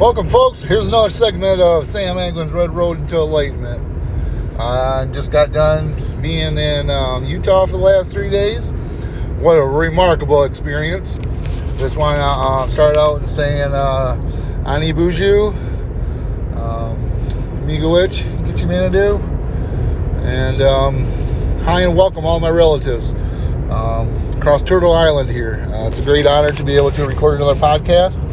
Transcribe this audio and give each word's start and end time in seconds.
Welcome, 0.00 0.28
folks. 0.28 0.62
Here's 0.62 0.86
another 0.86 1.10
segment 1.10 1.60
of 1.60 1.84
Sam 1.84 2.16
Anglin's 2.16 2.52
Red 2.52 2.70
Road 2.70 2.98
until 2.98 3.26
Enlightenment. 3.26 3.86
I 4.58 5.04
just 5.12 5.30
got 5.30 5.52
done 5.52 5.94
being 6.22 6.56
in 6.56 6.88
um, 6.88 7.22
Utah 7.22 7.66
for 7.66 7.72
the 7.72 7.76
last 7.76 8.10
three 8.10 8.30
days. 8.30 8.72
What 9.40 9.56
a 9.56 9.62
remarkable 9.62 10.44
experience. 10.44 11.18
Just 11.76 11.98
want 11.98 12.16
to 12.16 12.24
uh, 12.24 12.66
start 12.68 12.96
out 12.96 13.28
saying 13.28 13.74
uh, 13.74 14.16
Ani 14.64 14.94
Buju, 14.94 15.52
um, 16.56 16.96
Miigwech, 17.68 18.22
Gitchimanadu, 18.46 19.20
and 20.24 20.62
um, 20.62 20.96
hi 21.66 21.82
and 21.82 21.94
welcome 21.94 22.24
all 22.24 22.40
my 22.40 22.48
relatives 22.48 23.12
um, 23.70 24.08
across 24.38 24.62
Turtle 24.62 24.92
Island 24.92 25.30
here. 25.30 25.66
Uh, 25.68 25.88
it's 25.88 25.98
a 25.98 26.02
great 26.02 26.26
honor 26.26 26.52
to 26.52 26.64
be 26.64 26.74
able 26.74 26.90
to 26.92 27.06
record 27.06 27.34
another 27.34 27.60
podcast. 27.60 28.29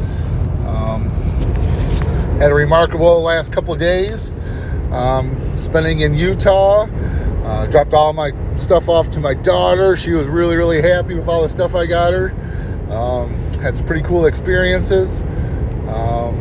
Had 2.37 2.51
a 2.51 2.55
remarkable 2.55 3.21
last 3.23 3.51
couple 3.51 3.75
days 3.75 4.31
um, 4.91 5.35
spending 5.57 6.01
in 6.01 6.13
Utah. 6.13 6.87
Uh, 7.43 7.65
dropped 7.65 7.93
all 7.93 8.13
my 8.13 8.31
stuff 8.55 8.89
off 8.89 9.09
to 9.09 9.19
my 9.19 9.33
daughter. 9.33 9.97
She 9.97 10.11
was 10.11 10.27
really, 10.27 10.55
really 10.55 10.81
happy 10.81 11.15
with 11.15 11.27
all 11.27 11.41
the 11.41 11.49
stuff 11.49 11.73
I 11.73 11.87
got 11.87 12.13
her. 12.13 12.31
Um, 12.91 13.33
had 13.61 13.75
some 13.75 13.87
pretty 13.87 14.03
cool 14.03 14.25
experiences. 14.25 15.23
Um, 15.89 16.37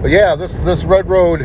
but 0.00 0.10
yeah, 0.10 0.36
this 0.36 0.54
this 0.56 0.84
red 0.84 1.08
road 1.08 1.40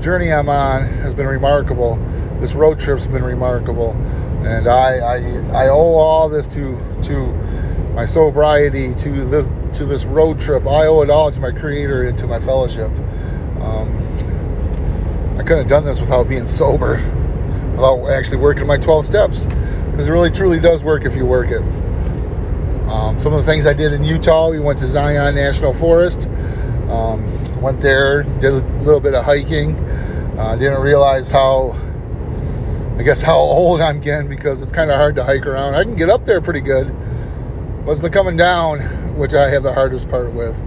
journey 0.00 0.32
I'm 0.32 0.48
on 0.48 0.84
has 0.84 1.14
been 1.14 1.26
remarkable. 1.26 1.96
This 2.38 2.54
road 2.54 2.78
trip's 2.78 3.08
been 3.08 3.24
remarkable, 3.24 3.92
and 4.44 4.68
I 4.68 4.98
I, 4.98 5.64
I 5.64 5.68
owe 5.68 5.96
all 5.96 6.28
this 6.28 6.46
to 6.48 6.78
to 7.04 7.32
my 7.94 8.04
sobriety, 8.04 8.94
to 8.94 9.24
this 9.24 9.48
to 9.76 9.84
this 9.84 10.04
road 10.06 10.40
trip. 10.40 10.66
I 10.66 10.86
owe 10.86 11.02
it 11.02 11.10
all 11.10 11.30
to 11.30 11.40
my 11.40 11.52
Creator 11.52 12.08
and 12.08 12.18
to 12.18 12.26
my 12.26 12.40
fellowship. 12.40 12.90
Um, 13.60 13.94
I 15.38 15.42
couldn't 15.42 15.58
have 15.58 15.68
done 15.68 15.84
this 15.84 16.00
without 16.00 16.28
being 16.28 16.46
sober, 16.46 16.92
without 17.72 18.06
actually 18.08 18.38
working 18.38 18.66
my 18.66 18.78
12 18.78 19.04
steps, 19.04 19.46
because 19.90 20.08
it 20.08 20.10
really 20.10 20.30
truly 20.30 20.58
does 20.58 20.82
work 20.82 21.04
if 21.04 21.14
you 21.14 21.26
work 21.26 21.50
it. 21.50 21.62
Um, 22.88 23.20
some 23.20 23.34
of 23.34 23.44
the 23.44 23.50
things 23.50 23.66
I 23.66 23.74
did 23.74 23.92
in 23.92 24.02
Utah, 24.02 24.50
we 24.50 24.60
went 24.60 24.78
to 24.78 24.86
Zion 24.86 25.34
National 25.34 25.74
Forest. 25.74 26.28
Um, 26.88 27.22
went 27.60 27.80
there, 27.80 28.22
did 28.40 28.52
a 28.52 28.60
little 28.78 29.00
bit 29.00 29.14
of 29.14 29.24
hiking. 29.24 29.74
Uh, 30.38 30.56
didn't 30.56 30.80
realize 30.80 31.30
how, 31.30 31.76
I 32.96 33.02
guess, 33.02 33.20
how 33.20 33.36
old 33.38 33.82
I'm 33.82 34.00
getting 34.00 34.28
because 34.28 34.62
it's 34.62 34.72
kind 34.72 34.90
of 34.90 34.96
hard 34.96 35.16
to 35.16 35.24
hike 35.24 35.46
around. 35.46 35.74
I 35.74 35.84
can 35.84 35.96
get 35.96 36.08
up 36.08 36.24
there 36.24 36.40
pretty 36.40 36.60
good. 36.60 36.94
Was 37.86 38.02
the 38.02 38.10
coming 38.10 38.36
down, 38.36 38.80
which 39.16 39.32
I 39.32 39.48
have 39.48 39.62
the 39.62 39.72
hardest 39.72 40.08
part 40.08 40.32
with. 40.32 40.60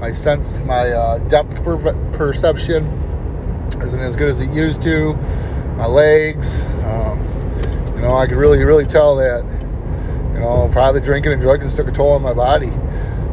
My 0.00 0.10
sense, 0.10 0.58
my 0.60 0.90
uh, 0.90 1.18
depth 1.28 1.62
per- 1.62 2.10
perception 2.10 2.84
isn't 3.80 4.00
as 4.00 4.16
good 4.16 4.28
as 4.28 4.40
it 4.40 4.50
used 4.50 4.82
to. 4.82 5.14
My 5.76 5.86
legs, 5.86 6.64
um, 6.82 7.20
you 7.94 8.00
know, 8.02 8.16
I 8.16 8.26
could 8.26 8.36
really, 8.36 8.64
really 8.64 8.84
tell 8.84 9.14
that, 9.14 9.44
you 10.34 10.40
know, 10.40 10.68
probably 10.72 11.00
drinking 11.00 11.34
and 11.34 11.40
drugging 11.40 11.68
took 11.68 11.86
a 11.86 11.92
toll 11.92 12.10
on 12.10 12.22
my 12.22 12.34
body 12.34 12.72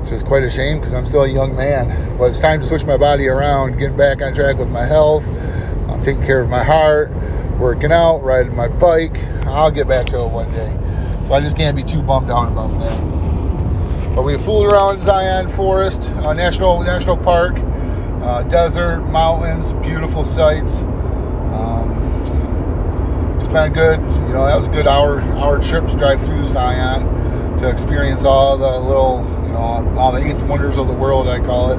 which 0.04 0.12
is 0.12 0.22
quite 0.22 0.44
a 0.44 0.50
shame 0.50 0.78
because 0.78 0.94
I'm 0.94 1.06
still 1.06 1.24
a 1.24 1.28
young 1.28 1.56
man. 1.56 2.18
But 2.18 2.26
it's 2.26 2.40
time 2.42 2.60
to 2.60 2.66
switch 2.66 2.86
my 2.86 2.98
body 2.98 3.30
around, 3.30 3.80
getting 3.80 3.96
back 3.96 4.22
on 4.22 4.34
track 4.34 4.58
with 4.58 4.70
my 4.70 4.84
health, 4.84 5.26
I'm 5.90 6.02
taking 6.02 6.22
care 6.22 6.42
of 6.42 6.50
my 6.50 6.64
heart, 6.64 7.10
working 7.58 7.92
out, 7.92 8.18
riding 8.22 8.56
my 8.56 8.68
bike. 8.68 9.18
I'll 9.48 9.72
get 9.72 9.88
back 9.88 10.06
to 10.08 10.20
it 10.20 10.28
one 10.28 10.52
day. 10.52 10.83
So 11.26 11.34
I 11.34 11.40
just 11.40 11.58
can't 11.58 11.76
be 11.76 11.84
too 11.84 12.02
bummed 12.02 12.30
out 12.30 12.52
about 12.52 12.70
that. 12.80 14.16
But 14.16 14.24
we 14.24 14.38
fooled 14.38 14.66
around 14.66 15.02
Zion 15.02 15.50
Forest, 15.50 16.10
uh, 16.10 16.34
National 16.34 16.82
National 16.84 17.18
Park, 17.18 17.56
uh, 18.22 18.44
desert, 18.44 19.02
mountains, 19.08 19.74
beautiful 19.86 20.24
sights. 20.26 20.82
Um, 21.54 21.90
spent 23.42 23.72
a 23.72 23.74
good, 23.74 24.00
you 24.00 24.34
know, 24.34 24.46
that 24.46 24.56
was 24.56 24.68
a 24.68 24.72
good 24.72 24.88
hour 24.88 25.22
hour 25.22 25.62
trip 25.62 25.88
to 25.88 25.96
drive 25.98 26.24
through 26.26 26.50
Zion 26.52 27.58
to 27.60 27.70
experience 27.70 28.24
all 28.24 28.58
the 28.58 28.80
little 28.80 29.26
you 29.46 29.52
know, 29.54 29.98
all 29.98 30.12
the 30.12 30.20
eighth 30.20 30.44
wonders 30.44 30.78
of 30.78 30.88
the 30.88 30.94
world, 30.94 31.28
I 31.28 31.40
call 31.40 31.72
it. 31.72 31.78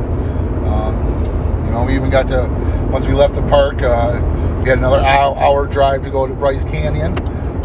Um, 0.66 1.65
you 1.65 1.71
know, 1.72 1.84
we 1.84 1.94
even 1.94 2.11
got 2.11 2.28
to, 2.28 2.49
once 2.91 3.06
we 3.06 3.15
left 3.15 3.34
the 3.34 3.43
park, 3.43 3.82
uh, 3.82 4.21
we 4.62 4.69
had 4.69 4.78
another 4.78 5.00
hour, 5.00 5.37
hour, 5.37 5.66
drive 5.66 6.03
to 6.05 6.11
go 6.11 6.26
to 6.26 6.34
Bryce 6.34 6.65
Canyon, 6.65 7.19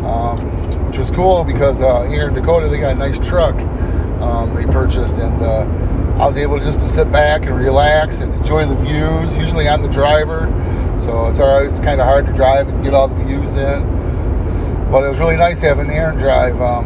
um, 0.03 0.40
which 0.89 0.97
was 0.97 1.11
cool 1.11 1.44
because 1.44 1.81
uh, 1.81 2.01
here 2.05 2.29
in 2.29 2.33
Dakota, 2.33 2.67
they 2.67 2.79
got 2.79 2.94
a 2.94 2.95
nice 2.95 3.19
truck 3.19 3.53
um, 4.23 4.55
they 4.55 4.66
purchased, 4.66 5.17
and 5.17 5.39
uh, 5.39 5.61
I 6.22 6.25
was 6.25 6.35
able 6.35 6.59
just 6.59 6.79
to 6.79 6.89
sit 6.89 7.11
back 7.11 7.45
and 7.45 7.55
relax 7.55 8.22
and 8.22 8.33
enjoy 8.33 8.66
the 8.66 8.75
views. 8.75 9.38
Usually 9.38 9.69
I'm 9.69 9.83
the 9.83 9.88
driver, 9.88 10.47
so 10.99 11.28
it's 11.28 11.39
all 11.39 11.47
right. 11.47 11.69
It's 11.69 11.79
kind 11.79 12.01
of 12.01 12.07
hard 12.07 12.25
to 12.25 12.33
drive 12.33 12.69
and 12.69 12.83
get 12.83 12.95
all 12.95 13.07
the 13.07 13.23
views 13.23 13.55
in. 13.55 13.83
But 14.91 15.03
it 15.03 15.09
was 15.09 15.19
really 15.19 15.35
nice 15.38 15.61
having 15.61 15.91
Aaron 15.91 16.17
drive. 16.17 16.59
Um, 16.59 16.85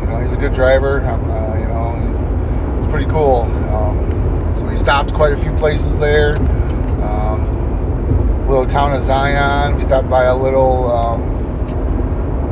you 0.00 0.06
know, 0.06 0.20
he's 0.22 0.32
a 0.32 0.36
good 0.38 0.54
driver. 0.54 1.02
Uh, 1.02 1.58
you 1.58 1.66
know, 1.66 1.92
he's 2.08 2.82
it's 2.82 2.90
pretty 2.90 3.08
cool. 3.10 3.42
Um, 3.70 4.56
so 4.58 4.64
we 4.64 4.76
stopped 4.76 5.12
quite 5.12 5.34
a 5.34 5.36
few 5.36 5.54
places 5.56 5.98
there. 5.98 6.36
Um, 7.04 8.48
little 8.48 8.66
town 8.66 8.94
of 8.94 9.02
Zion. 9.02 9.76
We 9.76 9.82
stopped 9.82 10.08
by 10.08 10.24
a 10.24 10.34
little 10.34 10.90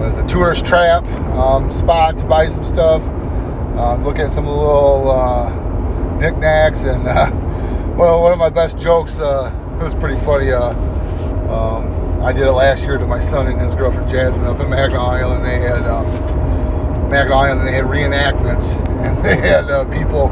um, 0.03 0.25
a 0.25 0.27
tourist 0.29 0.65
trap 0.65 1.05
um, 1.37 1.73
spot 1.73 2.19
to 2.19 2.25
buy 2.25 2.49
some 2.49 2.65
stuff. 2.65 3.03
Um, 3.79 4.05
look 4.05 4.19
at 4.19 4.33
some 4.33 4.47
little 4.47 5.11
uh, 5.11 5.51
knickknacks 6.19 6.83
and 6.83 7.07
uh, 7.07 7.31
well, 7.97 8.21
one 8.21 8.33
of 8.33 8.39
my 8.39 8.51
best 8.51 8.79
jokes. 8.79 9.19
Uh, 9.19 9.53
it 9.81 9.85
was 9.85 9.95
pretty 9.95 10.21
funny. 10.25 10.51
Uh, 10.51 10.71
um, 11.53 12.23
I 12.23 12.33
did 12.33 12.43
it 12.43 12.53
last 12.53 12.83
year 12.83 12.99
to 12.99 13.07
my 13.07 13.21
son 13.21 13.47
and 13.47 13.61
his 13.61 13.75
girlfriend 13.75 14.11
Jasmine 14.11 14.45
up 14.45 14.61
in 14.61 14.69
Mackinac 14.69 15.01
Island. 15.01 15.45
They 15.45 15.61
had 15.61 15.83
Mackinac 17.09 17.31
Island. 17.31 17.67
They 17.67 17.73
had 17.73 17.85
reenactments, 17.85 18.77
and 19.01 19.17
they 19.25 19.37
had 19.37 19.71
uh, 19.71 19.85
people, 19.87 20.27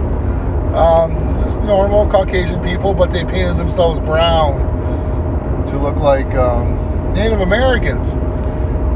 um, 0.77 1.15
just 1.43 1.61
normal 1.61 2.09
Caucasian 2.09 2.63
people, 2.63 2.93
but 2.93 3.11
they 3.11 3.25
painted 3.25 3.57
themselves 3.57 3.99
brown 4.01 4.61
to 5.69 5.79
look 5.79 5.97
like 5.97 6.35
um, 6.35 7.15
Native 7.15 7.41
Americans. 7.41 8.09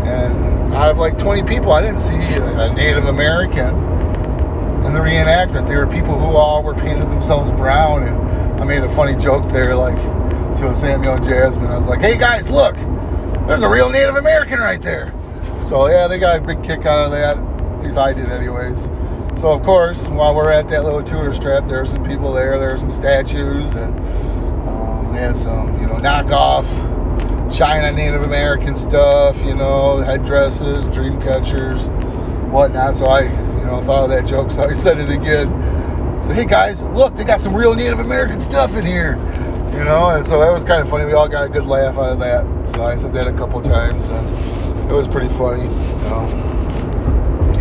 And 0.07 0.60
out 0.73 0.91
of 0.91 0.99
like 0.99 1.19
20 1.19 1.43
people, 1.43 1.73
I 1.73 1.83
didn't 1.83 2.01
see 2.01 2.15
a 2.15 2.73
Native 2.73 3.07
American 3.07 3.75
in 4.85 4.93
the 4.93 5.01
reenactment. 5.01 5.67
There 5.67 5.85
were 5.85 5.93
people 5.93 6.19
who 6.19 6.37
all 6.37 6.63
were 6.63 6.75
painted 6.75 7.11
themselves 7.11 7.51
brown, 7.53 8.05
and 8.05 8.61
I 8.61 8.65
made 8.65 8.83
a 8.83 8.95
funny 8.95 9.17
joke 9.17 9.49
there, 9.51 9.75
like 9.75 9.97
to 10.59 10.75
Samuel 10.77 11.15
and 11.15 11.25
Jasmine. 11.25 11.67
I 11.67 11.77
was 11.77 11.87
like, 11.87 12.01
"Hey 12.01 12.17
guys, 12.17 12.49
look, 12.51 12.77
there's 13.47 13.63
a 13.63 13.69
real 13.69 13.91
Native 13.91 14.17
American 14.17 14.59
right 14.59 14.81
there." 14.81 15.13
So 15.67 15.87
yeah, 15.87 16.07
they 16.07 16.19
got 16.19 16.39
a 16.39 16.41
big 16.41 16.63
kick 16.63 16.87
out 16.87 17.05
of 17.05 17.11
that. 17.13 17.37
At 17.37 17.85
least 17.85 17.99
I 17.99 18.13
did, 18.13 18.31
anyways. 18.31 18.83
So 19.41 19.53
of 19.53 19.63
course, 19.63 20.07
while 20.07 20.35
we're 20.35 20.51
at 20.51 20.69
that 20.69 20.85
little 20.85 21.03
tourist 21.03 21.43
trap, 21.43 21.67
there 21.67 21.81
are 21.81 21.87
some 21.87 22.05
people 22.05 22.33
there. 22.33 22.59
There 22.59 22.73
are 22.73 22.79
some 22.79 22.93
statues, 22.93 23.75
and 23.75 23.99
um, 24.69 25.13
they 25.13 25.21
had 25.21 25.37
some, 25.37 25.81
you 25.81 25.87
know, 25.87 25.95
knockoff 25.95 26.67
China 27.53 27.91
Native 27.93 28.23
American 28.23 28.77
stuff. 28.77 29.37
You 29.45 29.55
know, 29.55 29.99
headdresses, 29.99 30.87
dream 30.89 31.21
catchers, 31.21 31.89
whatnot. 32.51 32.97
So 32.97 33.07
I, 33.07 33.23
you 33.23 33.65
know, 33.65 33.83
thought 33.85 34.05
of 34.05 34.11
that 34.11 34.27
joke, 34.27 34.51
so 34.51 34.65
I 34.65 34.73
said 34.73 34.99
it 34.99 35.11
again. 35.11 35.49
So 36.23 36.33
hey 36.33 36.45
guys, 36.45 36.83
look, 36.85 37.17
they 37.17 37.25
got 37.25 37.41
some 37.41 37.55
real 37.55 37.75
Native 37.75 37.99
American 37.99 38.41
stuff 38.41 38.77
in 38.77 38.85
here. 38.85 39.17
You 39.73 39.85
know, 39.85 40.11
and 40.11 40.27
so 40.27 40.41
that 40.41 40.51
was 40.51 40.65
kind 40.65 40.83
of 40.83 40.91
funny. 40.91 41.05
We 41.05 41.13
all 41.13 41.29
got 41.29 41.45
a 41.45 41.49
good 41.49 41.65
laugh 41.65 41.97
out 41.97 42.13
of 42.13 42.19
that. 42.21 42.45
So 42.75 42.83
I 42.83 42.97
said 42.97 43.13
that 43.15 43.29
a 43.29 43.33
couple 43.33 43.61
times, 43.63 44.07
and 44.09 44.91
it 44.91 44.95
was 44.95 45.07
pretty 45.07 45.29
funny. 45.29 45.63
You 45.63 46.09
know. 46.09 46.47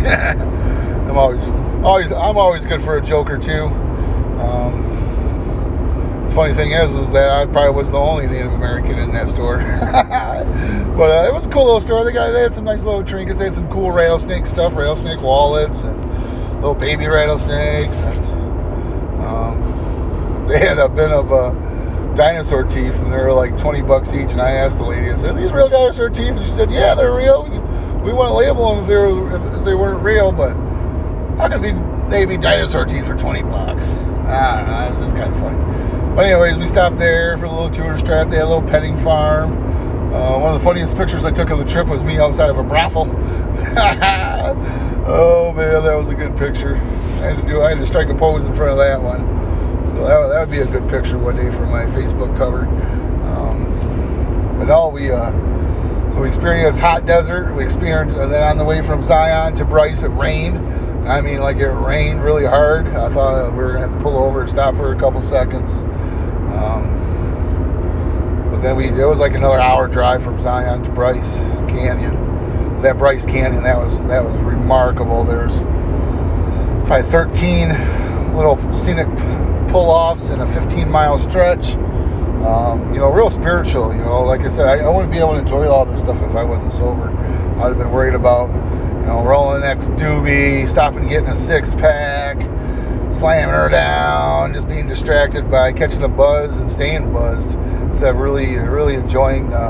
I'm 0.00 1.16
always, 1.16 1.42
always, 1.84 2.12
I'm 2.12 2.38
always 2.38 2.64
good 2.64 2.82
for 2.82 2.96
a 2.96 3.02
joke 3.02 3.30
or 3.30 3.38
two. 3.38 3.64
Um, 4.40 5.09
funny 6.30 6.54
thing 6.54 6.72
is, 6.72 6.92
is 6.92 7.10
that 7.10 7.30
I 7.30 7.46
probably 7.46 7.74
was 7.74 7.90
the 7.90 7.98
only 7.98 8.26
Native 8.26 8.52
American 8.52 8.98
in 8.98 9.12
that 9.12 9.28
store. 9.28 9.58
but 9.58 11.10
uh, 11.10 11.28
it 11.28 11.32
was 11.32 11.46
a 11.46 11.48
cool 11.50 11.64
little 11.64 11.80
store. 11.80 12.04
They 12.04 12.12
got, 12.12 12.32
they 12.32 12.42
had 12.42 12.54
some 12.54 12.64
nice 12.64 12.82
little 12.82 13.04
trinkets. 13.04 13.38
They 13.38 13.46
had 13.46 13.54
some 13.54 13.68
cool 13.70 13.90
rattlesnake 13.90 14.46
stuff, 14.46 14.74
rattlesnake 14.76 15.20
wallets, 15.20 15.80
and 15.80 16.54
little 16.56 16.74
baby 16.74 17.06
rattlesnakes. 17.06 17.96
And 17.96 19.22
um, 19.22 20.46
they 20.48 20.58
had 20.58 20.78
a 20.78 20.88
bit 20.88 21.10
of 21.10 21.30
a 21.30 22.14
dinosaur 22.16 22.64
teeth, 22.64 22.94
and 22.96 23.12
they 23.12 23.16
were 23.16 23.32
like 23.32 23.56
20 23.56 23.82
bucks 23.82 24.12
each. 24.12 24.32
And 24.32 24.40
I 24.40 24.50
asked 24.50 24.78
the 24.78 24.84
lady, 24.84 25.10
I 25.10 25.14
said, 25.16 25.30
"Are 25.30 25.40
these 25.40 25.52
real 25.52 25.68
dinosaur 25.68 26.10
teeth?" 26.10 26.36
And 26.36 26.44
she 26.44 26.50
said, 26.50 26.70
"Yeah, 26.70 26.94
they're 26.94 27.14
real." 27.14 27.48
we 28.04 28.14
want 28.14 28.30
to 28.30 28.34
label 28.34 28.74
them 28.74 28.82
if 28.82 28.88
they 28.88 28.96
were 28.96 29.56
if 29.58 29.64
they 29.64 29.74
weren't 29.74 30.02
real, 30.02 30.32
but 30.32 30.54
how 31.36 31.48
could 31.48 31.62
they 32.10 32.24
be 32.24 32.36
dinosaur 32.36 32.84
teeth 32.84 33.06
for 33.06 33.16
twenty 33.16 33.42
bucks? 33.42 33.90
I 34.26 34.56
don't 34.56 34.68
know. 34.68 35.00
This 35.00 35.08
is 35.08 35.12
kind 35.12 35.32
of 35.32 35.38
funny. 35.38 35.99
But 36.14 36.26
anyways, 36.26 36.58
we 36.58 36.66
stopped 36.66 36.98
there 36.98 37.38
for 37.38 37.44
a 37.44 37.50
little 37.50 37.70
tourist 37.70 38.04
trap. 38.04 38.28
They 38.28 38.36
had 38.36 38.46
a 38.46 38.48
little 38.48 38.68
petting 38.68 38.98
farm. 38.98 39.52
Uh, 40.12 40.36
one 40.38 40.52
of 40.52 40.58
the 40.58 40.64
funniest 40.64 40.96
pictures 40.96 41.24
I 41.24 41.30
took 41.30 41.50
of 41.50 41.58
the 41.58 41.64
trip 41.64 41.86
was 41.86 42.02
me 42.02 42.18
outside 42.18 42.50
of 42.50 42.58
a 42.58 42.64
brothel. 42.64 43.02
oh 45.06 45.52
man, 45.56 45.84
that 45.84 45.94
was 45.94 46.08
a 46.08 46.14
good 46.14 46.36
picture. 46.36 46.74
I 46.74 47.30
had 47.30 47.36
to 47.36 47.46
do. 47.46 47.62
I 47.62 47.70
had 47.70 47.78
to 47.78 47.86
strike 47.86 48.08
a 48.08 48.14
pose 48.16 48.44
in 48.44 48.52
front 48.54 48.72
of 48.72 48.78
that 48.78 49.00
one. 49.00 49.20
So 49.86 50.04
that, 50.04 50.28
that 50.28 50.40
would 50.40 50.50
be 50.50 50.58
a 50.58 50.66
good 50.66 50.90
picture 50.90 51.16
one 51.16 51.36
day 51.36 51.48
for 51.52 51.64
my 51.66 51.84
Facebook 51.86 52.36
cover. 52.36 52.66
Um, 53.26 54.58
but 54.58 54.68
all 54.68 54.90
we 54.90 55.12
uh, 55.12 55.30
so 56.10 56.22
we 56.22 56.26
experienced 56.26 56.80
hot 56.80 57.06
desert. 57.06 57.54
We 57.54 57.62
experienced, 57.62 58.18
and 58.18 58.32
then 58.32 58.42
on 58.50 58.58
the 58.58 58.64
way 58.64 58.82
from 58.82 59.04
Zion 59.04 59.54
to 59.54 59.64
Bryce, 59.64 60.02
it 60.02 60.08
rained. 60.08 60.58
I 61.08 61.20
mean, 61.20 61.38
like 61.38 61.58
it 61.58 61.68
rained 61.70 62.24
really 62.24 62.46
hard. 62.46 62.88
I 62.88 63.12
thought 63.14 63.52
we 63.52 63.58
were 63.58 63.74
gonna 63.74 63.86
have 63.86 63.96
to 63.96 64.02
pull 64.02 64.18
over 64.18 64.40
and 64.40 64.50
stop 64.50 64.74
for 64.74 64.92
a 64.92 64.98
couple 64.98 65.22
seconds. 65.22 65.84
Um, 66.52 68.50
but 68.50 68.60
then 68.60 68.76
we 68.76 68.88
it 68.88 69.06
was 69.06 69.18
like 69.18 69.34
another 69.34 69.60
hour 69.60 69.88
drive 69.88 70.22
from 70.22 70.40
Zion 70.40 70.82
to 70.82 70.90
Bryce 70.90 71.38
Canyon. 71.68 72.80
That 72.82 72.98
Bryce 72.98 73.24
Canyon, 73.24 73.62
that 73.62 73.76
was 73.76 73.98
that 74.08 74.24
was 74.24 74.40
remarkable. 74.40 75.24
There's 75.24 75.62
probably 76.86 77.10
13 77.10 77.68
little 78.36 78.56
scenic 78.72 79.06
pull-offs 79.70 80.30
in 80.30 80.40
a 80.40 80.46
15 80.52 80.90
mile 80.90 81.18
stretch. 81.18 81.74
Um, 82.44 82.92
you 82.92 82.98
know, 83.00 83.12
real 83.12 83.30
spiritual. 83.30 83.94
You 83.94 84.02
know, 84.02 84.22
like 84.22 84.40
I 84.40 84.48
said, 84.48 84.66
I, 84.66 84.78
I, 84.84 84.88
wouldn't 84.88 85.12
be 85.12 85.18
able 85.18 85.34
to 85.34 85.40
enjoy 85.40 85.68
all 85.68 85.84
this 85.84 86.00
stuff 86.00 86.20
if 86.22 86.34
I 86.34 86.42
wasn't 86.42 86.72
sober. 86.72 87.08
I'd 87.58 87.68
have 87.68 87.78
been 87.78 87.90
worried 87.90 88.14
about, 88.14 88.48
you 88.48 89.06
know, 89.06 89.22
rolling 89.22 89.60
the 89.60 89.66
next 89.66 89.90
doobie, 89.90 90.66
stopping, 90.68 91.06
getting 91.06 91.28
a 91.28 91.34
six 91.34 91.74
pack, 91.74 92.38
slamming 93.12 93.54
her 93.54 93.68
down, 93.68 94.54
just 94.54 94.68
being 94.68 94.86
distracted 94.86 95.50
by 95.50 95.72
catching 95.72 96.02
a 96.02 96.08
buzz 96.08 96.56
and 96.58 96.70
staying 96.70 97.12
buzzed 97.12 97.56
instead 97.90 98.10
of 98.10 98.16
really, 98.16 98.56
really 98.56 98.94
enjoying 98.94 99.50
the, 99.50 99.68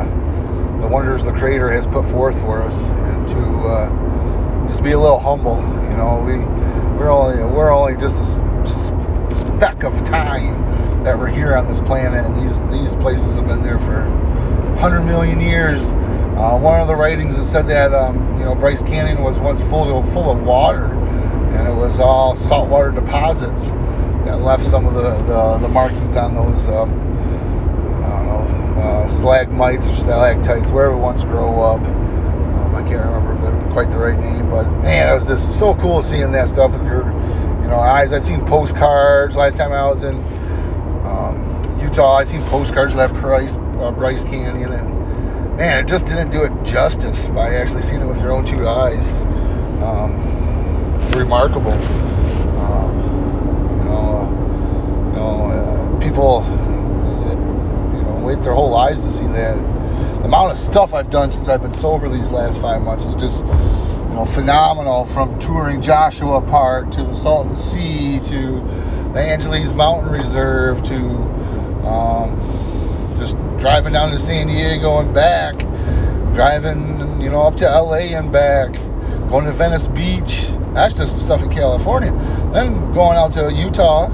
the 0.80 0.88
wonders 0.88 1.24
the 1.24 1.32
Creator 1.32 1.70
has 1.70 1.86
put 1.86 2.04
forth 2.06 2.38
for 2.40 2.62
us, 2.62 2.80
and 2.80 3.28
to 3.28 3.38
uh, 3.66 4.68
just 4.68 4.82
be 4.82 4.92
a 4.92 4.98
little 4.98 5.18
humble. 5.18 5.56
You 5.90 5.96
know, 5.96 6.22
we 6.24 6.38
we're 6.98 7.10
only 7.10 7.42
we're 7.42 7.72
only 7.72 7.98
just 8.00 8.16
a 8.18 9.34
speck 9.34 9.82
of 9.84 10.04
time 10.04 11.02
that 11.02 11.18
we're 11.18 11.28
here 11.28 11.56
on 11.56 11.66
this 11.66 11.80
planet, 11.80 12.24
and 12.24 12.36
these 12.36 12.60
these 12.70 12.94
places 12.96 13.34
have 13.36 13.46
been 13.46 13.62
there 13.62 13.78
for 13.78 14.08
100 14.80 15.02
million 15.02 15.40
years. 15.40 15.92
Uh, 16.36 16.58
one 16.58 16.80
of 16.80 16.88
the 16.88 16.96
writings 16.96 17.36
that 17.36 17.44
said 17.44 17.66
that 17.68 17.92
um, 17.92 18.38
you 18.38 18.44
know 18.44 18.54
Bryce 18.54 18.82
Canyon 18.82 19.22
was 19.22 19.38
once 19.38 19.60
full 19.62 19.98
of, 19.98 20.12
full 20.12 20.30
of 20.30 20.42
water, 20.44 20.89
and 21.50 21.68
it 21.68 21.74
was 21.74 22.00
all 22.00 22.34
saltwater 22.34 22.90
deposits 22.90 23.66
that 24.24 24.40
left 24.40 24.64
some 24.64 24.86
of 24.86 24.94
the, 24.94 25.14
the, 25.24 25.58
the 25.58 25.68
markings 25.68 26.16
on 26.16 26.34
those 26.34 26.66
um, 26.66 26.90
I 28.02 28.08
don't 28.08 28.26
know 28.26 28.80
uh, 28.80 29.06
stalagmites 29.06 29.86
or 29.88 29.94
stalactites, 29.94 30.70
wherever 30.70 30.96
ones 30.96 31.24
grow 31.24 31.60
up. 31.60 31.80
I 32.80 32.82
can't 32.84 33.04
remember 33.04 33.36
the, 33.36 33.72
quite 33.72 33.90
the 33.90 33.98
right 33.98 34.18
name, 34.18 34.48
but 34.48 34.64
man, 34.80 35.10
it 35.10 35.12
was 35.12 35.26
just 35.26 35.58
so 35.58 35.74
cool 35.74 36.02
seeing 36.02 36.32
that 36.32 36.48
stuff 36.48 36.72
with 36.72 36.84
your, 36.84 37.04
you 37.60 37.68
know, 37.68 37.78
eyes. 37.78 38.12
I've 38.14 38.24
seen 38.24 38.44
postcards. 38.46 39.36
Last 39.36 39.58
time 39.58 39.72
I 39.72 39.84
was 39.86 40.02
in 40.02 40.14
um, 41.04 41.78
Utah, 41.78 42.16
I 42.16 42.24
seen 42.24 42.42
postcards 42.44 42.92
of 42.92 42.98
that 42.98 43.12
Bryce, 43.20 43.54
uh, 43.54 43.90
Bryce 43.90 44.24
Canyon, 44.24 44.72
and 44.72 45.56
man, 45.58 45.84
it 45.84 45.88
just 45.88 46.06
didn't 46.06 46.30
do 46.30 46.42
it 46.42 46.52
justice 46.64 47.26
by 47.28 47.54
actually 47.54 47.82
seeing 47.82 48.00
it 48.00 48.06
with 48.06 48.18
your 48.18 48.32
own 48.32 48.46
two 48.46 48.66
eyes. 48.66 49.12
Um, 49.82 50.14
remarkable. 51.16 51.72
Um, 52.60 52.96
you 53.78 53.84
know, 53.84 55.08
you 55.08 55.16
know, 55.16 55.50
uh, 55.50 56.00
people, 56.00 56.44
you 57.94 58.02
know, 58.02 58.22
wait 58.24 58.42
their 58.42 58.54
whole 58.54 58.70
lives 58.70 59.02
to 59.02 59.12
see 59.12 59.26
that 59.26 59.56
the 60.20 60.26
amount 60.26 60.52
of 60.52 60.58
stuff 60.58 60.92
I've 60.92 61.10
done 61.10 61.30
since 61.30 61.48
I've 61.48 61.62
been 61.62 61.72
sober 61.72 62.08
these 62.08 62.30
last 62.30 62.60
five 62.60 62.82
months 62.82 63.04
is 63.04 63.16
just 63.16 63.44
you 63.44 64.14
know 64.14 64.26
phenomenal. 64.26 65.06
From 65.06 65.38
touring 65.40 65.80
Joshua 65.80 66.42
Park 66.42 66.90
to 66.92 67.02
the 67.02 67.14
Salton 67.14 67.56
Sea 67.56 68.20
to 68.24 68.60
the 69.12 69.20
Angeles 69.20 69.72
Mountain 69.72 70.12
Reserve 70.12 70.82
to 70.84 70.96
um, 71.86 72.36
just 73.16 73.36
driving 73.58 73.94
down 73.94 74.10
to 74.10 74.18
San 74.18 74.46
Diego 74.46 74.98
and 74.98 75.14
back, 75.14 75.58
driving 76.34 77.20
you 77.20 77.30
know 77.30 77.42
up 77.42 77.56
to 77.56 77.64
LA 77.64 78.16
and 78.16 78.30
back, 78.30 78.72
going 79.30 79.46
to 79.46 79.52
Venice 79.52 79.88
Beach. 79.88 80.50
That's 80.74 80.94
just 80.94 81.14
the 81.14 81.20
stuff 81.20 81.42
in 81.42 81.50
California. 81.50 82.12
Then 82.52 82.92
going 82.92 83.16
out 83.16 83.32
to 83.32 83.52
Utah 83.52 84.06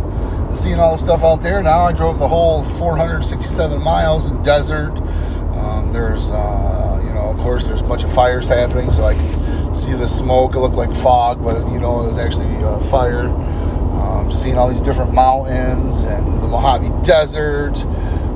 and 0.49 0.59
seeing 0.59 0.81
all 0.81 0.93
the 0.93 0.99
stuff 0.99 1.23
out 1.23 1.43
there. 1.43 1.63
Now 1.63 1.81
I 1.81 1.93
drove 1.93 2.19
the 2.19 2.29
whole 2.29 2.65
467 2.65 3.83
miles 3.83 4.31
in 4.31 4.43
desert 4.43 4.93
um, 5.57 5.91
there's, 5.91 6.31
uh, 6.31 7.01
you 7.03 7.13
know, 7.15 7.31
of 7.31 7.39
course, 7.39 7.67
there's 7.67 7.81
a 7.81 7.85
bunch 7.85 8.05
of 8.05 8.13
fires 8.13 8.47
happening, 8.47 8.91
so 8.91 9.05
I 9.05 9.15
can 9.15 9.75
see 9.75 9.93
the 9.93 10.07
smoke. 10.07 10.55
It 10.55 10.61
looked 10.61 10.75
like 10.75 10.95
fog, 10.95 11.43
but 11.43 11.67
you 11.73 11.81
know, 11.81 12.01
it 12.03 12.09
was 12.09 12.19
actually 12.19 12.55
uh, 12.63 12.79
fire. 12.85 13.29
Um, 13.97 14.31
seeing 14.31 14.59
all 14.59 14.69
these 14.69 14.83
different 14.83 15.15
mountains 15.15 16.03
and 16.03 16.43
the 16.43 16.49
Mojave 16.49 16.91
Desert, 17.03 17.87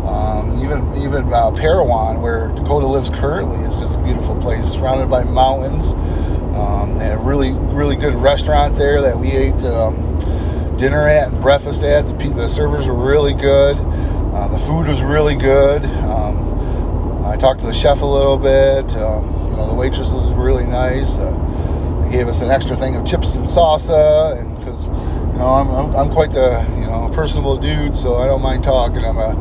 um, 0.06 0.58
even 0.64 0.94
even 1.02 1.32
uh, 1.32 1.50
Parowan, 1.50 2.22
where 2.22 2.48
Dakota 2.48 2.86
lives 2.86 3.10
currently, 3.10 3.58
is 3.66 3.78
just 3.78 3.94
a 3.94 3.98
beautiful 3.98 4.36
place, 4.40 4.64
surrounded 4.64 5.10
by 5.10 5.22
mountains. 5.24 5.92
Um, 6.54 6.98
and 7.00 7.12
a 7.12 7.18
really 7.18 7.52
really 7.52 7.96
good 7.96 8.14
restaurant 8.14 8.76
there 8.76 9.00
that 9.02 9.18
we 9.18 9.30
ate 9.30 9.62
um, 9.64 10.18
dinner 10.76 11.06
at 11.06 11.32
and 11.32 11.40
breakfast 11.40 11.82
at. 11.82 12.06
The, 12.06 12.28
the 12.30 12.48
servers 12.48 12.86
were 12.86 12.94
really 12.94 13.34
good. 13.34 13.76
Uh, 13.78 14.48
the 14.48 14.58
food 14.58 14.88
was 14.88 15.02
really 15.02 15.34
good. 15.34 15.84
Um, 15.84 17.24
I 17.24 17.36
talked 17.36 17.60
to 17.60 17.66
the 17.66 17.72
chef 17.74 18.00
a 18.02 18.06
little 18.06 18.36
bit. 18.36 18.96
Um, 18.96 19.24
you 19.50 19.56
know, 19.56 19.68
the 19.68 19.74
waitresses 19.74 20.28
were 20.28 20.44
really 20.44 20.66
nice. 20.66 21.18
Uh, 21.18 22.02
they 22.04 22.10
gave 22.10 22.28
us 22.28 22.40
an 22.40 22.50
extra 22.50 22.74
thing 22.74 22.96
of 22.96 23.06
chips 23.06 23.36
and 23.36 23.46
salsa, 23.46 24.42
because 24.58 24.88
you 24.88 25.38
know 25.38 25.48
I'm, 25.48 25.70
I'm, 25.70 25.96
I'm, 25.96 26.10
quite 26.10 26.30
the 26.30 26.66
you 26.76 26.86
know 26.86 27.06
a 27.06 27.12
personable 27.12 27.56
dude, 27.56 27.94
so 27.94 28.16
I 28.16 28.26
don't 28.26 28.42
mind 28.42 28.64
talking. 28.64 29.04
I'm 29.04 29.18
a 29.18 29.34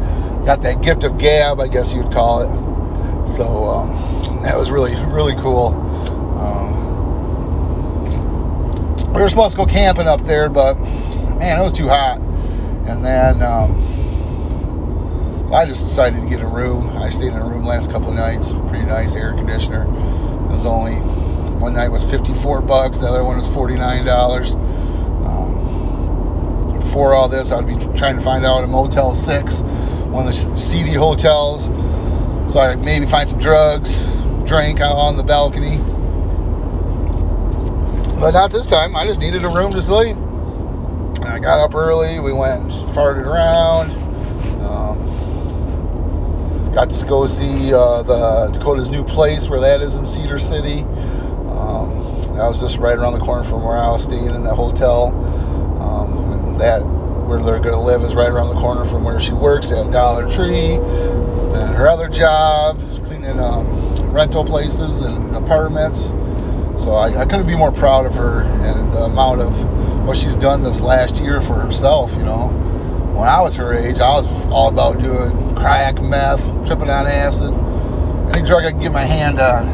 got 0.45 0.61
that 0.61 0.81
gift 0.81 1.03
of 1.03 1.17
gab, 1.17 1.59
I 1.59 1.67
guess 1.67 1.93
you'd 1.93 2.11
call 2.11 2.41
it. 2.41 3.27
So 3.27 3.65
um, 3.65 3.89
that 4.43 4.57
was 4.57 4.71
really 4.71 4.93
really 5.05 5.35
cool. 5.35 5.67
Um, 6.37 6.78
we 9.19 9.23
were 9.23 9.27
supposed 9.27 9.51
to 9.51 9.57
go 9.57 9.65
camping 9.65 10.07
up 10.07 10.21
there, 10.21 10.47
but 10.47 10.79
man, 11.39 11.59
it 11.59 11.61
was 11.61 11.73
too 11.73 11.89
hot. 11.89 12.21
And 12.87 13.03
then 13.03 13.43
um, 13.43 13.73
I 15.53 15.65
just 15.65 15.81
decided 15.81 16.21
to 16.21 16.29
get 16.29 16.39
a 16.39 16.47
room. 16.47 16.87
I 16.95 17.09
stayed 17.09 17.33
in 17.33 17.35
a 17.37 17.43
room 17.43 17.65
last 17.65 17.91
couple 17.91 18.13
nights. 18.13 18.53
Pretty 18.69 18.85
nice 18.85 19.15
air 19.15 19.33
conditioner. 19.33 19.83
It 19.83 20.53
was 20.53 20.65
only 20.65 20.93
one 21.59 21.73
night 21.73 21.89
was 21.89 22.01
54 22.09 22.61
bucks. 22.61 22.99
The 22.99 23.07
other 23.07 23.25
one 23.25 23.35
was 23.35 23.49
49 23.49 24.05
dollars. 24.05 24.55
Um, 24.55 25.51
before 26.79 27.13
all 27.13 27.27
this, 27.27 27.51
I'd 27.51 27.67
be 27.67 27.75
trying 27.97 28.15
to 28.15 28.21
find 28.21 28.45
out 28.45 28.63
a 28.63 28.67
Motel 28.67 29.13
Six, 29.13 29.59
one 30.05 30.29
of 30.29 30.33
the 30.33 30.57
seedy 30.57 30.93
hotels, 30.93 31.65
so 32.49 32.61
I 32.61 32.73
maybe 32.77 33.05
find 33.05 33.27
some 33.27 33.39
drugs, 33.39 34.01
drink 34.45 34.79
out 34.79 34.95
on 34.95 35.17
the 35.17 35.23
balcony. 35.23 35.77
But 38.19 38.31
not 38.31 38.51
this 38.51 38.67
time. 38.67 38.95
I 38.95 39.05
just 39.05 39.21
needed 39.21 39.43
a 39.43 39.49
room 39.49 39.71
to 39.73 39.81
sleep. 39.81 40.17
I 41.25 41.39
got 41.39 41.59
up 41.59 41.75
early. 41.75 42.19
We 42.19 42.33
went 42.33 42.69
farted 42.93 43.25
around 43.25 43.91
Got 46.73 46.91
to 46.91 47.05
go 47.07 47.25
see 47.25 47.73
uh, 47.73 48.03
the 48.03 48.51
Dakota's 48.53 48.91
new 48.91 49.03
place 49.03 49.49
where 49.49 49.59
that 49.59 49.81
is 49.81 49.95
in 49.95 50.05
Cedar 50.05 50.37
City. 50.37 50.81
Um, 51.49 51.91
that 52.35 52.45
was 52.47 52.61
just 52.61 52.77
right 52.77 52.95
around 52.95 53.13
the 53.13 53.19
corner 53.19 53.43
from 53.43 53.63
where 53.63 53.75
I 53.75 53.87
was 53.87 54.03
staying 54.03 54.35
in 54.35 54.43
that 54.43 54.53
hotel. 54.55 55.07
Um, 55.81 56.57
that 56.59 56.79
where 56.85 57.41
they're 57.41 57.59
going 57.59 57.73
to 57.73 57.81
live 57.81 58.03
is 58.03 58.13
right 58.13 58.29
around 58.29 58.49
the 58.49 58.61
corner 58.61 58.85
from 58.85 59.03
where 59.03 59.19
she 59.19 59.33
works 59.33 59.71
at 59.71 59.91
Dollar 59.91 60.29
Tree. 60.29 60.75
And 60.75 61.73
her 61.75 61.89
other 61.89 62.07
job, 62.07 62.79
cleaning 63.05 63.39
um, 63.39 63.67
rental 64.11 64.45
places 64.45 65.01
and 65.01 65.35
apartments. 65.35 66.11
So 66.79 66.93
I, 66.93 67.21
I, 67.21 67.25
couldn't 67.25 67.45
be 67.45 67.55
more 67.55 67.71
proud 67.71 68.05
of 68.05 68.15
her 68.15 68.43
and 68.43 68.93
the 68.93 69.03
amount 69.03 69.41
of 69.41 70.05
what 70.07 70.15
she's 70.17 70.37
done 70.37 70.63
this 70.63 70.81
last 70.81 71.17
year 71.17 71.41
for 71.41 71.53
herself, 71.53 72.11
you 72.13 72.23
know 72.23 72.47
when 73.19 73.27
I 73.27 73.41
was 73.41 73.53
her 73.57 73.73
age, 73.73 73.99
I 73.99 74.13
was 74.13 74.27
all 74.47 74.69
about 74.69 75.01
doing 75.01 75.53
crack, 75.53 76.01
meth, 76.01 76.41
tripping 76.65 76.89
on 76.89 77.05
acid, 77.05 77.53
any 78.33 78.47
drug 78.47 78.63
I 78.63 78.71
could 78.71 78.81
get 78.81 78.93
my 78.93 79.03
hand 79.03 79.41
on, 79.41 79.67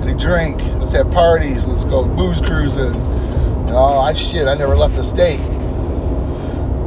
any 0.00 0.14
drink. 0.14 0.62
Let's 0.78 0.92
have 0.92 1.10
parties. 1.10 1.66
Let's 1.66 1.84
go 1.84 2.04
booze 2.04 2.40
cruising. 2.40 2.94
You 2.94 3.72
know, 3.72 3.98
I 3.98 4.12
shit. 4.12 4.46
I 4.46 4.54
never 4.54 4.76
left 4.76 4.94
the 4.94 5.02
state 5.02 5.40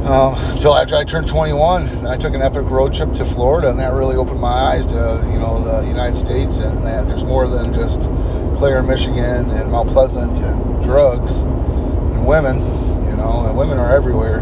uh, 0.06 0.34
until 0.52 0.74
after 0.74 0.96
I 0.96 1.04
turned 1.04 1.28
21. 1.28 1.84
Then 1.84 2.06
I 2.06 2.16
took 2.16 2.32
an 2.32 2.40
epic 2.40 2.70
road 2.70 2.94
trip 2.94 3.12
to 3.12 3.26
Florida, 3.26 3.68
and 3.68 3.78
that 3.78 3.92
really 3.92 4.16
opened 4.16 4.40
my 4.40 4.48
eyes 4.48 4.86
to 4.86 5.28
you 5.30 5.38
know 5.38 5.62
the 5.62 5.86
United 5.86 6.16
States 6.16 6.56
and 6.56 6.86
that 6.86 7.06
there's 7.06 7.24
more 7.24 7.46
than 7.46 7.74
just 7.74 8.04
Clare, 8.56 8.82
Michigan, 8.82 9.50
and 9.50 9.70
Mount 9.70 9.88
Pleasant 9.90 10.38
and 10.40 10.82
drugs 10.82 11.38
and 11.40 12.26
women. 12.26 12.58
You 13.08 13.16
know, 13.16 13.46
and 13.46 13.56
women 13.56 13.78
are 13.78 13.94
everywhere. 13.94 14.40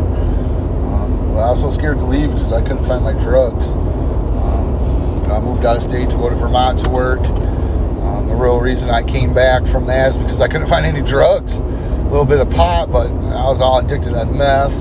But 1.35 1.43
I 1.43 1.51
was 1.51 1.61
so 1.63 1.71
scared 1.71 1.99
to 1.99 2.05
leave 2.05 2.29
because 2.29 2.53
I 2.53 2.61
couldn't 2.61 2.85
find 2.85 3.03
my 3.03 3.13
drugs. 3.13 3.73
Um, 3.73 5.21
you 5.21 5.27
know, 5.27 5.35
I 5.35 5.41
moved 5.41 5.67
out 5.67 5.77
of 5.77 5.83
state 5.83 6.09
to 6.11 6.17
go 6.17 6.31
to 6.31 6.37
Vermont 6.37 6.79
to 6.85 6.89
work. 6.89 7.19
Um, 7.19 8.29
the 8.29 8.37
real 8.37 8.61
reason 8.61 8.89
I 8.89 9.03
came 9.03 9.35
back 9.35 9.67
from 9.67 9.85
that 9.87 10.11
is 10.11 10.17
because 10.17 10.41
I 10.41 10.47
couldn't 10.47 10.69
find 10.75 10.87
any 10.87 11.03
drugs. 11.03 11.57
A 11.57 12.05
little 12.05 12.25
bit 12.25 12.39
of 12.39 12.49
pot, 12.51 12.93
but 12.93 13.09
I 13.11 13.47
was 13.47 13.61
all 13.61 13.81
addicted 13.81 14.15
on 14.15 14.39
meth, 14.39 14.79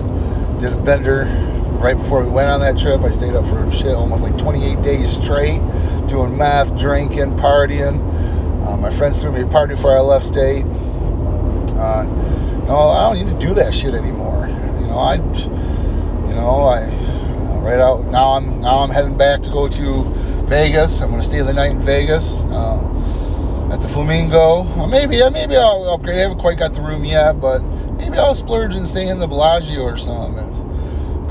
did 0.62 0.74
a 0.74 0.78
bender 0.78 1.26
right 1.82 1.98
before 1.98 2.24
we 2.24 2.30
went 2.30 2.52
on 2.52 2.60
that 2.60 2.78
trip. 2.78 3.02
I 3.02 3.10
stayed 3.10 3.34
up 3.34 3.48
for 3.48 3.72
shit 3.72 3.96
almost 3.96 4.22
like 4.22 4.38
28 4.38 4.84
days 4.84 5.10
straight, 5.10 5.60
doing 6.08 6.38
meth, 6.38 6.78
drinking, 6.78 7.36
partying. 7.38 7.98
My 8.84 8.90
friends 8.90 9.22
threw 9.22 9.32
me 9.32 9.42
a 9.44 9.48
party 9.48 9.76
before 9.76 9.98
I 9.98 10.02
left 10.02 10.26
state. 10.26 10.66
Uh, 10.66 12.04
no, 12.68 12.76
I 12.76 13.14
don't 13.14 13.26
need 13.26 13.32
to 13.32 13.48
do 13.48 13.54
that 13.54 13.74
shit 13.74 13.94
anymore. 13.94 14.48
You 14.50 14.88
know, 14.88 14.98
I, 15.00 15.14
you 16.28 16.36
know, 16.36 16.64
I 16.64 16.90
right 17.62 17.80
out 17.80 18.06
now. 18.08 18.34
I'm 18.34 18.60
now 18.60 18.80
I'm 18.80 18.90
heading 18.90 19.18
back 19.18 19.42
to 19.44 19.50
go 19.50 19.70
to 19.70 20.04
Vegas. 20.48 21.00
I'm 21.00 21.16
to 21.16 21.24
stay 21.24 21.42
the 21.42 21.54
night 21.54 21.72
in 21.72 21.80
Vegas 21.80 22.42
uh, 22.50 23.72
at 23.72 23.82
the 23.82 23.88
Flamingo. 23.88 24.64
Uh, 24.64 24.86
maybe, 24.86 25.22
maybe 25.30 25.56
I'll 25.56 25.88
upgrade. 25.90 26.18
I 26.18 26.24
haven't 26.24 26.40
quite 26.40 26.60
got 26.60 26.74
the 26.74 26.82
room 26.82 27.06
yet, 27.06 27.40
but 27.40 27.64
maybe 27.94 28.18
I'll 28.18 28.36
splurge 28.36 28.76
and 28.76 28.86
stay 28.86 29.08
in 29.08 29.18
the 29.18 29.28
Bellagio 29.28 29.82
or 29.82 29.96
something. 29.96 30.53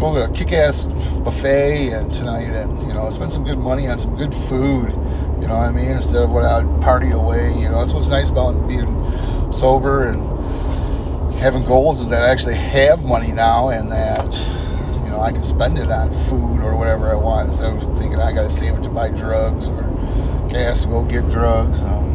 And 0.02 0.14
go 0.14 0.26
to 0.26 0.32
a 0.32 0.34
kick-ass 0.34 0.86
buffet 1.22 1.90
and 1.90 2.12
tonight, 2.12 2.52
and 2.54 2.76
you 2.82 2.92
know, 2.92 3.08
spend 3.10 3.32
some 3.32 3.44
good 3.44 3.58
money 3.58 3.86
on 3.86 4.00
some 4.00 4.16
good 4.16 4.34
food. 4.34 4.90
You 5.40 5.46
know 5.46 5.54
what 5.54 5.68
I 5.68 5.70
mean? 5.70 5.92
Instead 5.92 6.22
of 6.22 6.30
what 6.30 6.44
I'd 6.44 6.66
party 6.80 7.10
away. 7.10 7.54
You 7.54 7.68
know, 7.68 7.78
that's 7.78 7.94
what's 7.94 8.08
nice 8.08 8.28
about 8.28 8.66
being 8.66 8.88
sober 9.52 10.06
and 10.08 10.20
having 11.38 11.64
goals 11.64 12.00
is 12.00 12.08
that 12.08 12.22
I 12.22 12.30
actually 12.30 12.56
have 12.56 13.04
money 13.04 13.30
now 13.30 13.68
and 13.68 13.92
that 13.92 14.32
you 15.04 15.10
know 15.10 15.20
I 15.20 15.30
can 15.30 15.44
spend 15.44 15.78
it 15.78 15.90
on 15.90 16.12
food 16.28 16.62
or 16.62 16.76
whatever 16.76 17.10
I 17.10 17.14
want 17.14 17.50
instead 17.50 17.72
of 17.72 17.82
thinking 17.96 18.18
I 18.18 18.32
got 18.32 18.42
to 18.42 18.50
save 18.50 18.74
it 18.74 18.82
to 18.82 18.88
buy 18.88 19.10
drugs 19.10 19.68
or 19.68 19.82
gas 20.50 20.82
to 20.82 20.88
go 20.88 21.04
get 21.04 21.28
drugs. 21.28 21.80
Um, 21.80 22.11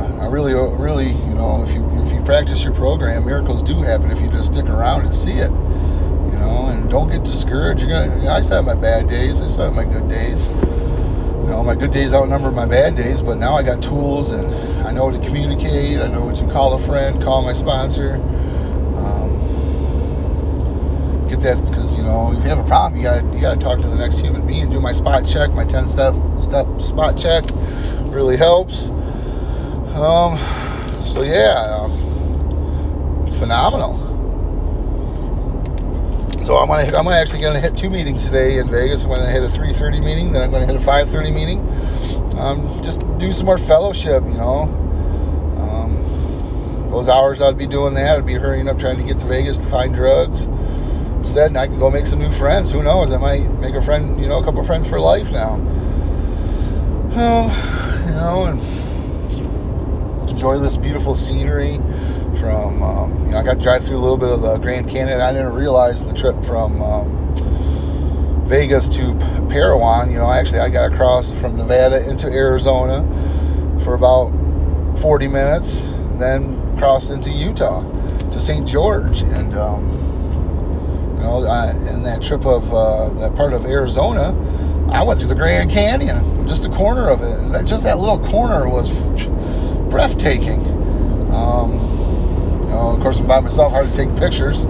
uh, 0.00 0.24
I 0.24 0.26
really, 0.26 0.54
really, 0.54 1.08
you 1.08 1.34
know, 1.34 1.62
if 1.62 1.74
you 1.74 1.84
if 2.00 2.12
you 2.12 2.22
practice 2.22 2.64
your 2.64 2.74
program, 2.74 3.24
miracles 3.26 3.62
do 3.62 3.82
happen 3.82 4.10
if 4.10 4.20
you 4.20 4.28
just 4.30 4.52
stick 4.52 4.66
around 4.66 5.04
and 5.04 5.14
see 5.14 5.34
it. 5.34 5.50
You 5.50 6.38
know, 6.38 6.68
and 6.70 6.88
don't 6.88 7.10
get 7.10 7.22
discouraged. 7.24 7.82
You're 7.82 7.90
gonna. 7.90 8.16
You 8.16 8.24
know, 8.24 8.32
I 8.32 8.40
still 8.40 8.56
have 8.56 8.64
my 8.64 8.74
bad 8.74 9.08
days. 9.08 9.40
I 9.40 9.48
still 9.48 9.64
have 9.64 9.74
my 9.74 9.84
good 9.84 10.08
days. 10.08 10.46
You 10.48 11.46
know, 11.56 11.62
my 11.62 11.74
good 11.74 11.90
days 11.90 12.12
outnumber 12.14 12.50
my 12.50 12.66
bad 12.66 12.96
days, 12.96 13.20
but 13.20 13.38
now 13.38 13.56
I 13.56 13.62
got 13.62 13.82
tools 13.82 14.30
and 14.30 14.46
I 14.86 14.92
know 14.92 15.10
to 15.10 15.18
communicate. 15.18 16.00
I 16.00 16.06
know 16.06 16.24
what 16.26 16.36
to 16.36 16.46
call 16.46 16.74
a 16.74 16.78
friend, 16.78 17.22
call 17.22 17.42
my 17.42 17.52
sponsor. 17.52 18.14
Um, 18.96 19.36
get 21.28 21.40
that 21.40 21.62
because 21.68 21.96
you 21.96 22.02
know 22.02 22.32
if 22.32 22.42
you 22.42 22.48
have 22.48 22.58
a 22.58 22.64
problem, 22.64 23.00
you 23.00 23.06
got 23.06 23.24
you 23.34 23.40
got 23.40 23.54
to 23.54 23.60
talk 23.60 23.80
to 23.80 23.88
the 23.88 23.96
next 23.96 24.20
human 24.20 24.46
being. 24.46 24.70
Do 24.70 24.80
my 24.80 24.92
spot 24.92 25.26
check, 25.26 25.50
my 25.52 25.64
ten 25.64 25.88
step 25.88 26.14
step 26.38 26.66
spot 26.80 27.18
check, 27.18 27.44
really 28.06 28.36
helps. 28.36 28.90
Um, 29.94 30.38
so 31.04 31.22
yeah, 31.22 31.78
um, 31.80 33.24
it's 33.26 33.36
phenomenal. 33.36 33.98
So 36.46 36.56
I'm 36.56 36.68
gonna 36.68 36.84
hit, 36.84 36.94
I'm 36.94 37.04
gonna 37.04 37.16
actually 37.16 37.40
gonna 37.40 37.60
hit 37.60 37.76
two 37.76 37.90
meetings 37.90 38.24
today 38.24 38.58
in 38.58 38.68
Vegas. 38.68 39.02
I'm 39.02 39.10
gonna 39.10 39.30
hit 39.30 39.42
a 39.42 39.48
3:30 39.48 40.00
meeting, 40.00 40.32
then 40.32 40.42
I'm 40.42 40.50
gonna 40.50 40.66
hit 40.66 40.76
a 40.76 40.80
5:30 40.80 41.30
meeting. 41.32 41.60
Um, 42.38 42.82
just 42.82 43.00
do 43.18 43.32
some 43.32 43.46
more 43.46 43.58
fellowship, 43.58 44.22
you 44.24 44.38
know. 44.38 44.62
Um, 45.58 46.88
those 46.90 47.08
hours 47.08 47.42
I'd 47.42 47.58
be 47.58 47.66
doing 47.66 47.94
that. 47.94 48.18
I'd 48.18 48.26
be 48.26 48.34
hurrying 48.34 48.68
up 48.68 48.78
trying 48.78 48.96
to 48.96 49.02
get 49.04 49.18
to 49.18 49.26
Vegas 49.26 49.58
to 49.58 49.66
find 49.66 49.94
drugs. 49.94 50.46
Instead, 51.18 51.54
I 51.56 51.66
can 51.66 51.78
go 51.78 51.90
make 51.90 52.06
some 52.06 52.18
new 52.18 52.30
friends. 52.30 52.72
Who 52.72 52.82
knows? 52.82 53.12
I 53.12 53.18
might 53.18 53.50
make 53.60 53.74
a 53.74 53.82
friend, 53.82 54.18
you 54.20 54.26
know, 54.26 54.38
a 54.38 54.44
couple 54.44 54.62
friends 54.62 54.88
for 54.88 54.98
life 54.98 55.30
now. 55.30 55.54
Um, 57.12 57.50
you 58.06 58.12
know, 58.12 58.46
and 58.46 58.60
enjoy 60.40 60.58
this 60.58 60.78
beautiful 60.78 61.14
scenery 61.14 61.76
from 62.40 62.82
um, 62.82 63.26
you 63.26 63.32
know 63.32 63.40
I 63.40 63.42
got 63.42 63.58
to 63.58 63.60
drive 63.60 63.84
through 63.84 63.98
a 63.98 64.00
little 64.00 64.16
bit 64.16 64.30
of 64.30 64.40
the 64.40 64.56
Grand 64.56 64.88
Canyon. 64.88 65.20
I 65.20 65.32
didn't 65.32 65.52
realize 65.52 66.06
the 66.06 66.14
trip 66.14 66.42
from 66.42 66.80
um, 66.80 68.46
Vegas 68.46 68.88
to 68.88 69.12
Parowan. 69.50 70.10
You 70.10 70.16
know, 70.16 70.30
actually 70.30 70.60
I 70.60 70.70
got 70.70 70.94
across 70.94 71.30
from 71.30 71.58
Nevada 71.58 72.08
into 72.08 72.26
Arizona 72.28 73.02
for 73.84 73.92
about 73.92 74.32
40 75.00 75.28
minutes, 75.28 75.82
then 76.18 76.56
crossed 76.78 77.10
into 77.10 77.30
Utah 77.30 77.82
to 78.30 78.40
St. 78.40 78.66
George, 78.66 79.20
and 79.20 79.52
um, 79.52 79.90
you 81.16 81.22
know, 81.22 81.44
I, 81.44 81.72
in 81.92 82.02
that 82.04 82.22
trip 82.22 82.46
of 82.46 82.72
uh, 82.72 83.10
that 83.18 83.34
part 83.34 83.52
of 83.52 83.66
Arizona, 83.66 84.30
I 84.90 85.04
went 85.04 85.20
through 85.20 85.28
the 85.28 85.34
Grand 85.34 85.70
Canyon, 85.70 86.48
just 86.48 86.64
a 86.64 86.70
corner 86.70 87.10
of 87.10 87.20
it. 87.20 87.52
That 87.52 87.66
just 87.66 87.84
that 87.84 87.98
little 87.98 88.18
corner 88.18 88.70
was 88.70 88.90
breathtaking. 89.90 90.60
Um, 91.32 91.72
you 92.62 92.68
know, 92.68 92.92
of 92.94 93.00
course, 93.00 93.18
I'm 93.18 93.26
by 93.26 93.40
myself, 93.40 93.72
hard 93.72 93.90
to 93.90 93.96
take 93.96 94.14
pictures, 94.16 94.66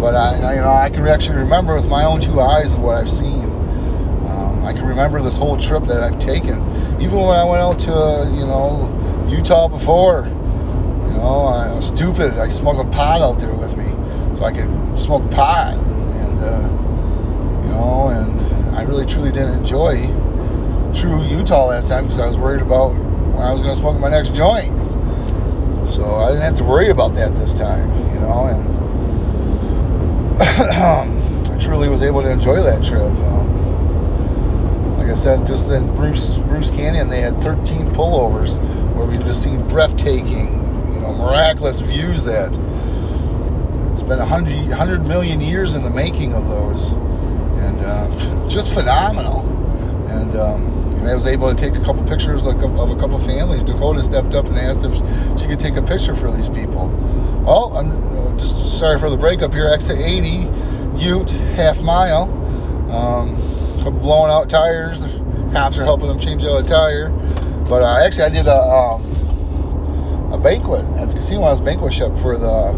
but 0.00 0.14
I, 0.14 0.54
you 0.54 0.60
know, 0.60 0.70
I 0.70 0.90
can 0.90 1.06
actually 1.06 1.38
remember 1.38 1.74
with 1.74 1.88
my 1.88 2.04
own 2.04 2.20
two 2.20 2.40
eyes 2.40 2.72
of 2.72 2.80
what 2.80 2.96
I've 2.96 3.10
seen. 3.10 3.44
Um, 4.26 4.64
I 4.64 4.72
can 4.72 4.86
remember 4.86 5.22
this 5.22 5.38
whole 5.38 5.56
trip 5.56 5.84
that 5.84 6.02
I've 6.02 6.18
taken, 6.18 6.58
even 7.00 7.18
when 7.18 7.36
I 7.36 7.44
went 7.44 7.62
out 7.62 7.78
to, 7.80 8.30
you 8.34 8.44
know, 8.44 9.26
Utah 9.28 9.68
before. 9.68 10.26
You 10.26 11.20
know, 11.20 11.46
I 11.46 11.74
was 11.74 11.86
stupid. 11.86 12.34
I 12.34 12.48
smuggled 12.48 12.92
pot 12.92 13.20
out 13.20 13.38
there 13.38 13.54
with 13.54 13.76
me, 13.76 13.86
so 14.36 14.44
I 14.44 14.52
could 14.52 14.98
smoke 14.98 15.30
pot, 15.30 15.74
and 15.74 16.40
uh, 16.40 16.62
you 17.62 17.70
know, 17.70 18.08
and 18.08 18.76
I 18.76 18.82
really 18.82 19.06
truly 19.06 19.30
didn't 19.30 19.58
enjoy 19.58 20.06
true 20.94 21.24
Utah 21.24 21.66
last 21.66 21.88
time 21.88 22.04
because 22.04 22.20
I 22.20 22.26
was 22.26 22.36
worried 22.36 22.62
about 22.62 22.94
when 23.34 23.46
I 23.46 23.52
was 23.52 23.60
going 23.60 23.74
to 23.74 23.80
smoke 23.80 23.98
my 23.98 24.08
next 24.08 24.34
joint. 24.34 24.76
So 25.88 26.04
I 26.16 26.28
didn't 26.28 26.42
have 26.42 26.56
to 26.58 26.64
worry 26.64 26.88
about 26.90 27.14
that 27.14 27.34
this 27.34 27.54
time, 27.54 27.90
you 28.12 28.20
know, 28.20 28.46
and 28.46 28.74
I 30.40 31.58
truly 31.58 31.88
was 31.88 32.02
able 32.02 32.22
to 32.22 32.30
enjoy 32.30 32.62
that 32.62 32.82
trip. 32.82 33.02
Um, 33.02 34.96
like 34.98 35.08
I 35.08 35.14
said, 35.14 35.46
just 35.46 35.70
in 35.70 35.94
Bruce 35.94 36.38
Bruce 36.38 36.70
Canyon, 36.70 37.08
they 37.08 37.20
had 37.20 37.40
13 37.42 37.86
pullovers 37.88 38.58
where 38.94 39.06
we 39.06 39.18
just 39.18 39.42
seen 39.42 39.66
breathtaking, 39.68 40.48
you 40.94 41.00
know, 41.00 41.12
miraculous 41.12 41.80
views 41.80 42.24
that 42.24 42.52
it's 43.92 44.02
been 44.02 44.18
a 44.18 44.24
hundred, 44.24 44.72
hundred 44.72 45.06
million 45.06 45.40
years 45.40 45.74
in 45.74 45.82
the 45.84 45.90
making 45.90 46.32
of 46.34 46.48
those, 46.48 46.90
and 46.90 47.80
uh, 47.80 48.48
just 48.48 48.72
phenomenal. 48.72 49.42
And 50.08 50.34
um, 50.36 50.73
I 51.06 51.14
was 51.14 51.26
able 51.26 51.54
to 51.54 51.60
take 51.60 51.74
a 51.80 51.84
couple 51.84 52.04
pictures 52.04 52.46
of, 52.46 52.62
of 52.62 52.90
a 52.90 52.96
couple 52.96 53.18
families. 53.18 53.62
Dakota 53.62 54.02
stepped 54.02 54.34
up 54.34 54.46
and 54.46 54.56
asked 54.56 54.84
if 54.84 54.94
she 55.40 55.46
could 55.46 55.58
take 55.58 55.76
a 55.76 55.82
picture 55.82 56.14
for 56.16 56.32
these 56.32 56.48
people. 56.48 56.88
Well, 57.44 57.76
I'm 57.76 58.16
uh, 58.18 58.38
just 58.38 58.78
sorry 58.78 58.98
for 58.98 59.10
the 59.10 59.16
breakup 59.16 59.52
here. 59.52 59.66
Exit 59.68 59.98
80, 59.98 60.48
Ute, 60.96 61.30
half 61.56 61.82
mile. 61.82 62.24
Um, 62.90 63.34
out 63.86 64.48
tires. 64.48 65.02
Cops 65.52 65.78
are 65.78 65.84
helping 65.84 66.08
them 66.08 66.18
change 66.18 66.44
out 66.44 66.64
a 66.64 66.66
tire. 66.66 67.10
But 67.68 67.82
uh, 67.82 68.04
actually, 68.04 68.24
I 68.24 68.28
did 68.30 68.46
a, 68.46 68.56
um, 68.56 70.32
a 70.32 70.38
banquet 70.38 70.84
at 70.96 71.08
the 71.08 71.14
casino. 71.16 71.42
I 71.42 71.50
was 71.50 71.60
banquet 71.60 71.92
shop 71.92 72.16
for 72.18 72.38
the 72.38 72.72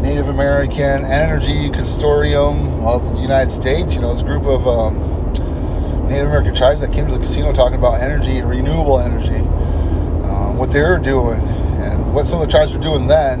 Native 0.00 0.28
American 0.28 1.04
Energy 1.04 1.68
Consortium 1.70 2.84
of 2.84 3.14
the 3.14 3.20
United 3.20 3.50
States. 3.50 3.94
You 3.94 4.00
know, 4.00 4.12
it's 4.12 4.22
a 4.22 4.24
group 4.24 4.44
of 4.44 4.66
um, 4.66 5.17
Native 6.08 6.28
American 6.28 6.54
tribes 6.54 6.80
that 6.80 6.90
came 6.90 7.06
to 7.06 7.12
the 7.12 7.18
casino 7.18 7.52
talking 7.52 7.76
about 7.76 8.00
energy 8.00 8.38
and 8.38 8.48
renewable 8.48 8.98
energy, 8.98 9.36
uh, 10.24 10.52
what 10.54 10.72
they're 10.72 10.98
doing, 10.98 11.40
and 11.78 12.14
what 12.14 12.26
some 12.26 12.40
of 12.40 12.46
the 12.46 12.50
tribes 12.50 12.72
were 12.72 12.80
doing 12.80 13.06
then, 13.06 13.40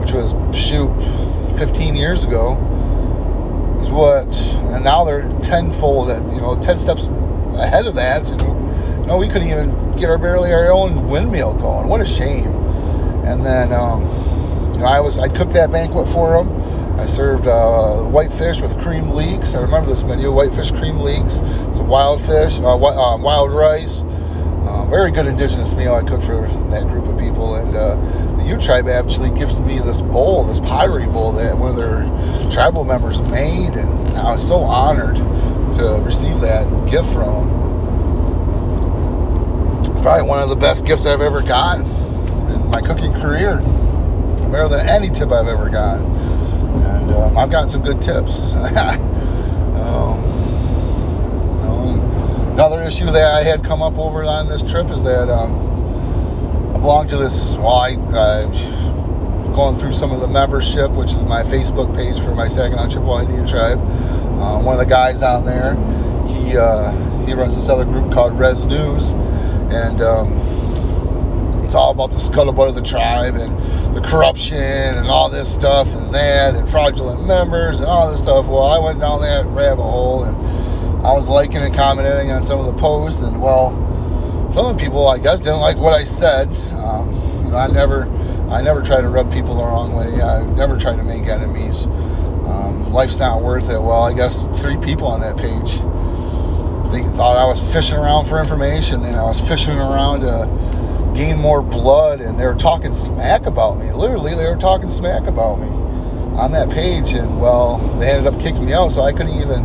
which 0.00 0.12
was 0.12 0.34
shoot, 0.52 0.92
15 1.58 1.94
years 1.94 2.24
ago, 2.24 2.54
is 3.80 3.88
what, 3.88 4.36
and 4.74 4.82
now 4.82 5.04
they're 5.04 5.28
tenfold, 5.42 6.10
you 6.10 6.40
know, 6.40 6.58
10 6.60 6.78
steps 6.78 7.06
ahead 7.54 7.86
of 7.86 7.94
that. 7.94 8.26
And, 8.28 8.40
you 8.40 9.06
know, 9.06 9.16
we 9.16 9.28
couldn't 9.28 9.48
even 9.48 9.96
get 9.96 10.10
our 10.10 10.18
barely 10.18 10.52
our 10.52 10.72
own 10.72 11.08
windmill 11.08 11.54
going. 11.54 11.88
What 11.88 12.00
a 12.00 12.06
shame. 12.06 12.48
And 13.24 13.44
then, 13.44 13.72
um, 13.72 14.02
you 14.72 14.80
know, 14.80 14.86
I 14.86 14.98
was 14.98 15.20
I 15.20 15.28
cooked 15.28 15.52
that 15.52 15.70
banquet 15.70 16.08
for 16.08 16.32
them 16.32 16.48
I 16.98 17.04
served 17.04 17.46
uh, 17.46 18.04
whitefish 18.04 18.60
with 18.62 18.78
cream 18.80 19.10
leeks. 19.10 19.54
I 19.54 19.60
remember 19.60 19.90
this 19.90 20.02
menu: 20.02 20.32
whitefish 20.32 20.70
cream 20.70 20.98
leeks, 20.98 21.34
some 21.76 21.88
wild 21.88 22.22
fish, 22.22 22.58
uh, 22.58 22.74
uh, 22.74 23.16
wild 23.18 23.52
rice. 23.52 24.02
Uh, 24.66 24.86
very 24.88 25.10
good 25.10 25.26
indigenous 25.26 25.74
meal 25.74 25.94
I 25.94 26.02
cooked 26.02 26.24
for 26.24 26.48
that 26.70 26.88
group 26.88 27.06
of 27.06 27.18
people. 27.18 27.56
And 27.56 27.76
uh, 27.76 27.96
the 28.36 28.44
Ute 28.44 28.60
tribe 28.60 28.88
actually 28.88 29.30
gives 29.38 29.58
me 29.58 29.78
this 29.78 30.00
bowl, 30.00 30.44
this 30.44 30.58
pottery 30.58 31.06
bowl 31.06 31.32
that 31.32 31.56
one 31.56 31.70
of 31.70 31.76
their 31.76 32.02
tribal 32.50 32.84
members 32.84 33.20
made, 33.30 33.74
and 33.74 34.16
I 34.16 34.30
was 34.32 34.46
so 34.46 34.56
honored 34.56 35.16
to 35.16 36.00
receive 36.02 36.40
that 36.40 36.66
gift 36.90 37.12
from 37.12 37.48
them. 37.48 37.66
Probably 40.02 40.22
one 40.22 40.42
of 40.42 40.48
the 40.48 40.56
best 40.56 40.86
gifts 40.86 41.04
I've 41.04 41.20
ever 41.20 41.42
gotten 41.42 41.84
in 42.50 42.70
my 42.70 42.80
cooking 42.80 43.12
career, 43.20 43.58
better 44.50 44.68
than 44.68 44.88
any 44.88 45.10
tip 45.10 45.30
I've 45.30 45.48
ever 45.48 45.68
gotten 45.68 46.16
and 46.84 47.10
um, 47.12 47.36
I've 47.36 47.50
gotten 47.50 47.68
some 47.68 47.82
good 47.82 48.00
tips. 48.00 48.38
um, 48.40 48.98
you 51.58 51.64
know, 51.64 52.50
another 52.52 52.82
issue 52.82 53.06
that 53.06 53.34
I 53.34 53.42
had 53.42 53.64
come 53.64 53.82
up 53.82 53.98
over 53.98 54.24
on 54.24 54.48
this 54.48 54.62
trip 54.62 54.90
is 54.90 55.02
that 55.04 55.28
um, 55.28 55.54
I 56.74 56.78
belong 56.78 57.08
to 57.08 57.16
this. 57.16 57.56
Well, 57.56 57.68
I, 57.68 57.90
I 58.12 58.46
going 59.56 59.74
through 59.74 59.94
some 59.94 60.12
of 60.12 60.20
the 60.20 60.28
membership, 60.28 60.90
which 60.90 61.12
is 61.12 61.24
my 61.24 61.42
Facebook 61.42 61.94
page 61.96 62.22
for 62.22 62.34
my 62.34 62.46
Saginaw 62.46 62.88
Chippewa 62.88 63.22
Indian 63.22 63.46
Tribe. 63.46 63.78
Uh, 63.78 64.60
one 64.60 64.74
of 64.74 64.78
the 64.78 64.84
guys 64.84 65.22
on 65.22 65.46
there, 65.46 65.74
he 66.26 66.56
uh, 66.56 66.92
he 67.24 67.32
runs 67.32 67.56
this 67.56 67.70
other 67.70 67.86
group 67.86 68.12
called 68.12 68.38
Res 68.38 68.66
News, 68.66 69.12
and 69.72 70.02
um, 70.02 70.30
it's 71.66 71.74
all 71.74 71.90
about 71.90 72.12
the 72.12 72.16
scuttlebutt 72.18 72.68
of 72.68 72.76
the 72.76 72.82
tribe 72.82 73.34
and 73.34 73.58
the 73.92 74.00
corruption 74.00 74.56
and 74.56 75.08
all 75.08 75.28
this 75.28 75.52
stuff 75.52 75.88
and 75.88 76.14
that 76.14 76.54
and 76.54 76.70
fraudulent 76.70 77.26
members 77.26 77.80
and 77.80 77.88
all 77.88 78.08
this 78.08 78.20
stuff. 78.20 78.46
Well, 78.46 78.62
I 78.62 78.78
went 78.78 79.00
down 79.00 79.20
that 79.22 79.46
rabbit 79.46 79.82
hole 79.82 80.22
and 80.22 80.36
I 81.04 81.12
was 81.12 81.28
liking 81.28 81.58
and 81.58 81.74
commenting 81.74 82.30
on 82.30 82.44
some 82.44 82.60
of 82.60 82.66
the 82.66 82.72
posts, 82.74 83.22
and 83.22 83.42
well, 83.42 83.70
some 84.52 84.66
of 84.66 84.76
the 84.76 84.82
people 84.82 85.08
I 85.08 85.18
guess 85.18 85.40
didn't 85.40 85.60
like 85.60 85.76
what 85.76 85.92
I 85.92 86.04
said. 86.04 86.48
Um, 86.72 87.12
you 87.44 87.50
know, 87.50 87.56
I 87.56 87.66
never, 87.66 88.04
I 88.48 88.62
never 88.62 88.82
try 88.82 89.00
to 89.00 89.08
rub 89.08 89.32
people 89.32 89.56
the 89.56 89.62
wrong 89.62 89.94
way. 89.94 90.22
I 90.22 90.44
never 90.54 90.76
try 90.76 90.96
to 90.96 91.04
make 91.04 91.26
enemies. 91.26 91.86
Um, 91.86 92.92
life's 92.92 93.18
not 93.18 93.42
worth 93.42 93.70
it. 93.70 93.80
Well, 93.80 94.02
I 94.02 94.12
guess 94.12 94.40
three 94.60 94.76
people 94.78 95.08
on 95.08 95.20
that 95.20 95.36
page 95.36 95.78
they 96.92 97.02
thought 97.16 97.36
I 97.36 97.44
was 97.44 97.60
fishing 97.72 97.98
around 97.98 98.26
for 98.26 98.38
information, 98.40 99.02
and 99.02 99.16
I 99.16 99.24
was 99.24 99.40
fishing 99.40 99.76
around 99.76 100.20
to 100.20 100.46
gain 101.16 101.38
more 101.38 101.62
blood, 101.62 102.20
and 102.20 102.38
they 102.38 102.44
were 102.44 102.54
talking 102.54 102.92
smack 102.92 103.46
about 103.46 103.78
me. 103.78 103.90
Literally, 103.92 104.34
they 104.34 104.48
were 104.48 104.56
talking 104.56 104.90
smack 104.90 105.26
about 105.26 105.58
me 105.58 105.68
on 106.36 106.52
that 106.52 106.68
page, 106.70 107.14
and 107.14 107.40
well, 107.40 107.78
they 107.98 108.10
ended 108.10 108.32
up 108.32 108.38
kicking 108.40 108.66
me 108.66 108.74
out, 108.74 108.92
so 108.92 109.02
I 109.02 109.12
couldn't 109.12 109.40
even 109.40 109.62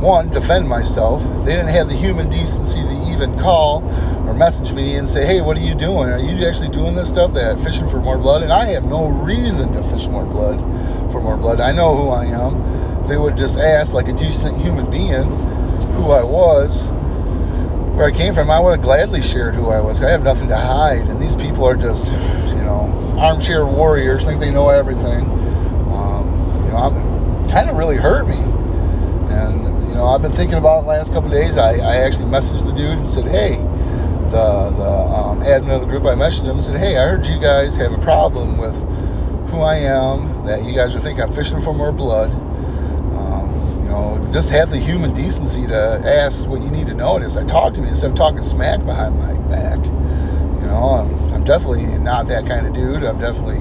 one, 0.00 0.28
defend 0.30 0.68
myself. 0.68 1.22
They 1.44 1.52
didn't 1.56 1.70
have 1.70 1.88
the 1.88 1.94
human 1.94 2.28
decency 2.28 2.80
to 2.80 3.10
even 3.10 3.38
call 3.38 3.82
or 4.28 4.34
message 4.34 4.72
me 4.72 4.96
and 4.96 5.08
say, 5.08 5.26
hey, 5.26 5.40
what 5.40 5.56
are 5.56 5.60
you 5.60 5.74
doing? 5.74 6.10
Are 6.10 6.18
you 6.18 6.46
actually 6.46 6.68
doing 6.68 6.94
this 6.94 7.08
stuff 7.08 7.32
that 7.34 7.58
fishing 7.60 7.88
for 7.88 7.98
more 7.98 8.18
blood? 8.18 8.42
And 8.42 8.52
I 8.52 8.66
have 8.66 8.84
no 8.84 9.08
reason 9.08 9.72
to 9.72 9.82
fish 9.84 10.06
more 10.06 10.26
blood 10.26 10.60
for 11.10 11.20
more 11.20 11.36
blood. 11.36 11.60
I 11.60 11.72
know 11.72 11.96
who 11.96 12.10
I 12.10 12.26
am. 12.26 13.06
They 13.06 13.16
would 13.16 13.36
just 13.36 13.56
ask, 13.56 13.94
like 13.94 14.08
a 14.08 14.12
decent 14.12 14.58
human 14.60 14.90
being, 14.90 15.24
who 15.94 16.10
I 16.10 16.22
was, 16.22 16.88
where 17.96 18.04
I 18.04 18.10
came 18.10 18.34
from. 18.34 18.50
I 18.50 18.60
would 18.60 18.72
have 18.72 18.82
gladly 18.82 19.22
shared 19.22 19.54
who 19.54 19.70
I 19.70 19.80
was. 19.80 20.02
I 20.02 20.10
have 20.10 20.22
nothing 20.22 20.48
to 20.48 20.56
hide. 20.56 21.08
And 21.08 21.20
these 21.20 21.34
people 21.34 21.64
are 21.66 21.76
just, 21.76 22.12
you 22.12 22.62
know, 22.62 23.14
armchair 23.16 23.64
warriors, 23.64 24.26
think 24.26 24.38
they 24.38 24.50
know 24.50 24.68
everything. 24.68 25.24
Um, 25.90 26.28
you 26.66 26.72
know, 26.72 26.76
I'm, 26.76 27.48
kind 27.48 27.70
of 27.70 27.76
really 27.76 27.96
hurt 27.96 28.28
me. 28.28 28.36
And 28.36 29.88
you 29.88 29.94
know, 29.94 30.08
I've 30.08 30.20
been 30.20 30.32
thinking 30.32 30.58
about 30.58 30.80
it 30.80 30.82
the 30.82 30.88
last 30.88 31.10
couple 31.10 31.30
days. 31.30 31.56
I, 31.56 31.76
I 31.76 31.96
actually 31.96 32.30
messaged 32.30 32.66
the 32.66 32.72
dude 32.72 32.98
and 32.98 33.08
said, 33.08 33.26
hey, 33.26 33.56
the 34.30 34.74
the 34.76 34.90
um, 35.16 35.40
admin 35.40 35.76
of 35.76 35.80
the 35.80 35.86
group, 35.86 36.04
I 36.04 36.14
mentioned 36.14 36.48
him 36.48 36.56
and 36.56 36.64
said, 36.64 36.78
hey, 36.78 36.98
I 36.98 37.08
heard 37.08 37.26
you 37.26 37.40
guys 37.40 37.76
have 37.76 37.92
a 37.92 37.98
problem 37.98 38.58
with 38.58 38.74
who 39.48 39.62
I 39.62 39.76
am, 39.76 40.44
that 40.44 40.64
you 40.64 40.74
guys 40.74 40.94
are 40.94 41.00
thinking 41.00 41.22
I'm 41.22 41.32
fishing 41.32 41.62
for 41.62 41.72
more 41.72 41.92
blood. 41.92 42.30
Um, 43.96 44.22
know, 44.22 44.32
just 44.32 44.50
have 44.50 44.70
the 44.70 44.78
human 44.78 45.12
decency 45.12 45.66
to 45.66 46.02
ask 46.04 46.46
what 46.46 46.62
you 46.62 46.70
need 46.70 46.86
to 46.88 46.94
know. 46.94 47.16
Is 47.18 47.36
I 47.36 47.44
talk 47.44 47.74
to 47.74 47.80
me 47.80 47.88
instead 47.88 48.10
of 48.10 48.16
talking 48.16 48.42
smack 48.42 48.84
behind 48.84 49.16
my 49.16 49.34
back. 49.48 49.78
You 49.84 50.66
know, 50.66 51.00
I'm, 51.00 51.32
I'm 51.32 51.44
definitely 51.44 51.86
not 51.98 52.28
that 52.28 52.46
kind 52.46 52.66
of 52.66 52.74
dude. 52.74 53.04
I'm 53.04 53.18
definitely 53.18 53.58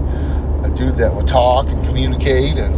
a 0.70 0.74
dude 0.76 0.98
that 0.98 1.14
would 1.14 1.28
talk 1.28 1.68
and 1.68 1.84
communicate 1.86 2.58
and 2.58 2.76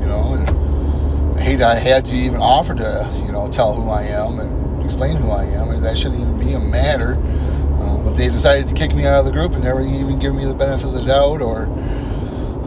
you 0.00 0.06
know, 0.06 1.34
hate 1.38 1.60
I 1.60 1.74
had 1.76 2.04
to 2.06 2.14
even 2.14 2.40
offer 2.40 2.74
to, 2.74 3.22
you 3.24 3.32
know, 3.32 3.48
tell 3.48 3.74
who 3.74 3.90
I 3.90 4.02
am 4.04 4.40
and 4.40 4.84
explain 4.84 5.16
who 5.16 5.30
I 5.30 5.44
am. 5.44 5.70
And 5.70 5.84
that 5.84 5.96
shouldn't 5.96 6.20
even 6.20 6.38
be 6.38 6.54
a 6.54 6.60
matter. 6.60 7.14
Uh, 7.80 7.98
but 7.98 8.14
they 8.14 8.28
decided 8.28 8.66
to 8.66 8.72
kick 8.74 8.94
me 8.94 9.06
out 9.06 9.20
of 9.20 9.24
the 9.24 9.32
group 9.32 9.52
and 9.52 9.62
never 9.62 9.82
even 9.82 10.18
give 10.18 10.34
me 10.34 10.44
the 10.44 10.54
benefit 10.54 10.86
of 10.86 10.94
the 10.94 11.04
doubt 11.04 11.42
or 11.42 11.64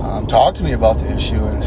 um, 0.01 0.25
talk 0.27 0.55
to 0.55 0.63
me 0.63 0.71
about 0.71 0.97
the 0.99 1.11
issue. 1.11 1.43
And, 1.43 1.63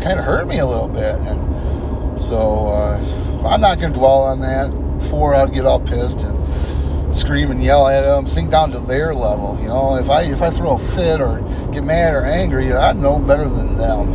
kind 0.00 0.18
of 0.18 0.24
hurt 0.24 0.46
me 0.46 0.58
a 0.58 0.66
little 0.66 0.88
bit. 0.88 1.16
And 1.20 2.20
so 2.20 2.66
uh, 2.68 3.44
I'm 3.46 3.60
not 3.60 3.78
going 3.78 3.92
to 3.92 3.98
dwell 3.98 4.22
on 4.22 4.40
that. 4.40 4.70
Before 4.98 5.34
I'd 5.34 5.52
get 5.52 5.64
all 5.64 5.80
pissed 5.80 6.22
and 6.22 7.14
scream 7.14 7.50
and 7.50 7.62
yell 7.62 7.86
at 7.86 8.02
them, 8.02 8.26
sink 8.26 8.50
down 8.50 8.72
to 8.72 8.80
their 8.80 9.14
level. 9.14 9.58
You 9.60 9.68
know, 9.68 9.96
if 9.96 10.10
I 10.10 10.22
if 10.22 10.42
I 10.42 10.50
throw 10.50 10.72
a 10.72 10.78
fit 10.78 11.20
or 11.20 11.40
get 11.72 11.84
mad 11.84 12.14
or 12.14 12.24
angry, 12.24 12.72
I 12.72 12.92
know 12.92 13.18
better 13.18 13.48
than 13.48 13.76
them. 13.76 14.12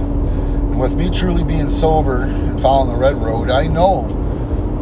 And 0.73 0.79
with 0.79 0.95
me 0.95 1.10
truly 1.10 1.43
being 1.43 1.69
sober 1.69 2.23
and 2.23 2.62
following 2.62 2.91
the 2.91 2.99
red 2.99 3.15
road, 3.15 3.49
I 3.49 3.67
know 3.67 4.03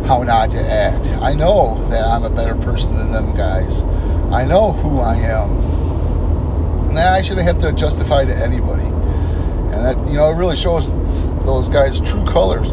how 0.06 0.24
not 0.24 0.50
to 0.52 0.60
act. 0.60 1.08
I 1.22 1.34
know 1.34 1.88
that 1.90 2.04
I'm 2.04 2.24
a 2.24 2.30
better 2.30 2.56
person 2.56 2.94
than 2.94 3.12
them 3.12 3.36
guys. 3.36 3.84
I 4.34 4.44
know 4.44 4.72
who 4.72 5.00
I 5.00 5.16
am. 5.16 5.52
And 6.88 6.98
that 6.98 7.14
I 7.14 7.22
shouldn't 7.22 7.46
have 7.46 7.60
to 7.60 7.72
justify 7.74 8.26
to 8.26 8.36
anybody. 8.36 8.86
And 9.72 9.86
that, 9.86 9.98
you 10.08 10.18
know, 10.18 10.30
it 10.30 10.36
really 10.36 10.56
shows 10.56 10.92
those 11.46 11.70
guys' 11.70 12.00
true 12.02 12.26
colors. 12.26 12.70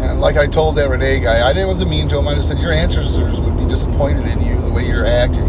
And 0.00 0.20
like 0.20 0.36
I 0.36 0.46
told 0.46 0.76
that 0.76 0.88
Renee 0.88 1.20
guy, 1.20 1.46
I 1.46 1.52
didn't 1.52 1.68
wasn't 1.68 1.90
mean 1.90 2.08
to 2.08 2.18
him. 2.18 2.26
I 2.26 2.34
just 2.34 2.48
said 2.48 2.58
your 2.58 2.72
ancestors 2.72 3.40
would 3.40 3.56
be 3.56 3.66
disappointed 3.66 4.26
in 4.26 4.40
you 4.40 4.60
the 4.60 4.70
way 4.70 4.86
you're 4.86 5.06
acting 5.06 5.48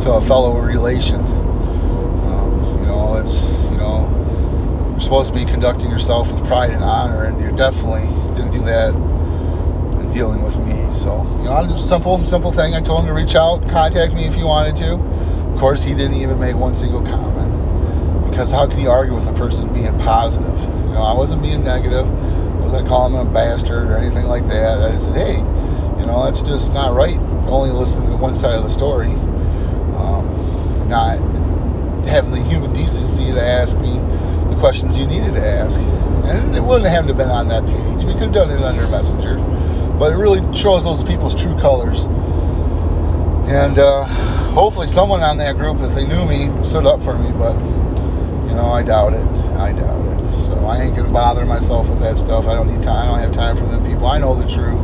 to 0.00 0.12
a 0.12 0.20
fellow 0.20 0.60
relation. 0.60 1.20
Um, 1.20 2.78
you 2.80 2.86
know, 2.86 3.16
it's 3.20 3.42
you 3.70 3.78
know 3.78 4.08
you're 4.92 5.00
supposed 5.00 5.32
to 5.32 5.38
be 5.38 5.44
conducting 5.44 5.90
yourself 5.90 6.32
with 6.32 6.46
pride 6.46 6.70
and 6.70 6.84
honor, 6.84 7.24
and 7.24 7.40
you 7.40 7.54
definitely 7.56 8.06
didn't 8.34 8.52
do 8.52 8.60
that 8.60 8.94
in 8.94 10.08
dealing 10.10 10.42
with 10.42 10.56
me. 10.60 10.90
So, 10.92 11.24
you 11.38 11.44
know, 11.44 11.52
I 11.52 11.62
did 11.62 11.72
a 11.72 11.80
simple, 11.80 12.22
simple 12.22 12.52
thing. 12.52 12.74
I 12.74 12.80
told 12.80 13.00
him 13.00 13.06
to 13.06 13.12
reach 13.12 13.34
out, 13.34 13.68
contact 13.68 14.14
me 14.14 14.24
if 14.24 14.34
he 14.34 14.44
wanted 14.44 14.76
to. 14.76 14.94
Of 14.94 15.58
course, 15.58 15.82
he 15.82 15.94
didn't 15.94 16.14
even 16.14 16.38
make 16.38 16.54
one 16.54 16.74
single 16.74 17.02
comment 17.02 17.35
because 18.36 18.50
how 18.50 18.66
can 18.66 18.78
you 18.78 18.90
argue 18.90 19.14
with 19.14 19.26
a 19.30 19.32
person 19.32 19.72
being 19.72 19.98
positive? 20.00 20.60
You 20.60 20.92
know, 20.92 21.00
I 21.00 21.14
wasn't 21.14 21.40
being 21.40 21.64
negative. 21.64 22.06
I 22.06 22.60
wasn't 22.60 22.86
calling 22.86 23.14
him 23.14 23.26
a 23.26 23.32
bastard 23.32 23.88
or 23.88 23.96
anything 23.96 24.26
like 24.26 24.46
that. 24.48 24.78
I 24.78 24.90
just 24.90 25.06
said, 25.06 25.16
hey, 25.16 25.36
you 25.98 26.04
know, 26.04 26.22
that's 26.22 26.42
just 26.42 26.74
not 26.74 26.94
right. 26.94 27.16
Only 27.48 27.70
listening 27.70 28.10
to 28.10 28.16
one 28.18 28.36
side 28.36 28.52
of 28.52 28.62
the 28.62 28.68
story, 28.68 29.08
um, 29.96 30.28
not 30.86 31.16
having 32.06 32.30
the 32.30 32.42
human 32.42 32.74
decency 32.74 33.32
to 33.32 33.40
ask 33.40 33.78
me 33.78 33.94
the 34.50 34.56
questions 34.60 34.98
you 34.98 35.06
needed 35.06 35.34
to 35.34 35.40
ask. 35.40 35.80
And 35.80 36.54
it 36.54 36.62
wouldn't 36.62 36.90
have 36.90 37.06
to 37.06 37.14
have 37.14 37.16
been 37.16 37.30
on 37.30 37.48
that 37.48 37.64
page. 37.64 38.04
We 38.04 38.12
could 38.12 38.24
have 38.24 38.34
done 38.34 38.50
it 38.50 38.60
under 38.60 38.86
Messenger. 38.88 39.36
But 39.98 40.12
it 40.12 40.16
really 40.16 40.42
shows 40.54 40.84
those 40.84 41.02
people's 41.02 41.34
true 41.34 41.58
colors. 41.58 42.04
And 43.48 43.78
uh, 43.78 44.04
hopefully 44.52 44.88
someone 44.88 45.22
on 45.22 45.38
that 45.38 45.56
group, 45.56 45.80
if 45.80 45.94
they 45.94 46.06
knew 46.06 46.26
me, 46.26 46.52
stood 46.62 46.84
up 46.84 47.00
for 47.00 47.16
me. 47.16 47.32
But, 47.32 47.85
know, 48.56 48.72
I 48.72 48.82
doubt 48.82 49.14
it. 49.14 49.26
I 49.56 49.72
doubt 49.72 50.06
it. 50.06 50.42
So 50.42 50.54
I 50.66 50.82
ain't 50.82 50.96
to 50.96 51.04
bother 51.04 51.46
myself 51.46 51.88
with 51.88 52.00
that 52.00 52.18
stuff. 52.18 52.46
I 52.46 52.54
don't 52.54 52.66
need 52.66 52.82
time. 52.82 53.08
I 53.08 53.10
don't 53.10 53.20
have 53.20 53.32
time 53.32 53.56
for 53.56 53.66
them 53.66 53.84
people. 53.84 54.06
I 54.06 54.18
know 54.18 54.34
the 54.34 54.46
truth. 54.46 54.82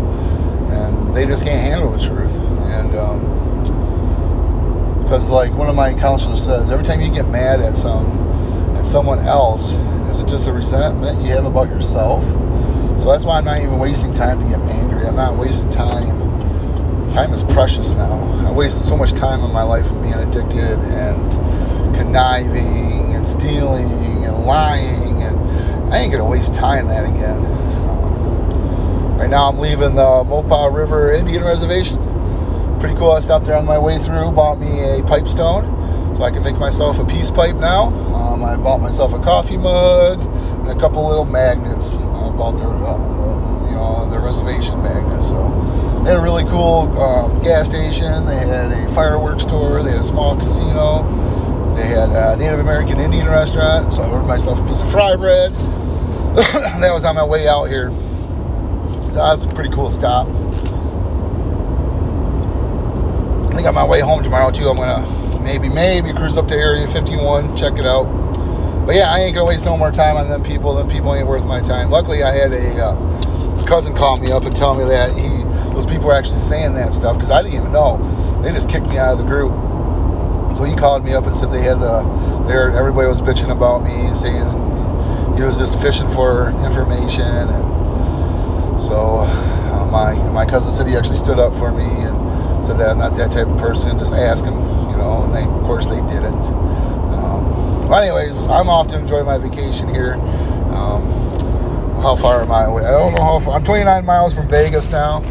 And 0.71 1.15
they 1.15 1.27
just 1.27 1.45
can't 1.45 1.61
handle 1.61 1.91
the 1.91 1.99
truth. 1.99 2.35
And, 2.37 2.95
um, 2.95 3.33
because 5.13 5.29
like 5.29 5.53
one 5.53 5.69
of 5.69 5.77
my 5.77 5.93
counselors 5.93 6.43
says, 6.43 6.71
every 6.71 6.85
time 6.85 7.03
you 7.03 7.11
get 7.11 7.29
mad 7.29 7.61
at 7.61 7.77
some 7.77 8.19
at 8.77 8.87
someone 8.87 9.19
else, 9.19 9.75
is 10.09 10.19
it 10.19 10.27
just 10.27 10.49
a 10.49 10.53
resentment 10.53 11.21
you 11.21 11.29
have 11.33 11.45
about 11.45 11.69
yourself? 11.69 12.25
So 12.99 13.11
that's 13.11 13.25
why 13.25 13.37
I'm 13.37 13.45
not 13.45 13.59
even 13.59 13.79
wasting 13.79 14.15
time 14.15 14.41
to 14.41 14.49
get 14.49 14.59
angry. 14.71 15.07
I'm 15.07 15.17
not 15.17 15.37
wasting 15.37 15.69
time. 15.69 16.19
Time 17.11 17.35
is 17.35 17.45
precious 17.45 17.93
now. 17.93 18.23
I 18.47 18.53
wasted 18.53 18.85
so 18.85 18.97
much 18.97 19.13
time 19.13 19.43
in 19.43 19.53
my 19.53 19.63
life 19.63 19.91
of 19.91 20.01
being 20.01 20.15
addicted 20.15 20.79
and 20.79 21.33
conniving 21.94 23.14
and 23.14 23.26
stealing 23.26 24.24
and 24.24 24.44
lying, 24.44 25.22
and 25.22 25.92
I 25.92 25.98
ain't 25.98 26.12
gonna 26.12 26.28
waste 26.28 26.55
time 26.55 26.88
that 26.88 27.05
again. 27.05 27.38
Um, 27.88 29.18
right 29.18 29.31
now, 29.31 29.48
I'm 29.48 29.59
leaving 29.59 29.94
the 29.94 30.24
Moapa 30.24 30.72
River 30.74 31.12
Indian 31.12 31.44
Reservation. 31.44 31.98
Pretty 32.81 32.96
cool. 32.96 33.12
I 33.12 33.20
stopped 33.20 33.46
there 33.46 33.57
on 33.57 33.64
my 33.64 33.78
way 33.78 33.98
through, 33.98 34.33
bought 34.33 34.59
me 34.59 34.98
a 34.98 35.02
pipestone 35.05 35.64
so 36.16 36.24
I 36.24 36.31
can 36.31 36.42
make 36.42 36.59
myself 36.59 36.98
a 36.98 37.05
peace 37.05 37.31
pipe 37.31 37.57
now. 37.57 37.88
Um, 38.14 38.44
I 38.44 38.57
bought 38.57 38.81
myself 38.81 39.12
a 39.12 39.18
coffee 39.18 39.57
mug 39.57 40.20
and 40.20 40.68
a 40.68 40.78
couple 40.78 41.07
little 41.07 41.24
magnets. 41.24 41.94
I 41.94 42.31
bought 42.37 42.57
their, 42.59 42.68
uh, 42.68 43.68
you 43.68 43.74
know, 43.76 44.11
their 44.11 44.20
reservation 44.20 44.83
magnets. 44.83 45.28
So 45.28 45.48
they 46.02 46.11
had 46.11 46.18
a 46.18 46.20
really 46.20 46.44
cool 46.44 46.96
um, 46.98 47.40
gas 47.42 47.66
station. 47.66 48.26
They 48.26 48.37
had 48.37 48.72
a 48.72 48.94
fireworks 48.94 49.44
store. 49.44 49.83
They 49.83 49.90
had 49.90 50.00
a 50.00 50.05
small 50.05 50.37
casino. 50.37 51.05
They 51.75 51.87
had 51.87 52.11
a 52.11 52.37
Native 52.37 52.61
American 52.61 53.01
Indian 53.01 53.27
restaurant. 53.27 53.95
So 53.95 54.03
I 54.03 54.11
ordered 54.11 54.27
myself 54.27 54.61
a 54.61 54.67
piece 54.67 54.83
of 54.83 54.91
fry 54.91 55.17
bread. 55.17 55.53
that 56.35 56.91
was 56.93 57.05
on 57.05 57.15
my 57.15 57.25
way 57.25 57.49
out 57.49 57.65
here. 57.65 57.91
So 57.91 59.17
that 59.17 59.33
was 59.33 59.45
a 59.45 59.49
pretty 59.49 59.71
cool 59.71 59.91
stop. 59.91 60.27
I 63.47 63.55
think 63.55 63.67
on 63.67 63.75
my 63.75 63.85
way 63.85 64.01
home 64.01 64.23
tomorrow 64.23 64.51
too, 64.51 64.69
I'm 64.69 64.77
gonna 64.77 65.41
maybe, 65.43 65.69
maybe 65.69 66.13
cruise 66.13 66.39
up 66.39 66.49
to 66.49 66.55
Area 66.55 66.87
51, 66.89 67.57
check 67.57 67.75
it 67.79 67.87
out. 67.87 68.05
But 68.87 68.97
yeah, 68.97 69.13
I 69.13 69.21
ain't 69.21 69.35
gonna 69.35 69.47
waste 69.47 69.65
no 69.65 69.77
more 69.77 69.93
time 69.93 70.17
on 70.17 70.29
them 70.29 70.43
people. 70.43 70.75
Them 70.75 70.89
people 70.89 71.15
ain't 71.15 71.29
worth 71.29 71.45
my 71.45 71.61
time. 71.61 71.91
Luckily, 71.91 72.23
I 72.23 72.33
had 72.33 72.53
a 72.53 72.83
uh, 72.83 73.65
cousin 73.65 73.95
call 73.95 74.19
me 74.19 74.33
up 74.33 74.45
and 74.45 74.57
tell 74.57 74.75
me 74.75 74.85
that 74.85 75.17
he, 75.17 75.29
those 75.73 75.87
people 75.87 76.07
were 76.07 76.15
actually 76.15 76.39
saying 76.39 76.75
that 76.75 76.93
stuff 76.93 77.17
because 77.17 77.31
I 77.31 77.43
didn't 77.43 77.61
even 77.61 77.73
know. 77.73 78.41
They 78.43 78.51
just 78.53 78.69
kicked 78.69 78.89
me 78.89 78.99
out 78.99 79.13
of 79.13 79.19
the 79.19 79.25
group. 79.25 79.53
So 80.62 80.68
he 80.68 80.77
called 80.77 81.05
me 81.05 81.12
up 81.12 81.27
and 81.27 81.37
said 81.37 81.51
they 81.51 81.61
had 81.61 81.81
the 81.81 82.05
there. 82.46 82.70
Everybody 82.70 83.09
was 83.09 83.20
bitching 83.20 83.51
about 83.51 83.83
me, 83.83 84.14
saying 84.14 84.46
he 85.35 85.42
was 85.42 85.59
just 85.59 85.83
fishing 85.83 86.09
for 86.12 86.51
information, 86.64 87.27
and 87.27 88.81
so 88.81 89.27
uh, 89.27 89.88
my 89.90 90.14
my 90.31 90.46
cousin 90.46 90.70
said 90.70 90.87
he 90.87 90.96
actually 90.96 91.16
stood 91.16 91.40
up 91.40 91.53
for 91.53 91.72
me 91.72 91.83
and 91.83 92.64
said 92.64 92.79
that 92.79 92.90
I'm 92.90 92.98
not 92.98 93.16
that 93.16 93.33
type 93.33 93.48
of 93.48 93.59
person. 93.59 93.98
Just 93.98 94.12
ask 94.12 94.44
him, 94.44 94.55
you 94.55 94.96
know. 94.96 95.25
And 95.25 95.35
they, 95.35 95.42
of 95.42 95.64
course, 95.64 95.87
they 95.87 96.01
didn't. 96.03 96.44
Um, 97.11 97.88
but 97.88 98.05
anyways, 98.05 98.46
I'm 98.46 98.68
off 98.68 98.87
to 98.94 98.98
enjoy 99.01 99.25
my 99.25 99.38
vacation 99.38 99.92
here. 99.92 100.14
Um, 100.70 101.11
how 102.03 102.14
far 102.14 102.40
am 102.40 102.53
I 102.53 102.66
away? 102.66 102.85
I 102.85 102.92
don't 102.92 103.16
know 103.16 103.25
how 103.25 103.40
far. 103.40 103.57
I'm 103.57 103.64
29 103.64 104.05
miles 104.05 104.33
from 104.33 104.46
Vegas 104.46 104.92
now, 104.92 105.22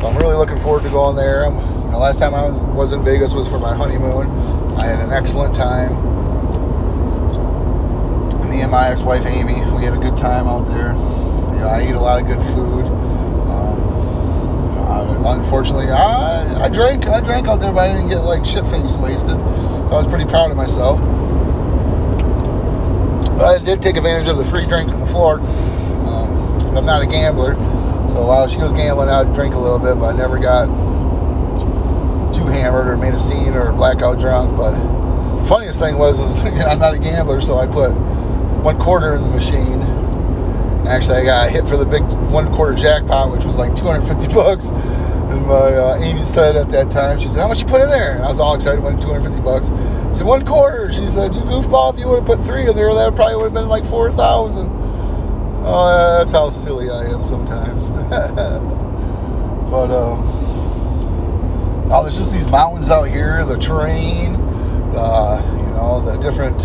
so 0.00 0.06
I'm 0.06 0.16
really 0.16 0.36
looking 0.36 0.56
forward 0.56 0.84
to 0.84 0.88
going 0.88 1.16
there. 1.16 1.44
I'm, 1.44 1.80
last 2.00 2.18
time 2.18 2.34
I 2.34 2.48
was 2.72 2.92
in 2.92 3.04
Vegas 3.04 3.34
was 3.34 3.46
for 3.46 3.58
my 3.58 3.74
honeymoon. 3.76 4.69
Had 4.90 4.98
an 4.98 5.12
excellent 5.12 5.54
time. 5.54 5.92
Me 8.50 8.60
and 8.62 8.72
my 8.72 8.88
ex-wife 8.88 9.24
Amy, 9.24 9.54
we 9.76 9.84
had 9.84 9.94
a 9.94 9.98
good 9.98 10.16
time 10.16 10.48
out 10.48 10.66
there. 10.66 10.94
You 10.94 11.60
know, 11.60 11.68
I 11.68 11.86
eat 11.88 11.94
a 11.94 12.00
lot 12.00 12.20
of 12.20 12.26
good 12.26 12.42
food. 12.52 12.86
Um, 13.46 15.24
unfortunately, 15.24 15.92
I, 15.92 16.64
I 16.64 16.68
drank. 16.68 17.06
I 17.06 17.20
drank 17.20 17.46
out 17.46 17.60
there, 17.60 17.72
but 17.72 17.88
I 17.88 17.92
didn't 17.94 18.08
get 18.08 18.22
like 18.22 18.44
shit 18.44 18.64
face 18.64 18.96
wasted. 18.96 19.28
So 19.28 19.90
I 19.92 19.94
was 19.94 20.08
pretty 20.08 20.24
proud 20.24 20.50
of 20.50 20.56
myself. 20.56 20.98
But 23.38 23.44
I 23.44 23.58
did 23.58 23.80
take 23.80 23.96
advantage 23.96 24.26
of 24.26 24.38
the 24.38 24.44
free 24.44 24.66
drinks 24.66 24.90
on 24.92 24.98
the 24.98 25.06
floor. 25.06 25.38
Um, 25.38 26.76
I'm 26.76 26.84
not 26.84 27.00
a 27.00 27.06
gambler, 27.06 27.54
so 28.08 28.26
while 28.26 28.48
she 28.48 28.58
was 28.58 28.72
gambling, 28.72 29.08
I'd 29.08 29.32
drink 29.34 29.54
a 29.54 29.58
little 29.58 29.78
bit, 29.78 30.00
but 30.00 30.12
I 30.12 30.18
never 30.18 30.36
got 30.36 30.68
too 32.40 32.46
hammered 32.46 32.88
or 32.88 32.96
made 32.96 33.14
a 33.14 33.18
scene 33.18 33.54
or 33.54 33.72
blackout 33.72 34.18
drunk. 34.18 34.56
But 34.56 34.74
funniest 35.46 35.78
thing 35.78 35.98
was, 35.98 36.18
is 36.20 36.42
I'm 36.64 36.78
not 36.78 36.94
a 36.94 36.98
gambler, 36.98 37.40
so 37.40 37.58
I 37.58 37.66
put 37.66 37.92
one 38.62 38.78
quarter 38.78 39.14
in 39.14 39.22
the 39.22 39.28
machine. 39.28 39.80
Actually, 40.86 41.18
I 41.18 41.24
got 41.24 41.50
hit 41.50 41.66
for 41.66 41.76
the 41.76 41.84
big 41.84 42.02
one 42.02 42.52
quarter 42.54 42.74
jackpot, 42.74 43.30
which 43.32 43.44
was 43.44 43.56
like 43.56 43.76
250 43.76 44.32
bucks. 44.34 44.68
And 44.68 45.46
my 45.46 45.54
uh, 45.54 45.98
Amy 46.00 46.24
said 46.24 46.56
at 46.56 46.70
that 46.70 46.90
time, 46.90 47.20
she 47.20 47.28
said, 47.28 47.40
"How 47.42 47.48
much 47.48 47.60
you 47.60 47.66
put 47.66 47.82
in 47.82 47.90
there?" 47.90 48.16
And 48.16 48.24
I 48.24 48.28
was 48.28 48.40
all 48.40 48.54
excited, 48.54 48.82
won 48.82 49.00
250 49.00 49.40
bucks. 49.44 49.70
I 49.70 50.12
said, 50.12 50.26
"One 50.26 50.44
quarter." 50.44 50.90
She 50.92 51.06
said, 51.08 51.34
"You 51.34 51.42
goofball! 51.42 51.94
If 51.94 52.00
you 52.00 52.08
would 52.08 52.16
have 52.20 52.26
put 52.26 52.44
three 52.44 52.66
in 52.68 52.74
there, 52.74 52.92
that 52.92 53.14
probably 53.14 53.36
would 53.36 53.44
have 53.44 53.54
been 53.54 53.68
like 53.68 53.84
4,000." 53.84 54.66
Oh, 55.62 56.16
that's 56.18 56.32
how 56.32 56.50
silly 56.50 56.90
I 56.90 57.04
am 57.04 57.22
sometimes. 57.22 57.88
but 59.70 59.90
uh, 59.90 60.16
oh, 61.90 62.02
there's 62.02 62.18
just 62.18 62.32
these 62.32 62.46
mountains 62.46 62.88
out 62.88 63.08
here, 63.08 63.44
the 63.44 63.58
terrain, 63.58 64.34
the 64.92 65.42
you 65.58 65.74
know 65.74 66.00
the 66.04 66.16
different 66.18 66.58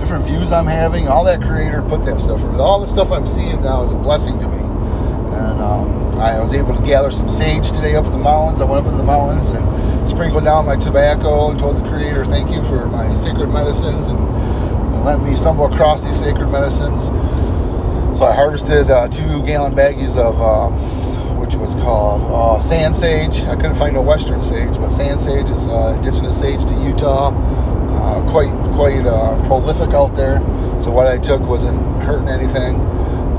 different 0.00 0.24
views 0.24 0.52
I'm 0.52 0.66
having. 0.66 1.08
All 1.08 1.24
that 1.24 1.40
creator 1.40 1.82
put 1.82 2.04
that 2.04 2.18
stuff. 2.18 2.42
All 2.58 2.80
the 2.80 2.86
stuff 2.86 3.12
I'm 3.12 3.26
seeing 3.26 3.62
now 3.62 3.82
is 3.82 3.92
a 3.92 3.96
blessing 3.96 4.38
to 4.38 4.48
me, 4.48 4.58
and 4.58 5.60
um, 5.60 6.18
I 6.18 6.40
was 6.40 6.52
able 6.52 6.74
to 6.76 6.82
gather 6.84 7.10
some 7.10 7.28
sage 7.28 7.70
today 7.70 7.94
up 7.94 8.06
in 8.06 8.12
the 8.12 8.18
mountains. 8.18 8.60
I 8.60 8.64
went 8.64 8.84
up 8.84 8.90
in 8.90 8.98
the 8.98 9.04
mountains 9.04 9.50
and 9.50 10.08
sprinkled 10.08 10.44
down 10.44 10.66
my 10.66 10.76
tobacco 10.76 11.50
and 11.50 11.58
told 11.58 11.76
the 11.76 11.88
creator 11.88 12.24
thank 12.24 12.50
you 12.50 12.62
for 12.64 12.86
my 12.86 13.14
sacred 13.16 13.48
medicines 13.48 14.08
and, 14.08 14.18
and 14.18 15.04
let 15.04 15.20
me 15.20 15.36
stumble 15.36 15.72
across 15.72 16.02
these 16.02 16.18
sacred 16.18 16.48
medicines. 16.48 17.06
So 18.18 18.24
I 18.24 18.34
harvested 18.34 18.90
uh, 18.90 19.08
two 19.08 19.42
gallon 19.44 19.74
baggies 19.74 20.16
of 20.16 20.40
um, 20.40 20.72
which 21.46 21.54
was 21.54 21.74
called 21.76 22.22
uh, 22.22 22.60
sand 22.60 22.96
sage. 22.96 23.42
I 23.42 23.54
couldn't 23.54 23.76
find 23.76 23.94
no 23.94 24.02
western 24.02 24.42
sage, 24.42 24.74
but 24.78 24.88
sand 24.88 25.20
sage 25.20 25.48
is 25.48 25.68
uh, 25.68 25.94
indigenous 25.96 26.36
sage 26.38 26.64
to 26.64 26.74
Utah. 26.82 27.30
Uh, 27.30 28.30
quite 28.30 28.52
quite 28.74 29.06
uh, 29.06 29.40
prolific 29.46 29.90
out 29.94 30.16
there. 30.16 30.40
So 30.80 30.90
what 30.90 31.06
I 31.06 31.18
took 31.18 31.40
wasn't 31.42 31.78
hurting 32.02 32.28
anything. 32.28 32.80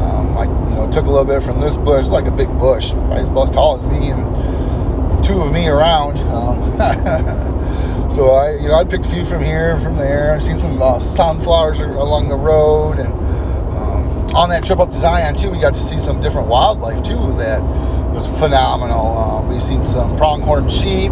Um, 0.01 0.37
I 0.37 0.43
you 0.43 0.75
know 0.75 0.89
took 0.89 1.05
a 1.05 1.09
little 1.09 1.25
bit 1.25 1.43
from 1.43 1.59
this 1.59 1.75
bush, 1.75 2.07
like 2.07 2.27
a 2.27 2.31
big 2.31 2.47
bush, 2.57 2.91
probably 2.91 3.41
as 3.41 3.49
tall 3.49 3.77
as 3.77 3.85
me, 3.85 4.11
and 4.11 5.23
two 5.23 5.41
of 5.41 5.51
me 5.51 5.67
around. 5.67 6.17
Um, 6.29 6.79
so 8.09 8.29
I 8.29 8.55
you 8.55 8.69
know 8.69 8.75
I 8.75 8.85
picked 8.85 9.05
a 9.05 9.09
few 9.09 9.25
from 9.25 9.43
here, 9.43 9.77
from 9.81 9.97
there. 9.97 10.33
I've 10.33 10.43
seen 10.43 10.59
some 10.59 10.81
uh, 10.81 10.97
sunflowers 10.97 11.79
along 11.79 12.29
the 12.29 12.37
road 12.37 12.99
and 12.99 13.17
on 14.37 14.49
that 14.49 14.63
trip 14.63 14.77
up 14.77 14.91
to 14.91 14.97
Zion 14.99 15.35
too, 15.35 15.49
we 15.49 15.59
got 15.59 15.73
to 15.73 15.79
see 15.79 15.97
some 15.97 16.21
different 16.21 16.47
wildlife 16.47 17.01
too 17.01 17.33
that 17.37 17.59
was 18.17 18.25
phenomenal. 18.39 19.15
Um, 19.15 19.47
we 19.47 19.59
seen 19.59 19.85
some 19.85 20.17
pronghorn 20.17 20.67
sheep 20.69 21.11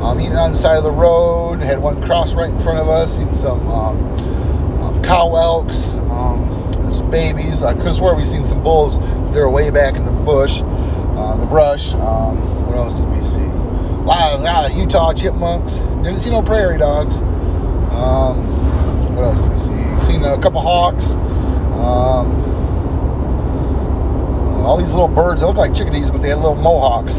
um, 0.00 0.20
eating 0.20 0.36
on 0.36 0.52
the 0.52 0.56
side 0.56 0.76
of 0.76 0.84
the 0.84 0.92
road. 0.92 1.58
Had 1.58 1.80
one 1.80 2.00
cross 2.00 2.34
right 2.34 2.48
in 2.48 2.60
front 2.60 2.78
of 2.78 2.88
us. 2.88 3.16
Seen 3.16 3.34
some 3.34 3.66
um, 3.66 3.98
um 4.80 5.02
cow 5.02 5.34
elks, 5.34 5.88
um, 6.08 6.92
some 6.92 7.10
babies. 7.10 7.64
I 7.64 7.74
could 7.74 7.92
swear 7.92 8.14
we 8.14 8.24
seen 8.24 8.46
some 8.46 8.62
bulls. 8.62 8.96
They 9.34 9.40
were 9.40 9.50
way 9.50 9.70
back 9.70 9.96
in 9.96 10.04
the 10.04 10.12
bush, 10.12 10.60
uh, 10.62 11.36
the 11.36 11.46
brush. 11.46 11.94
Um, 11.94 12.36
what 12.66 12.76
else 12.76 12.94
did 12.94 13.08
we 13.08 13.24
see? 13.24 13.40
A 13.40 14.06
lot, 14.06 14.34
of, 14.34 14.40
a 14.40 14.44
lot 14.44 14.70
of 14.70 14.78
Utah 14.78 15.12
chipmunks. 15.14 15.78
Didn't 16.04 16.20
see 16.20 16.30
no 16.30 16.42
prairie 16.42 16.78
dogs. 16.78 17.16
what 19.16 19.24
else 19.24 19.42
did 19.42 19.50
we 19.50 19.58
see? 19.58 20.06
Seen 20.06 20.22
a 20.22 20.40
couple 20.40 20.60
hawks. 20.60 21.14
Um, 21.74 22.55
all 24.66 24.76
these 24.76 24.90
little 24.90 25.08
birds. 25.08 25.40
They 25.40 25.46
look 25.46 25.56
like 25.56 25.72
chickadees, 25.72 26.10
but 26.10 26.20
they 26.20 26.30
had 26.30 26.38
little 26.38 26.56
mohawks. 26.56 27.14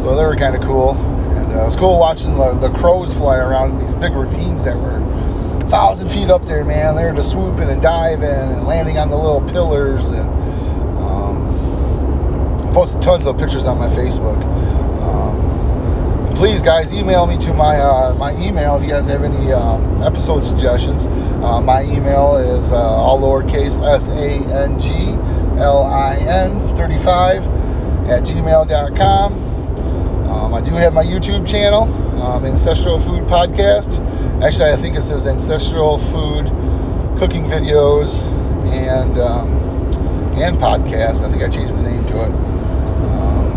So 0.00 0.16
they 0.16 0.24
were 0.24 0.36
kind 0.36 0.56
of 0.56 0.62
cool. 0.62 0.96
And 1.36 1.52
uh, 1.52 1.62
it 1.62 1.64
was 1.66 1.76
cool 1.76 1.98
watching 1.98 2.34
the, 2.36 2.54
the, 2.54 2.70
crows 2.70 3.12
fly 3.12 3.36
around 3.36 3.72
in 3.72 3.78
these 3.78 3.94
big 3.94 4.12
ravines 4.12 4.64
that 4.64 4.76
were 4.76 4.96
a 4.96 5.70
thousand 5.70 6.08
feet 6.08 6.30
up 6.30 6.46
there, 6.46 6.64
man. 6.64 6.96
They 6.96 7.04
were 7.04 7.12
just 7.12 7.30
swooping 7.30 7.68
and 7.68 7.82
diving 7.82 8.24
and 8.24 8.66
landing 8.66 8.96
on 8.96 9.10
the 9.10 9.16
little 9.18 9.42
pillars. 9.50 10.08
And 10.08 10.28
um, 10.98 12.72
posted 12.72 13.02
tons 13.02 13.26
of 13.26 13.36
pictures 13.36 13.66
on 13.66 13.78
my 13.78 13.88
Facebook. 13.88 14.42
Um, 15.02 16.34
please, 16.34 16.62
guys, 16.62 16.90
email 16.92 17.26
me 17.26 17.36
to 17.38 17.52
my 17.52 17.78
uh, 17.80 18.14
my 18.14 18.34
email 18.36 18.76
if 18.76 18.82
you 18.82 18.88
guys 18.88 19.06
have 19.08 19.24
any 19.24 19.52
um, 19.52 20.02
episode 20.02 20.42
suggestions. 20.42 21.06
Uh, 21.44 21.60
my 21.60 21.82
email 21.82 22.36
is 22.36 22.72
uh, 22.72 22.78
all 22.78 23.20
lowercase 23.20 23.78
s 23.86 24.08
a 24.08 24.64
n 24.64 24.80
g 24.80 24.88
L-I-N35 25.58 28.08
at 28.08 28.22
gmail.com. 28.24 29.32
Um, 30.28 30.54
I 30.54 30.60
do 30.60 30.72
have 30.72 30.92
my 30.92 31.04
YouTube 31.04 31.46
channel, 31.46 31.84
um, 32.22 32.44
Ancestral 32.44 32.98
Food 32.98 33.24
Podcast. 33.24 34.00
Actually, 34.42 34.72
I 34.72 34.76
think 34.76 34.96
it 34.96 35.04
says 35.04 35.26
Ancestral 35.26 35.98
Food 35.98 36.46
Cooking 37.18 37.44
Videos 37.44 38.20
and 38.72 39.18
um, 39.18 39.48
and 40.40 40.56
Podcast. 40.58 41.22
I 41.24 41.30
think 41.30 41.42
I 41.42 41.48
changed 41.48 41.76
the 41.76 41.82
name 41.82 42.04
to 42.06 42.22
it. 42.22 42.32
Um, 43.12 43.52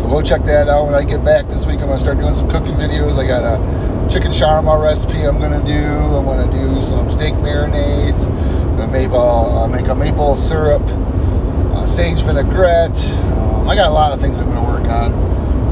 so 0.00 0.08
go 0.08 0.22
check 0.22 0.42
that 0.44 0.68
out 0.68 0.86
when 0.86 0.94
I 0.94 1.02
get 1.04 1.24
back 1.24 1.46
this 1.46 1.66
week. 1.66 1.80
I'm 1.80 1.86
going 1.86 1.96
to 1.96 1.98
start 1.98 2.18
doing 2.18 2.34
some 2.34 2.48
cooking 2.48 2.74
videos. 2.74 3.18
I 3.18 3.26
got 3.26 3.44
a 3.44 3.58
chicken 4.08 4.30
shawarma 4.30 4.80
recipe 4.82 5.22
I'm 5.22 5.38
going 5.38 5.52
to 5.52 5.66
do. 5.66 5.84
I'm 5.84 6.24
going 6.24 6.48
to 6.48 6.56
do 6.56 6.80
some 6.80 7.10
steak 7.10 7.34
marinades 7.34 8.28
maple, 8.94 9.18
uh, 9.18 9.66
make 9.66 9.88
a 9.88 9.94
maple 9.94 10.36
syrup, 10.36 10.82
uh, 11.74 11.86
sage 11.86 12.20
vinaigrette. 12.22 13.06
Um, 13.08 13.68
I 13.68 13.74
got 13.74 13.88
a 13.88 13.92
lot 13.92 14.12
of 14.12 14.20
things 14.20 14.40
I'm 14.40 14.46
going 14.50 14.64
to 14.64 14.70
work 14.70 14.88
on. 14.88 15.12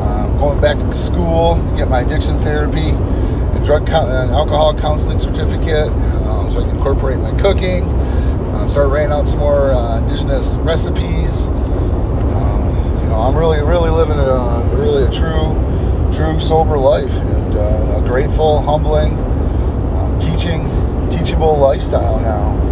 Um, 0.03 0.38
going 0.38 0.61
back 0.61 0.79
to 0.79 0.95
school 0.95 1.55
to 1.55 1.77
get 1.77 1.88
my 1.88 2.01
addiction 2.01 2.38
therapy 2.41 2.88
and 2.91 3.65
drug 3.65 3.87
co- 3.87 4.07
and 4.07 4.31
alcohol 4.33 4.77
counseling 4.77 5.19
certificate, 5.19 5.88
um, 6.27 6.51
so 6.51 6.59
I 6.59 6.62
can 6.62 6.77
incorporate 6.77 7.19
my 7.19 7.31
cooking. 7.41 7.85
Um, 8.55 8.69
start 8.69 8.91
writing 8.91 9.12
out 9.12 9.29
some 9.29 9.38
more 9.38 9.71
uh, 9.71 9.99
indigenous 9.99 10.55
recipes. 10.57 11.47
Um, 11.47 13.01
you 13.03 13.09
know, 13.09 13.21
I'm 13.21 13.37
really, 13.37 13.61
really 13.62 13.91
living 13.91 14.19
a 14.19 14.77
really 14.77 15.05
a 15.05 15.11
true, 15.11 15.55
true 16.12 16.41
sober 16.41 16.77
life 16.79 17.12
and 17.12 17.57
uh, 17.57 18.01
a 18.01 18.05
grateful, 18.05 18.61
humbling, 18.62 19.12
um, 19.95 20.19
teaching, 20.19 20.69
teachable 21.09 21.57
lifestyle 21.57 22.19
now 22.21 22.72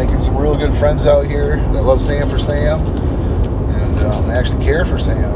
making 0.00 0.22
some 0.22 0.34
real 0.34 0.56
good 0.56 0.74
friends 0.74 1.04
out 1.04 1.26
here 1.26 1.56
that 1.74 1.82
love 1.82 2.00
Sam 2.00 2.26
for 2.26 2.38
Sam 2.38 2.80
and 2.80 4.00
um, 4.00 4.30
actually 4.30 4.64
care 4.64 4.86
for 4.86 4.98
Sam. 4.98 5.28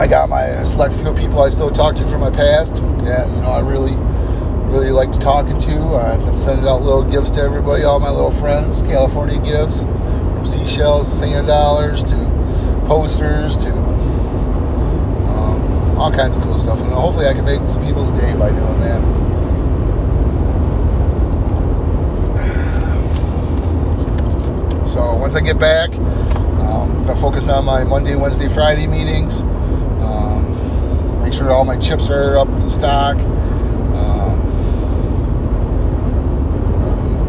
I 0.00 0.06
got 0.06 0.30
my 0.30 0.64
select 0.64 0.94
few 0.94 1.12
people 1.12 1.42
I 1.42 1.50
still 1.50 1.70
talk 1.70 1.94
to 1.96 2.06
from 2.08 2.22
my 2.22 2.30
past. 2.30 2.72
Yeah, 3.04 3.26
you 3.34 3.42
know, 3.42 3.50
I 3.50 3.60
really, 3.60 3.94
really 4.72 4.90
liked 4.90 5.20
talking 5.20 5.58
to. 5.58 5.94
I've 5.94 6.24
been 6.24 6.34
sending 6.34 6.66
out 6.66 6.80
little 6.80 7.04
gifts 7.04 7.28
to 7.32 7.42
everybody, 7.42 7.84
all 7.84 8.00
my 8.00 8.10
little 8.10 8.30
friends, 8.30 8.82
California 8.84 9.38
gifts, 9.42 9.82
from 9.82 10.46
seashells, 10.46 11.06
sand 11.06 11.46
dollars 11.46 12.02
to 12.04 12.16
posters 12.86 13.54
to 13.58 13.70
um, 15.28 15.98
all 15.98 16.10
kinds 16.10 16.38
of 16.38 16.42
cool 16.42 16.58
stuff. 16.58 16.80
And 16.80 16.90
hopefully, 16.90 17.26
I 17.26 17.34
can 17.34 17.44
make 17.44 17.68
some 17.68 17.84
people's 17.84 18.10
day 18.12 18.34
by 18.34 18.48
doing 18.48 18.80
that. 18.80 19.02
So 24.92 25.11
once 25.22 25.36
I 25.36 25.40
get 25.40 25.56
back, 25.56 25.94
um, 25.94 26.90
I'm 26.90 27.06
gonna 27.06 27.14
focus 27.14 27.48
on 27.48 27.64
my 27.64 27.84
Monday, 27.84 28.16
Wednesday, 28.16 28.48
Friday 28.48 28.88
meetings. 28.88 29.42
Um, 30.02 31.22
make 31.22 31.32
sure 31.32 31.52
all 31.52 31.64
my 31.64 31.76
chips 31.76 32.10
are 32.10 32.36
up 32.36 32.48
to 32.48 32.68
stock. 32.68 33.16
Um, 33.18 34.40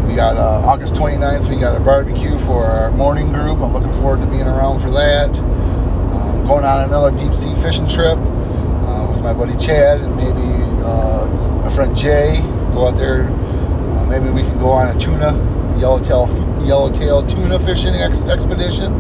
we 0.08 0.16
got 0.16 0.38
uh, 0.38 0.66
August 0.68 0.96
29th, 0.96 1.48
we 1.48 1.56
got 1.56 1.80
a 1.80 1.80
barbecue 1.80 2.40
for 2.40 2.66
our 2.66 2.90
morning 2.90 3.32
group. 3.32 3.60
I'm 3.60 3.74
looking 3.74 3.94
forward 3.94 4.22
to 4.22 4.26
being 4.26 4.48
around 4.48 4.80
for 4.80 4.90
that. 4.90 5.30
Uh, 5.30 6.48
going 6.48 6.66
on 6.66 6.86
another 6.86 7.12
deep 7.12 7.36
sea 7.36 7.54
fishing 7.62 7.88
trip 7.88 8.18
uh, 8.18 9.06
with 9.08 9.22
my 9.22 9.34
buddy 9.34 9.56
Chad 9.64 10.02
and 10.02 10.16
maybe 10.16 10.42
uh, 10.84 11.28
my 11.62 11.70
friend 11.70 11.96
Jay. 11.96 12.42
Go 12.74 12.88
out 12.88 12.96
there. 12.96 13.26
Uh, 13.26 14.08
maybe 14.08 14.32
we 14.32 14.42
can 14.42 14.58
go 14.58 14.72
on 14.72 14.98
a 14.98 15.00
tuna, 15.00 15.34
yellowtail, 15.80 16.26
yellowtail 16.66 17.26
tuna 17.26 17.60
fishing 17.60 17.96
ex- 17.96 18.22
expedition. 18.22 18.94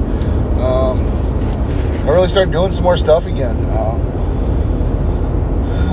Um, 0.60 1.00
I 2.06 2.10
really 2.10 2.28
started 2.28 2.52
doing 2.52 2.72
some 2.72 2.84
more 2.84 2.98
stuff 2.98 3.26
again. 3.26 3.56
Uh, 3.70 3.98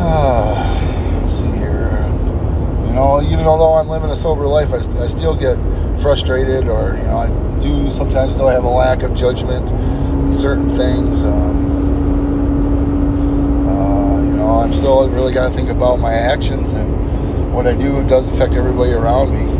let's 1.22 1.34
see 1.34 1.46
here. 1.46 2.02
You 2.86 2.92
know, 2.92 3.22
even 3.22 3.46
although 3.46 3.74
I'm 3.74 3.88
living 3.88 4.10
a 4.10 4.16
sober 4.16 4.46
life, 4.46 4.72
I, 4.72 4.78
I 5.02 5.06
still 5.06 5.36
get 5.36 5.56
frustrated, 6.00 6.68
or 6.68 6.96
you 6.96 7.02
know, 7.04 7.16
I 7.16 7.60
do 7.60 7.90
sometimes 7.90 8.34
still 8.34 8.48
have 8.48 8.64
a 8.64 8.68
lack 8.68 9.02
of 9.02 9.14
judgment 9.14 9.70
in 9.70 10.32
certain 10.34 10.68
things. 10.70 11.22
Um, 11.22 11.68
uh, 13.68 14.22
you 14.24 14.32
know, 14.32 14.60
I'm 14.60 14.72
still 14.72 15.08
really 15.08 15.32
got 15.32 15.48
to 15.48 15.54
think 15.54 15.68
about 15.68 16.00
my 16.00 16.12
actions 16.14 16.72
and 16.72 17.54
what 17.54 17.66
I 17.66 17.74
do 17.74 18.02
does 18.08 18.28
affect 18.28 18.54
everybody 18.54 18.92
around 18.92 19.32
me. 19.32 19.59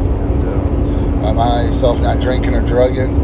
And 1.20 1.26
uh, 1.26 1.34
myself 1.34 2.00
not 2.00 2.18
drinking 2.18 2.54
or 2.54 2.62
drugging, 2.62 3.14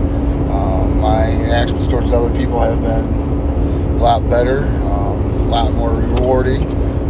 um, 0.50 1.00
my 1.00 1.30
actions 1.50 1.88
towards 1.88 2.12
other 2.12 2.34
people 2.36 2.60
have 2.60 2.82
been 2.82 3.04
a 3.04 3.98
lot 3.98 4.28
better, 4.28 4.66
um, 4.84 5.24
a 5.24 5.48
lot 5.48 5.72
more 5.72 5.94
rewarding, 5.94 6.68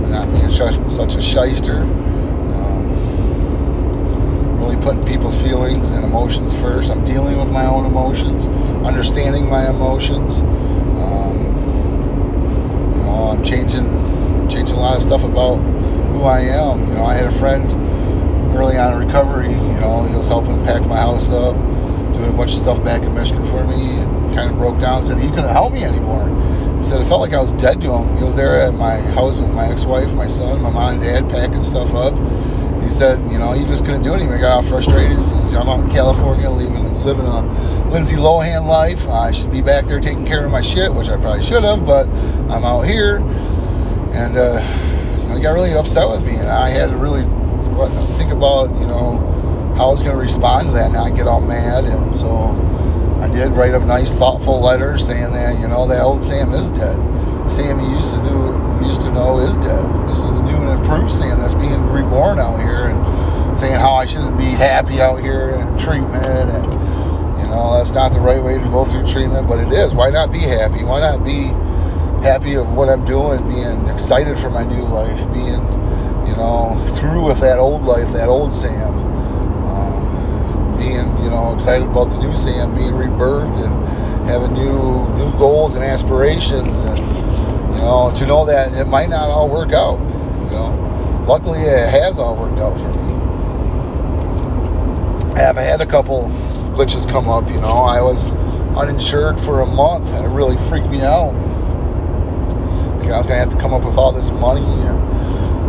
not 0.08 0.32
being 0.32 0.50
such 0.50 1.14
a 1.16 1.20
shyster. 1.20 1.82
Um, 1.82 2.86
really 4.60 4.76
putting 4.76 5.04
people's 5.04 5.40
feelings 5.42 5.90
and 5.90 6.04
emotions 6.04 6.58
first. 6.58 6.90
I'm 6.90 7.04
dealing 7.04 7.36
with 7.36 7.50
my 7.50 7.66
own 7.66 7.84
emotions, 7.84 8.46
understanding 8.86 9.48
my 9.48 9.68
emotions. 9.68 10.42
Um, 10.42 11.36
you 12.96 13.02
know, 13.02 13.30
I'm 13.32 13.42
changing, 13.42 14.48
changing 14.48 14.76
a 14.76 14.80
lot 14.80 14.94
of 14.94 15.02
stuff 15.02 15.24
about 15.24 15.56
who 15.56 16.22
I 16.22 16.40
am. 16.40 16.88
You 16.88 16.94
know, 16.94 17.04
I 17.04 17.14
had 17.14 17.26
a 17.26 17.32
friend 17.32 17.85
early 18.56 18.76
on 18.76 19.00
in 19.00 19.06
recovery. 19.06 19.50
You 19.50 19.80
know, 19.80 20.04
he 20.04 20.16
was 20.16 20.28
helping 20.28 20.64
pack 20.64 20.86
my 20.86 20.96
house 20.96 21.30
up, 21.30 21.54
doing 22.14 22.28
a 22.28 22.32
bunch 22.32 22.52
of 22.52 22.58
stuff 22.58 22.82
back 22.82 23.02
in 23.02 23.14
Michigan 23.14 23.44
for 23.44 23.64
me, 23.66 23.98
and 23.98 24.34
kind 24.34 24.50
of 24.50 24.56
broke 24.56 24.80
down. 24.80 25.04
Said 25.04 25.18
he 25.18 25.28
couldn't 25.28 25.48
help 25.48 25.72
me 25.72 25.84
anymore. 25.84 26.28
He 26.78 26.84
said 26.84 27.00
it 27.00 27.04
felt 27.04 27.20
like 27.20 27.32
I 27.32 27.40
was 27.40 27.52
dead 27.54 27.80
to 27.82 27.92
him. 27.92 28.16
He 28.18 28.24
was 28.24 28.36
there 28.36 28.60
at 28.60 28.74
my 28.74 28.96
house 28.98 29.38
with 29.38 29.52
my 29.52 29.68
ex-wife, 29.68 30.12
my 30.14 30.26
son, 30.26 30.60
my 30.62 30.70
mom 30.70 30.94
and 30.94 31.02
dad, 31.02 31.30
packing 31.30 31.62
stuff 31.62 31.94
up. 31.94 32.14
He 32.82 32.90
said, 32.90 33.18
you 33.32 33.38
know, 33.38 33.52
he 33.52 33.64
just 33.64 33.84
couldn't 33.84 34.02
do 34.02 34.14
anything. 34.14 34.32
I 34.32 34.40
got 34.40 34.52
all 34.52 34.62
frustrated. 34.62 35.16
He 35.16 35.22
says, 35.22 35.54
I'm 35.54 35.68
out 35.68 35.80
in 35.80 35.90
California, 35.90 36.48
living 36.48 37.02
living 37.04 37.26
a 37.26 37.42
Lindsay 37.90 38.16
Lohan 38.16 38.66
life. 38.66 39.08
I 39.08 39.32
should 39.32 39.50
be 39.50 39.60
back 39.60 39.86
there 39.86 40.00
taking 40.00 40.26
care 40.26 40.44
of 40.44 40.50
my 40.50 40.60
shit, 40.60 40.92
which 40.92 41.08
I 41.08 41.16
probably 41.16 41.42
should 41.42 41.64
have, 41.64 41.84
but 41.84 42.08
I'm 42.50 42.64
out 42.64 42.82
here, 42.82 43.18
and. 44.12 44.36
uh 44.36 44.92
he 45.36 45.42
got 45.42 45.52
really 45.52 45.74
upset 45.74 46.08
with 46.08 46.24
me, 46.24 46.34
and 46.36 46.48
I 46.48 46.70
had 46.70 46.88
to 46.88 46.96
really 46.96 47.22
think 48.16 48.32
about, 48.32 48.70
you 48.80 48.86
know, 48.86 49.18
how 49.76 49.88
I 49.88 49.90
was 49.90 50.02
going 50.02 50.16
to 50.16 50.20
respond 50.20 50.68
to 50.68 50.72
that, 50.74 50.86
and 50.86 50.94
not 50.94 51.14
get 51.14 51.26
all 51.26 51.40
mad. 51.40 51.84
And 51.84 52.16
so 52.16 52.30
I 53.20 53.28
did 53.28 53.52
write 53.52 53.74
a 53.74 53.80
nice, 53.80 54.12
thoughtful 54.12 54.60
letter 54.60 54.98
saying 54.98 55.32
that, 55.32 55.60
you 55.60 55.68
know, 55.68 55.86
that 55.86 56.02
old 56.02 56.24
Sam 56.24 56.52
is 56.52 56.70
dead. 56.70 56.96
Sam 57.50 57.78
you 57.78 57.96
used 57.96 58.14
to 58.14 58.22
know, 58.22 58.80
used 58.82 59.02
to 59.02 59.12
know 59.12 59.38
is 59.38 59.56
dead. 59.58 59.84
This 60.08 60.18
is 60.18 60.24
the 60.24 60.42
new 60.42 60.56
and 60.56 60.80
improved 60.80 61.12
Sam 61.12 61.38
that's 61.38 61.54
being 61.54 61.86
reborn 61.90 62.38
out 62.38 62.58
here, 62.58 62.88
and 62.88 63.56
saying 63.56 63.74
how 63.74 63.94
I 63.94 64.06
shouldn't 64.06 64.36
be 64.36 64.46
happy 64.46 65.00
out 65.00 65.20
here 65.20 65.50
in 65.50 65.78
treatment, 65.78 66.50
and 66.50 66.64
you 67.40 67.46
know, 67.46 67.76
that's 67.76 67.92
not 67.92 68.12
the 68.12 68.20
right 68.20 68.42
way 68.42 68.58
to 68.58 68.64
go 68.64 68.84
through 68.84 69.06
treatment, 69.06 69.46
but 69.46 69.60
it 69.60 69.72
is. 69.72 69.94
Why 69.94 70.10
not 70.10 70.32
be 70.32 70.40
happy? 70.40 70.82
Why 70.82 71.00
not 71.00 71.24
be 71.24 71.44
happy 72.26 72.54
of 72.56 72.74
what 72.74 72.88
I'm 72.88 73.04
doing, 73.04 73.46
being 73.48 73.88
excited 73.88 74.38
for 74.38 74.50
my 74.50 74.64
new 74.64 74.82
life, 74.82 75.18
being, 75.32 75.62
you 76.26 76.36
know, 76.36 76.76
through 76.96 77.24
with 77.24 77.40
that 77.40 77.58
old 77.58 77.82
life, 77.82 78.12
that 78.12 78.28
old 78.28 78.52
Sam, 78.52 78.92
um, 79.64 80.76
being, 80.78 81.06
you 81.22 81.30
know, 81.30 81.52
excited 81.54 81.86
about 81.86 82.10
the 82.10 82.18
new 82.18 82.34
Sam 82.34 82.74
being 82.74 82.92
rebirthed 82.92 83.64
and 83.64 84.28
having 84.28 84.52
new 84.54 85.08
new 85.14 85.30
goals 85.38 85.74
and 85.76 85.84
aspirations, 85.84 86.80
and 86.80 86.98
you 87.74 87.80
know, 87.82 88.12
to 88.14 88.26
know 88.26 88.44
that 88.46 88.72
it 88.72 88.86
might 88.86 89.08
not 89.08 89.28
all 89.28 89.48
work 89.48 89.72
out. 89.72 89.98
You 90.44 90.50
know, 90.50 91.24
luckily 91.26 91.60
it 91.60 91.88
has 91.88 92.18
all 92.18 92.36
worked 92.36 92.58
out 92.58 92.78
for 92.78 92.88
me. 92.88 93.12
I 95.34 95.40
have 95.40 95.56
had 95.56 95.80
a 95.80 95.86
couple 95.86 96.30
glitches 96.72 97.08
come 97.08 97.28
up. 97.28 97.48
You 97.48 97.60
know, 97.60 97.78
I 97.78 98.00
was 98.00 98.32
uninsured 98.76 99.40
for 99.40 99.60
a 99.60 99.66
month, 99.66 100.12
and 100.12 100.24
it 100.24 100.28
really 100.28 100.56
freaked 100.68 100.88
me 100.88 101.02
out 101.02 101.34
I 103.12 103.18
was 103.18 103.28
to 103.28 103.34
have 103.34 103.50
to 103.50 103.56
come 103.56 103.72
up 103.72 103.82
with 103.82 103.96
all 103.96 104.12
this 104.12 104.30
money. 104.30 104.60
And 104.60 105.15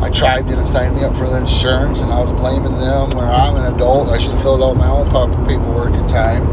my 0.07 0.13
tribe 0.13 0.47
didn't 0.47 0.67
sign 0.67 0.95
me 0.95 1.03
up 1.03 1.13
for 1.13 1.27
the 1.27 1.35
insurance, 1.35 1.99
and 1.99 2.13
I 2.13 2.19
was 2.19 2.31
blaming 2.31 2.77
them. 2.77 3.09
Where 3.09 3.27
I'm 3.27 3.57
an 3.57 3.75
adult, 3.75 4.07
I 4.07 4.17
should 4.17 4.31
have 4.31 4.41
filled 4.41 4.63
out 4.63 4.77
my 4.77 4.87
own 4.87 5.09
paperwork 5.45 5.93
in 5.95 6.07
time. 6.07 6.43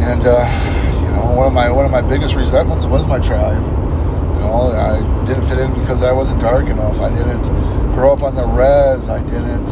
And 0.00 0.24
uh, 0.24 0.40
you 1.04 1.12
know, 1.12 1.34
one 1.36 1.48
of 1.48 1.52
my 1.52 1.70
one 1.70 1.84
of 1.84 1.90
my 1.90 2.00
biggest 2.00 2.34
resentments 2.34 2.86
was 2.86 3.06
my 3.06 3.18
tribe. 3.18 3.60
You 3.60 4.40
know, 4.40 4.72
I 4.72 5.26
didn't 5.26 5.44
fit 5.44 5.58
in 5.58 5.78
because 5.78 6.02
I 6.02 6.12
wasn't 6.12 6.40
dark 6.40 6.68
enough. 6.68 6.98
I 6.98 7.10
didn't 7.10 7.42
grow 7.92 8.14
up 8.14 8.22
on 8.22 8.36
the 8.36 8.46
res. 8.46 9.10
I 9.10 9.20
didn't. 9.20 9.68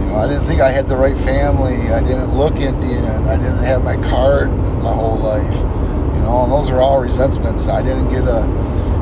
You 0.00 0.06
know, 0.06 0.16
I 0.16 0.26
didn't 0.26 0.44
think 0.44 0.62
I 0.62 0.70
had 0.70 0.88
the 0.88 0.96
right 0.96 1.16
family. 1.16 1.92
I 1.92 2.00
didn't 2.00 2.34
look 2.34 2.56
Indian. 2.56 3.28
I 3.28 3.36
didn't 3.36 3.64
have 3.64 3.84
my 3.84 3.96
card 4.08 4.50
my 4.82 4.94
whole 4.94 5.18
life 5.18 5.56
You 5.56 6.22
know, 6.24 6.44
and 6.44 6.52
those 6.52 6.70
are 6.70 6.80
all 6.80 7.02
resentments. 7.02 7.68
I 7.68 7.82
didn't 7.82 8.08
get 8.08 8.24
a 8.26 8.44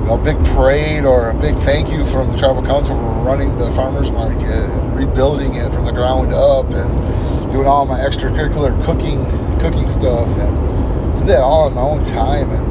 you 0.02 0.08
know 0.08 0.18
big 0.18 0.36
parade 0.46 1.04
or 1.04 1.30
a 1.30 1.34
big 1.34 1.54
thank 1.58 1.88
you 1.88 2.04
from 2.06 2.30
the 2.30 2.36
tribal 2.36 2.62
council 2.62 2.96
for 2.96 3.08
running 3.22 3.56
the 3.56 3.70
farmers 3.70 4.10
market 4.10 4.42
and 4.42 4.96
rebuilding 4.96 5.54
it 5.54 5.72
from 5.72 5.84
the 5.84 5.92
ground 5.92 6.32
up 6.32 6.66
and 6.70 7.52
doing 7.52 7.68
all 7.68 7.86
my 7.86 8.00
extracurricular 8.00 8.72
cooking 8.84 9.24
cooking 9.60 9.88
stuff 9.88 10.26
and 10.38 11.18
did 11.18 11.28
that 11.28 11.40
all 11.40 11.68
in 11.68 11.74
my 11.74 11.80
own 11.80 12.02
time 12.02 12.50
and 12.50 12.66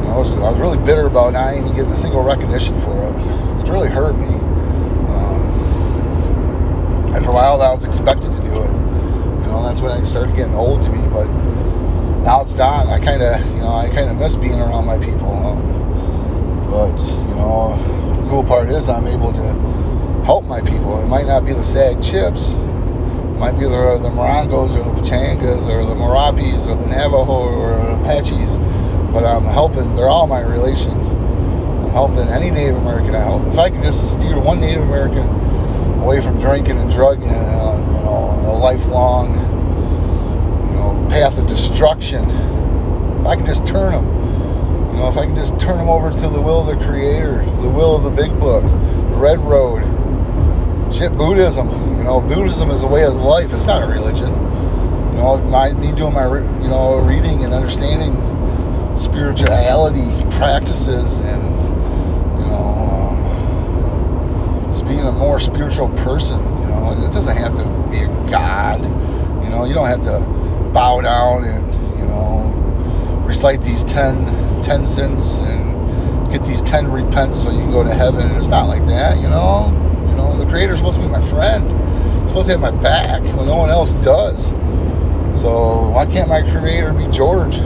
you 0.00 0.06
know, 0.06 0.14
I 0.14 0.18
was, 0.18 0.32
I 0.32 0.50
was 0.50 0.60
really 0.60 0.78
bitter 0.78 1.06
about 1.06 1.32
not 1.32 1.54
even 1.54 1.74
getting 1.74 1.90
a 1.90 1.96
single 1.96 2.22
recognition 2.22 2.78
for 2.80 3.04
it, 3.04 3.12
which 3.58 3.68
really 3.68 3.88
hurt 3.88 4.16
me. 4.16 4.28
Um, 4.28 5.42
and 7.14 7.24
for 7.24 7.32
a 7.32 7.34
while, 7.34 7.60
I 7.60 7.72
was 7.72 7.84
expected 7.84 8.30
to 8.32 8.38
do 8.38 8.62
it. 8.62 8.72
You 8.72 9.46
know, 9.46 9.62
that's 9.66 9.80
when 9.80 10.00
it 10.00 10.06
started 10.06 10.36
getting 10.36 10.54
old 10.54 10.82
to 10.82 10.90
me, 10.90 11.06
but 11.08 11.26
now 12.22 12.42
it's 12.42 12.54
not. 12.54 12.86
I 12.86 13.00
kind 13.00 13.22
of, 13.22 13.44
you 13.50 13.58
know, 13.58 13.74
I 13.74 13.88
kind 13.88 14.08
of 14.08 14.16
miss 14.16 14.36
being 14.36 14.60
around 14.60 14.86
my 14.86 14.98
people. 14.98 15.79
But 16.70 16.96
you 17.00 17.34
know, 17.34 17.76
the 18.16 18.22
cool 18.28 18.44
part 18.44 18.70
is 18.70 18.88
I'm 18.88 19.06
able 19.06 19.32
to 19.32 19.52
help 20.24 20.44
my 20.46 20.60
people. 20.60 21.00
It 21.00 21.06
might 21.06 21.26
not 21.26 21.44
be 21.44 21.52
the 21.52 21.64
Sag 21.64 22.00
Chips, 22.00 22.50
it 22.50 23.38
might 23.38 23.52
be 23.52 23.64
the, 23.64 23.98
the 24.00 24.08
Morongos 24.08 24.74
or 24.74 24.84
the 24.84 24.92
Pechangas 24.92 25.68
or 25.68 25.84
the 25.84 25.94
Morapis 25.94 26.66
or 26.66 26.76
the 26.76 26.86
Navajo 26.86 27.26
or 27.26 27.72
Apaches, 28.00 28.58
but 29.12 29.24
I'm 29.24 29.44
helping. 29.44 29.94
They're 29.96 30.08
all 30.08 30.26
my 30.26 30.40
relation. 30.40 30.92
I'm 30.92 31.90
helping 31.90 32.28
any 32.28 32.50
Native 32.50 32.76
American 32.76 33.14
I 33.14 33.20
help. 33.20 33.46
If 33.48 33.58
I 33.58 33.70
could 33.70 33.82
just 33.82 34.12
steer 34.12 34.38
one 34.38 34.60
Native 34.60 34.82
American 34.82 35.26
away 36.00 36.20
from 36.20 36.40
drinking 36.40 36.78
and 36.78 36.90
drugging, 36.90 37.28
uh, 37.28 37.76
you 37.76 38.04
know, 38.04 38.52
a 38.52 38.56
lifelong 38.56 39.50
path 41.10 41.38
of 41.38 41.48
destruction, 41.48 42.24
if 42.30 43.26
I 43.26 43.34
can 43.34 43.44
just 43.44 43.66
turn 43.66 43.92
them, 43.92 44.19
you 44.90 44.96
know, 44.96 45.08
if 45.08 45.16
I 45.16 45.26
can 45.26 45.34
just 45.34 45.58
turn 45.58 45.78
them 45.78 45.88
over 45.88 46.10
to 46.10 46.28
the 46.28 46.40
will 46.40 46.68
of 46.68 46.78
the 46.78 46.84
Creator, 46.84 47.44
to 47.44 47.56
the 47.62 47.68
will 47.70 47.96
of 47.96 48.02
the 48.04 48.10
Big 48.10 48.30
Book, 48.38 48.62
the 48.64 49.16
Red 49.16 49.38
Road, 49.38 49.82
shit, 50.92 51.12
Buddhism. 51.12 51.68
You 51.96 52.04
know, 52.04 52.20
Buddhism 52.20 52.70
is 52.70 52.82
a 52.82 52.86
way 52.86 53.04
of 53.04 53.16
life. 53.16 53.52
It's 53.52 53.66
not 53.66 53.82
a 53.82 53.86
religion. 53.86 54.28
You 54.28 55.16
know, 55.16 55.38
my, 55.48 55.72
me 55.72 55.92
doing 55.92 56.14
my, 56.14 56.26
you 56.26 56.68
know, 56.68 56.98
reading 56.98 57.44
and 57.44 57.54
understanding 57.54 58.14
spirituality 58.96 60.10
practices 60.36 61.20
and, 61.20 61.42
you 62.38 62.46
know, 62.46 62.58
um, 62.90 64.72
just 64.72 64.86
being 64.86 65.00
a 65.00 65.12
more 65.12 65.38
spiritual 65.40 65.88
person. 65.90 66.38
You 66.60 66.66
know, 66.66 67.04
it 67.06 67.12
doesn't 67.12 67.36
have 67.36 67.56
to 67.56 67.64
be 67.90 67.98
a 68.00 68.30
god. 68.30 68.84
You 69.44 69.50
know, 69.50 69.64
you 69.64 69.74
don't 69.74 69.88
have 69.88 70.02
to 70.04 70.50
bow 70.72 71.00
down 71.00 71.44
and 71.44 71.98
you 71.98 72.06
know 72.06 72.44
recite 73.26 73.62
these 73.62 73.84
10, 73.84 74.14
10 74.62 74.86
sins 74.86 75.38
and 75.38 76.30
get 76.32 76.42
these 76.44 76.62
10 76.62 76.90
repents 76.90 77.42
so 77.42 77.50
you 77.50 77.58
can 77.58 77.70
go 77.70 77.82
to 77.82 77.92
heaven. 77.94 78.26
And 78.26 78.36
it's 78.36 78.48
not 78.48 78.68
like 78.68 78.84
that 78.86 79.16
you 79.16 79.28
know? 79.28 79.66
You 80.08 80.16
know 80.16 80.36
the 80.36 80.46
creator's 80.46 80.78
supposed 80.78 80.96
to 80.96 81.02
be 81.02 81.08
my 81.08 81.20
friend. 81.20 81.68
He's 82.20 82.30
supposed 82.30 82.46
to 82.46 82.58
have 82.58 82.60
my 82.60 82.70
back 82.82 83.22
when 83.36 83.46
no 83.46 83.56
one 83.56 83.70
else 83.70 83.92
does. 84.04 84.50
So 85.40 85.90
why 85.90 86.06
can't 86.06 86.28
my 86.28 86.42
creator 86.42 86.92
be 86.92 87.06
george 87.08 87.58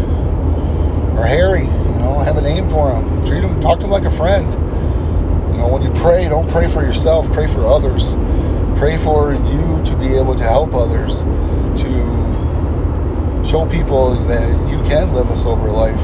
or 1.16 1.24
harry 1.24 1.62
you 1.62 1.98
know 1.98 2.18
have 2.24 2.36
a 2.36 2.42
name 2.42 2.68
for 2.68 2.92
him? 2.92 3.26
Treat 3.26 3.42
him 3.42 3.60
talk 3.60 3.80
to 3.80 3.86
him 3.86 3.92
like 3.92 4.04
a 4.04 4.10
friend. 4.10 4.52
You 5.54 5.60
know, 5.60 5.68
when 5.68 5.82
you 5.82 5.90
pray, 5.92 6.28
don't 6.28 6.50
pray 6.50 6.66
for 6.68 6.82
yourself, 6.82 7.30
pray 7.32 7.46
for 7.46 7.64
others. 7.66 8.12
Pray 8.76 8.96
for 8.96 9.34
you 9.34 9.82
to 9.84 9.96
be 9.96 10.16
able 10.16 10.34
to 10.34 10.42
help 10.42 10.74
others, 10.74 11.22
to 11.80 13.44
show 13.46 13.64
people 13.66 14.16
that 14.26 14.50
you 14.68 14.82
can 14.82 15.14
live 15.14 15.30
a 15.30 15.36
sober 15.36 15.70
life, 15.70 16.00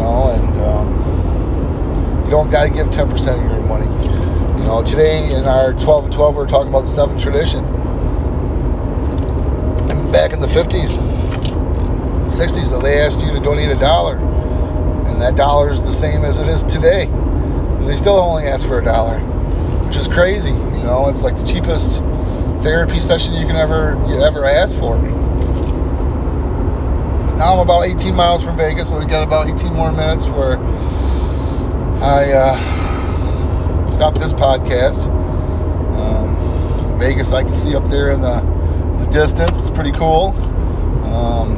know, 0.00 0.30
and 0.30 0.60
um, 0.60 2.24
you 2.24 2.30
don't 2.30 2.50
got 2.50 2.64
to 2.64 2.70
give 2.70 2.88
10% 2.88 3.12
of 3.38 3.50
your 3.50 3.62
money. 3.62 3.86
You 4.58 4.64
know, 4.64 4.82
today 4.82 5.32
in 5.32 5.44
our 5.44 5.72
12 5.72 6.04
and 6.04 6.12
12, 6.12 6.36
we're 6.36 6.46
talking 6.46 6.68
about 6.68 6.82
the 6.82 6.88
seventh 6.88 7.22
tradition. 7.22 7.64
And 9.90 10.12
back 10.12 10.32
in 10.32 10.40
the 10.40 10.46
50s, 10.46 10.96
60s, 12.26 12.82
they 12.82 13.00
asked 13.00 13.22
you 13.24 13.32
to 13.32 13.40
donate 13.40 13.70
a 13.70 13.78
dollar. 13.78 14.18
And 15.06 15.20
that 15.20 15.36
dollar 15.36 15.70
is 15.70 15.82
the 15.82 15.92
same 15.92 16.24
as 16.24 16.38
it 16.38 16.48
is 16.48 16.62
today. 16.64 17.06
They 17.86 17.96
still 17.96 18.14
only 18.14 18.44
ask 18.44 18.66
for 18.66 18.78
a 18.78 18.84
dollar, 18.84 19.18
which 19.86 19.96
is 19.96 20.06
crazy. 20.06 20.50
You 20.50 20.84
know, 20.84 21.08
it's 21.08 21.22
like 21.22 21.36
the 21.36 21.44
cheapest 21.44 22.00
therapy 22.62 23.00
session 23.00 23.34
you 23.34 23.46
can 23.46 23.56
ever 23.56 24.00
you 24.08 24.22
ever 24.22 24.44
ask 24.44 24.78
for. 24.78 24.96
Now 27.40 27.54
I'm 27.54 27.60
about 27.60 27.86
18 27.86 28.14
miles 28.14 28.44
from 28.44 28.54
Vegas, 28.58 28.90
so 28.90 28.98
we 28.98 29.06
got 29.06 29.22
about 29.22 29.48
18 29.48 29.72
more 29.72 29.90
minutes 29.90 30.26
where 30.26 30.58
I 32.02 32.32
uh, 32.32 33.90
stop 33.90 34.12
this 34.14 34.34
podcast. 34.34 35.06
Um, 35.96 36.98
Vegas, 36.98 37.32
I 37.32 37.42
can 37.42 37.54
see 37.54 37.74
up 37.74 37.88
there 37.88 38.10
in 38.10 38.20
the, 38.20 38.40
the 39.02 39.06
distance. 39.10 39.58
It's 39.58 39.70
pretty 39.70 39.92
cool. 39.92 40.34
Um, 41.14 41.56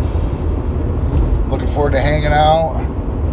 looking 1.50 1.66
forward 1.66 1.90
to 1.94 2.00
hanging 2.00 2.26
out, 2.26 2.74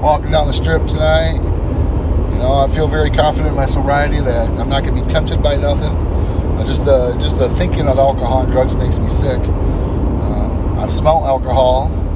walking 0.02 0.32
down 0.32 0.48
the 0.48 0.54
strip 0.54 0.88
tonight. 0.88 1.36
You 1.36 2.40
know, 2.40 2.66
I 2.68 2.68
feel 2.74 2.88
very 2.88 3.12
confident 3.12 3.50
in 3.50 3.56
my 3.56 3.68
sobriety 3.68 4.22
that 4.22 4.50
I'm 4.50 4.70
not 4.70 4.84
going 4.84 4.96
to 4.96 5.04
be 5.04 5.08
tempted 5.08 5.44
by 5.44 5.56
nothing. 5.56 5.92
Uh, 5.92 6.64
just 6.66 6.84
the 6.84 7.16
just 7.22 7.38
the 7.38 7.48
thinking 7.48 7.88
of 7.88 8.00
alcohol 8.00 8.42
and 8.42 8.52
drugs 8.52 8.76
makes 8.76 8.98
me 8.98 9.08
sick. 9.08 9.40
Uh, 9.40 10.80
I've 10.80 10.92
smelled 10.92 11.26
alcohol. 11.26 12.08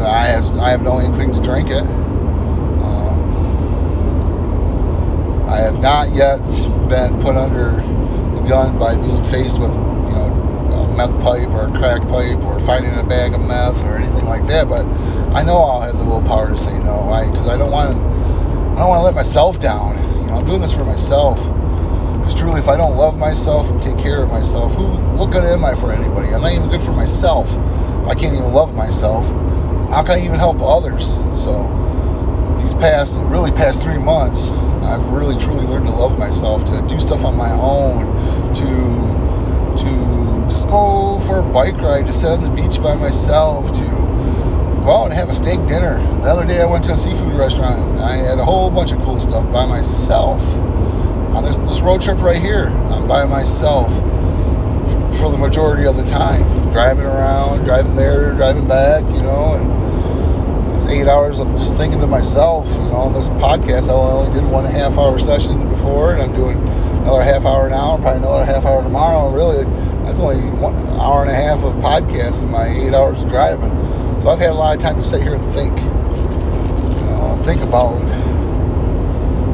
I 0.00 0.26
has 0.26 0.50
I 0.52 0.70
have 0.70 0.82
no 0.82 1.00
inkling 1.00 1.32
to 1.32 1.40
drink 1.40 1.70
it. 1.70 1.82
Um, 1.82 3.20
I 5.48 5.58
have 5.58 5.80
not 5.80 6.12
yet 6.12 6.38
been 6.88 7.20
put 7.20 7.36
under 7.36 7.72
the 8.34 8.40
gun 8.48 8.78
by 8.78 8.96
being 8.96 9.22
faced 9.24 9.58
with 9.58 9.74
you 9.74 9.80
know 9.80 10.88
a 10.90 10.96
meth 10.96 11.18
pipe 11.22 11.48
or 11.50 11.66
a 11.66 11.70
crack 11.78 12.02
pipe 12.08 12.38
or 12.44 12.58
finding 12.60 12.94
a 12.94 13.04
bag 13.04 13.34
of 13.34 13.40
meth 13.46 13.82
or 13.84 13.96
anything 13.96 14.26
like 14.26 14.46
that. 14.48 14.68
But 14.68 14.86
I 15.34 15.42
know 15.42 15.56
I'll 15.58 15.80
have 15.80 15.98
the 15.98 16.04
willpower 16.04 16.50
to 16.50 16.56
say 16.56 16.78
no. 16.78 17.08
because 17.30 17.48
I 17.48 17.56
don't 17.56 17.70
want 17.70 17.92
to 17.92 17.98
I 18.74 18.78
don't 18.78 18.88
want 18.88 18.98
to 19.00 19.04
let 19.04 19.14
myself 19.14 19.60
down. 19.60 19.96
You 20.20 20.26
know, 20.26 20.38
I'm 20.38 20.46
doing 20.46 20.60
this 20.60 20.72
for 20.72 20.84
myself. 20.84 21.38
Because 22.18 22.34
truly, 22.34 22.58
if 22.58 22.68
I 22.68 22.76
don't 22.76 22.96
love 22.96 23.18
myself 23.18 23.70
and 23.70 23.80
take 23.80 23.98
care 23.98 24.22
of 24.22 24.30
myself, 24.30 24.74
who, 24.74 24.86
what 25.16 25.30
good 25.30 25.44
am 25.44 25.64
I 25.64 25.76
for 25.76 25.92
anybody? 25.92 26.28
I'm 26.34 26.40
not 26.40 26.52
even 26.52 26.70
good 26.70 26.82
for 26.82 26.92
myself. 26.92 27.48
If 27.50 28.08
I 28.08 28.14
can't 28.14 28.34
even 28.34 28.52
love 28.52 28.74
myself, 28.74 29.26
how 29.94 30.02
can 30.02 30.18
I 30.18 30.24
even 30.24 30.40
help 30.40 30.60
others? 30.60 31.10
So, 31.40 31.70
these 32.60 32.74
past, 32.74 33.16
really 33.20 33.52
past 33.52 33.80
three 33.80 33.96
months, 33.96 34.48
I've 34.82 35.06
really 35.10 35.38
truly 35.38 35.64
learned 35.64 35.86
to 35.86 35.92
love 35.92 36.18
myself, 36.18 36.64
to 36.64 36.84
do 36.88 36.98
stuff 36.98 37.24
on 37.24 37.36
my 37.36 37.52
own, 37.52 38.02
to 38.56 39.14
to 39.84 40.48
just 40.50 40.66
go 40.66 41.20
for 41.20 41.38
a 41.38 41.42
bike 41.44 41.76
ride, 41.76 42.06
to 42.06 42.12
sit 42.12 42.28
on 42.28 42.42
the 42.42 42.50
beach 42.50 42.82
by 42.82 42.96
myself, 42.96 43.72
to 43.72 43.84
go 44.82 44.90
out 44.90 45.04
and 45.04 45.14
have 45.14 45.30
a 45.30 45.34
steak 45.34 45.64
dinner. 45.66 45.98
The 46.22 46.28
other 46.28 46.44
day 46.44 46.60
I 46.60 46.66
went 46.66 46.82
to 46.86 46.92
a 46.92 46.96
seafood 46.96 47.32
restaurant. 47.32 48.00
I 48.00 48.16
had 48.16 48.40
a 48.40 48.44
whole 48.44 48.72
bunch 48.72 48.90
of 48.90 49.00
cool 49.02 49.20
stuff 49.20 49.50
by 49.52 49.64
myself. 49.64 50.42
On 51.36 51.44
this, 51.44 51.56
this 51.58 51.80
road 51.80 52.00
trip 52.00 52.20
right 52.20 52.42
here, 52.42 52.66
I'm 52.66 53.06
by 53.06 53.26
myself 53.26 53.92
for 55.18 55.30
the 55.30 55.38
majority 55.38 55.86
of 55.86 55.96
the 55.96 56.04
time. 56.04 56.42
Driving 56.72 57.06
around, 57.06 57.64
driving 57.64 57.94
there, 57.94 58.32
driving 58.32 58.66
back, 58.66 59.04
you 59.10 59.22
know, 59.22 59.54
and 59.54 59.83
eight 60.94 61.08
hours 61.08 61.40
of 61.40 61.50
just 61.58 61.76
thinking 61.76 62.00
to 62.00 62.06
myself, 62.06 62.68
you 62.68 62.78
know, 62.78 62.96
on 62.96 63.12
this 63.12 63.28
podcast, 63.28 63.88
oh, 63.90 64.00
I 64.00 64.12
only 64.12 64.40
did 64.40 64.48
one 64.48 64.64
half 64.64 64.96
hour 64.96 65.18
session 65.18 65.68
before, 65.68 66.12
and 66.12 66.22
I'm 66.22 66.32
doing 66.34 66.56
another 67.02 67.22
half 67.22 67.44
hour 67.44 67.68
now, 67.68 67.94
and 67.94 68.02
probably 68.02 68.20
another 68.20 68.44
half 68.44 68.64
hour 68.64 68.82
tomorrow. 68.82 69.30
Really, 69.30 69.64
that's 70.04 70.20
only 70.20 70.48
one 70.60 70.74
hour 71.00 71.22
and 71.22 71.30
a 71.30 71.34
half 71.34 71.64
of 71.64 71.74
podcast 71.74 72.42
in 72.42 72.50
my 72.50 72.66
eight 72.68 72.94
hours 72.94 73.20
of 73.20 73.28
driving. 73.28 73.70
So 74.20 74.28
I've 74.28 74.38
had 74.38 74.50
a 74.50 74.54
lot 74.54 74.76
of 74.76 74.82
time 74.82 74.96
to 74.96 75.04
sit 75.04 75.22
here 75.22 75.34
and 75.34 75.44
think, 75.48 75.76
you 75.78 77.06
know, 77.10 77.40
think 77.42 77.60
about 77.60 77.98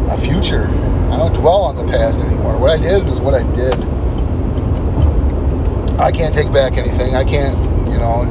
my 0.06 0.16
future. 0.16 0.66
I 1.10 1.16
don't 1.16 1.32
dwell 1.32 1.62
on 1.62 1.76
the 1.76 1.84
past 1.84 2.20
anymore. 2.20 2.58
What 2.58 2.70
I 2.70 2.76
did 2.76 3.08
is 3.08 3.18
what 3.18 3.34
I 3.34 3.42
did. 3.54 3.74
I 5.98 6.12
can't 6.12 6.34
take 6.34 6.52
back 6.52 6.74
anything. 6.76 7.14
I 7.16 7.24
can't, 7.24 7.58
you 7.90 7.98
know, 7.98 8.22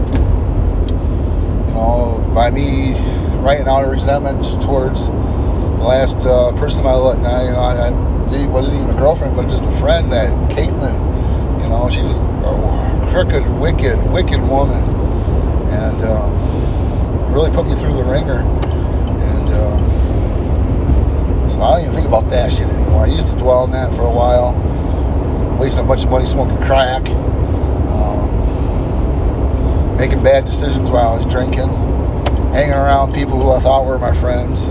you 1.68 1.74
know, 1.74 2.19
by 2.34 2.52
me 2.52 2.94
writing 3.40 3.68
out 3.68 3.84
a 3.84 3.88
resentment 3.88 4.44
towards 4.62 5.08
the 5.08 5.86
last 5.86 6.26
uh, 6.26 6.52
person 6.54 6.86
I 6.86 6.94
let, 6.94 7.18
you 7.18 7.52
know, 7.52 7.60
I, 7.60 7.88
I 7.88 8.48
wasn't 8.48 8.78
even 8.82 8.90
a 8.96 9.00
girlfriend, 9.00 9.36
but 9.36 9.50
just 9.50 9.66
a 9.66 9.72
friend. 9.72 10.12
That 10.12 10.30
Caitlin, 10.52 10.94
you 11.62 11.70
know, 11.70 11.90
she 11.90 12.02
was 12.02 12.18
a 12.18 13.08
crooked, 13.12 13.48
wicked, 13.60 13.98
wicked 14.12 14.42
woman, 14.42 14.84
and 15.70 16.04
um, 16.04 17.34
really 17.34 17.52
put 17.52 17.66
me 17.66 17.76
through 17.76 17.94
the 17.94 18.04
ringer. 18.04 18.42
And 18.42 19.50
uh, 19.50 19.78
so 21.50 21.62
I 21.62 21.72
don't 21.72 21.82
even 21.82 21.96
think 21.96 22.08
about 22.08 22.30
that 22.30 22.52
shit 22.52 22.68
anymore. 22.68 23.04
I 23.04 23.08
used 23.08 23.30
to 23.32 23.36
dwell 23.38 23.60
on 23.60 23.72
that 23.72 23.94
for 23.94 24.04
a 24.04 24.12
while, 24.12 24.54
wasting 25.60 25.84
a 25.84 25.88
bunch 25.88 26.04
of 26.04 26.10
money 26.10 26.26
smoking 26.26 26.58
crack 26.58 27.08
making 30.00 30.24
bad 30.24 30.46
decisions 30.46 30.90
while 30.90 31.10
I 31.10 31.16
was 31.18 31.26
drinking, 31.26 31.68
hanging 32.52 32.74
around 32.74 33.14
people 33.14 33.40
who 33.40 33.52
I 33.52 33.60
thought 33.60 33.86
were 33.86 34.00
my 34.00 34.14
friends. 34.14 34.66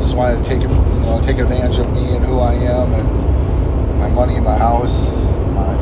Just 0.00 0.16
wanted 0.16 0.42
to 0.42 0.48
take 0.48 0.62
you 0.62 0.68
know 0.68 1.20
take 1.22 1.38
advantage 1.38 1.78
of 1.78 1.92
me 1.92 2.14
and 2.14 2.24
who 2.24 2.38
I 2.38 2.52
am 2.54 2.92
and 2.92 3.98
my 3.98 4.08
money, 4.08 4.38
my 4.38 4.56
house, 4.56 5.08
my 5.54 5.74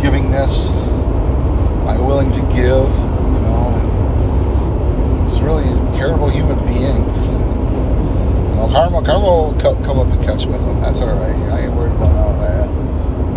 givingness, 0.00 0.70
my 1.84 1.98
willing 1.98 2.30
to 2.32 2.40
give, 2.42 2.88
you 2.88 3.40
know, 3.42 5.28
just 5.30 5.42
really 5.42 5.64
terrible 5.92 6.28
human 6.28 6.58
beings. 6.66 7.26
You 7.26 8.58
know, 8.58 8.68
karma, 8.70 9.02
karma 9.02 9.24
will 9.24 9.54
come 9.60 9.98
up 9.98 10.08
and 10.08 10.22
catch 10.24 10.46
with 10.46 10.64
them. 10.64 10.80
That's 10.80 11.00
all 11.00 11.14
right. 11.14 11.34
I 11.52 11.60
ain't 11.62 11.74
worried 11.74 11.92
about 11.92 12.14
all 12.16 12.38
that. 12.38 12.68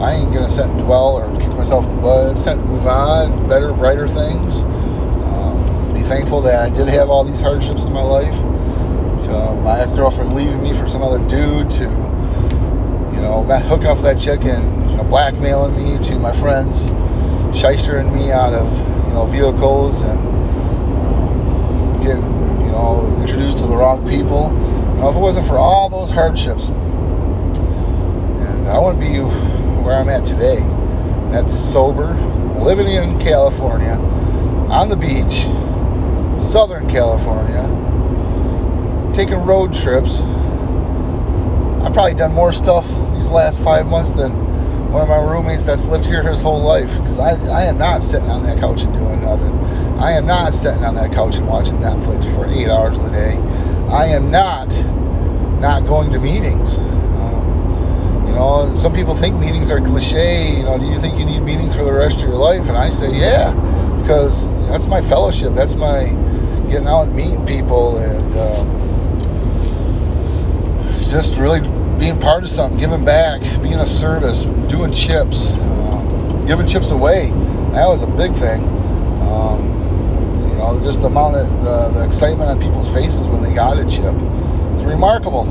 I 0.01 0.13
ain't 0.13 0.33
gonna 0.33 0.49
sit 0.49 0.65
and 0.65 0.79
dwell 0.79 1.15
or 1.15 1.39
kick 1.39 1.49
myself 1.49 1.85
in 1.85 1.95
the 1.95 2.01
butt. 2.01 2.31
It's 2.31 2.43
time 2.43 2.59
to 2.59 2.65
move 2.65 2.85
on, 2.85 3.47
better, 3.47 3.73
brighter 3.73 4.07
things. 4.07 4.65
Um, 5.95 6.01
be 6.01 6.07
thankful 6.07 6.41
that 6.41 6.61
I 6.61 6.75
did 6.75 6.87
have 6.87 7.09
all 7.09 7.23
these 7.23 7.41
hardships 7.41 7.85
in 7.85 7.93
my 7.93 8.03
life. 8.03 8.35
To 9.25 9.31
uh, 9.31 9.55
my 9.55 9.85
girlfriend 9.95 10.35
leaving 10.35 10.61
me 10.61 10.73
for 10.73 10.87
some 10.87 11.01
other 11.01 11.19
dude, 11.27 11.71
to 11.71 11.83
you 11.83 13.21
know, 13.21 13.43
hooking 13.43 13.87
up 13.87 13.97
with 13.97 14.05
that 14.05 14.19
chick 14.19 14.43
and 14.43 14.91
you 14.91 14.97
know, 14.97 15.03
blackmailing 15.03 15.75
me, 15.75 15.97
to 16.03 16.19
my 16.19 16.33
friends 16.33 16.85
shystering 17.55 18.13
me 18.13 18.31
out 18.31 18.53
of 18.53 18.67
you 19.07 19.13
know 19.13 19.25
vehicles 19.25 20.01
and 20.01 20.19
um, 20.99 22.03
getting 22.03 22.23
you 22.65 22.71
know 22.71 23.17
introduced 23.21 23.57
to 23.59 23.67
the 23.67 23.75
wrong 23.75 24.07
people. 24.07 24.51
You 24.95 25.01
know, 25.01 25.09
if 25.09 25.15
it 25.15 25.19
wasn't 25.19 25.47
for 25.47 25.57
all 25.57 25.89
those 25.89 26.11
hardships, 26.11 26.69
and 26.69 28.67
I 28.67 28.77
wouldn't 28.79 28.99
be 28.99 29.19
where 29.19 29.95
I'm 29.95 30.09
at 30.09 30.25
today. 30.25 30.59
That's 31.31 31.53
sober, 31.57 32.13
living 32.59 32.87
in 32.87 33.17
California, 33.19 33.93
on 34.69 34.89
the 34.89 34.95
beach, 34.95 35.47
Southern 36.39 36.89
California, 36.89 37.63
taking 39.13 39.39
road 39.45 39.73
trips. 39.73 40.21
I've 41.81 41.93
probably 41.93 42.15
done 42.15 42.33
more 42.33 42.51
stuff 42.51 42.87
these 43.13 43.29
last 43.29 43.63
five 43.63 43.87
months 43.87 44.11
than 44.11 44.31
one 44.91 45.01
of 45.03 45.09
my 45.09 45.19
roommates 45.19 45.65
that's 45.65 45.85
lived 45.85 46.05
here 46.05 46.23
his 46.23 46.41
whole 46.41 46.61
life. 46.63 46.91
Because 46.97 47.19
I, 47.19 47.31
I 47.47 47.63
am 47.65 47.77
not 47.77 48.03
sitting 48.03 48.29
on 48.29 48.43
that 48.43 48.59
couch 48.59 48.83
and 48.83 48.93
doing 48.93 49.21
nothing. 49.21 49.53
I 49.99 50.11
am 50.13 50.25
not 50.25 50.53
sitting 50.53 50.83
on 50.85 50.95
that 50.95 51.13
couch 51.13 51.37
and 51.37 51.47
watching 51.47 51.75
Netflix 51.77 52.25
for 52.35 52.47
eight 52.47 52.67
hours 52.69 52.99
a 52.99 53.11
day. 53.11 53.37
I 53.89 54.07
am 54.07 54.31
not 54.31 54.67
not 55.61 55.85
going 55.85 56.11
to 56.11 56.19
meetings 56.19 56.77
Um, 56.77 58.27
you 58.27 58.33
know, 58.33 58.75
some 58.77 58.93
people 58.93 59.15
think 59.15 59.35
meetings 59.39 59.71
are 59.71 59.79
cliche. 59.81 60.55
You 60.57 60.63
know, 60.63 60.77
do 60.77 60.85
you 60.85 60.99
think 60.99 61.17
you 61.19 61.25
need 61.25 61.41
meetings 61.41 61.75
for 61.75 61.83
the 61.83 61.93
rest 61.93 62.17
of 62.17 62.23
your 62.23 62.37
life? 62.37 62.67
And 62.67 62.77
I 62.77 62.89
say, 62.89 63.11
yeah, 63.15 63.53
because 64.01 64.47
that's 64.67 64.87
my 64.87 65.01
fellowship. 65.01 65.53
That's 65.53 65.75
my 65.75 66.09
getting 66.75 66.89
out 66.89 67.07
and 67.07 67.15
meeting 67.15 67.45
people 67.45 67.97
and 67.99 68.35
um, 68.35 68.67
just 71.09 71.37
really 71.37 71.61
being 71.97 72.19
part 72.19 72.43
of 72.43 72.49
something, 72.49 72.77
giving 72.77 73.05
back, 73.05 73.39
being 73.61 73.79
of 73.79 73.87
service, 73.87 74.41
doing 74.67 74.91
chips, 74.91 75.53
um, 75.53 76.45
giving 76.45 76.67
chips 76.67 76.91
away. 76.91 77.29
That 77.71 77.87
was 77.87 78.03
a 78.03 78.07
big 78.07 78.33
thing. 78.33 78.61
Um, 79.23 80.49
you 80.49 80.55
know, 80.57 80.77
just 80.83 80.99
the 80.99 81.07
amount 81.07 81.37
of 81.37 81.63
the, 81.63 81.97
the 81.97 82.05
excitement 82.05 82.49
on 82.49 82.59
people's 82.59 82.93
faces 82.93 83.25
when 83.29 83.41
they 83.41 83.53
got 83.53 83.77
a 83.79 83.85
chip 83.85 84.13
its 84.75 84.83
remarkable, 84.83 85.45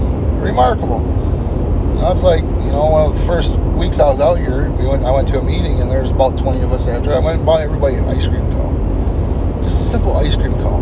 remarkable. 0.45 1.01
You 1.01 2.03
know, 2.03 2.13
it's 2.13 2.23
like 2.23 2.43
you 2.43 2.71
know 2.71 2.85
one 2.85 3.11
of 3.11 3.19
the 3.19 3.25
first 3.25 3.57
weeks 3.81 3.99
I 3.99 4.11
was 4.11 4.21
out 4.21 4.35
here, 4.35 4.71
we 4.73 4.87
went. 4.87 5.05
I 5.05 5.11
went 5.11 5.27
to 5.29 5.39
a 5.39 5.43
meeting 5.43 5.81
and 5.81 5.91
there's 5.91 6.11
about 6.11 6.37
20 6.37 6.61
of 6.61 6.73
us 6.73 6.87
after. 6.87 7.15
I 7.15 7.19
went 7.19 7.39
and 7.39 7.47
bought 7.47 7.63
everybody 7.63 7.95
an 7.95 8.05
ice 8.05 8.29
cream 8.29 8.45
cone, 8.53 9.63
just 9.63 9.81
a 9.81 9.85
simple 9.85 10.19
ice 10.19 10.37
cream 10.37 10.53
cone. 10.57 10.74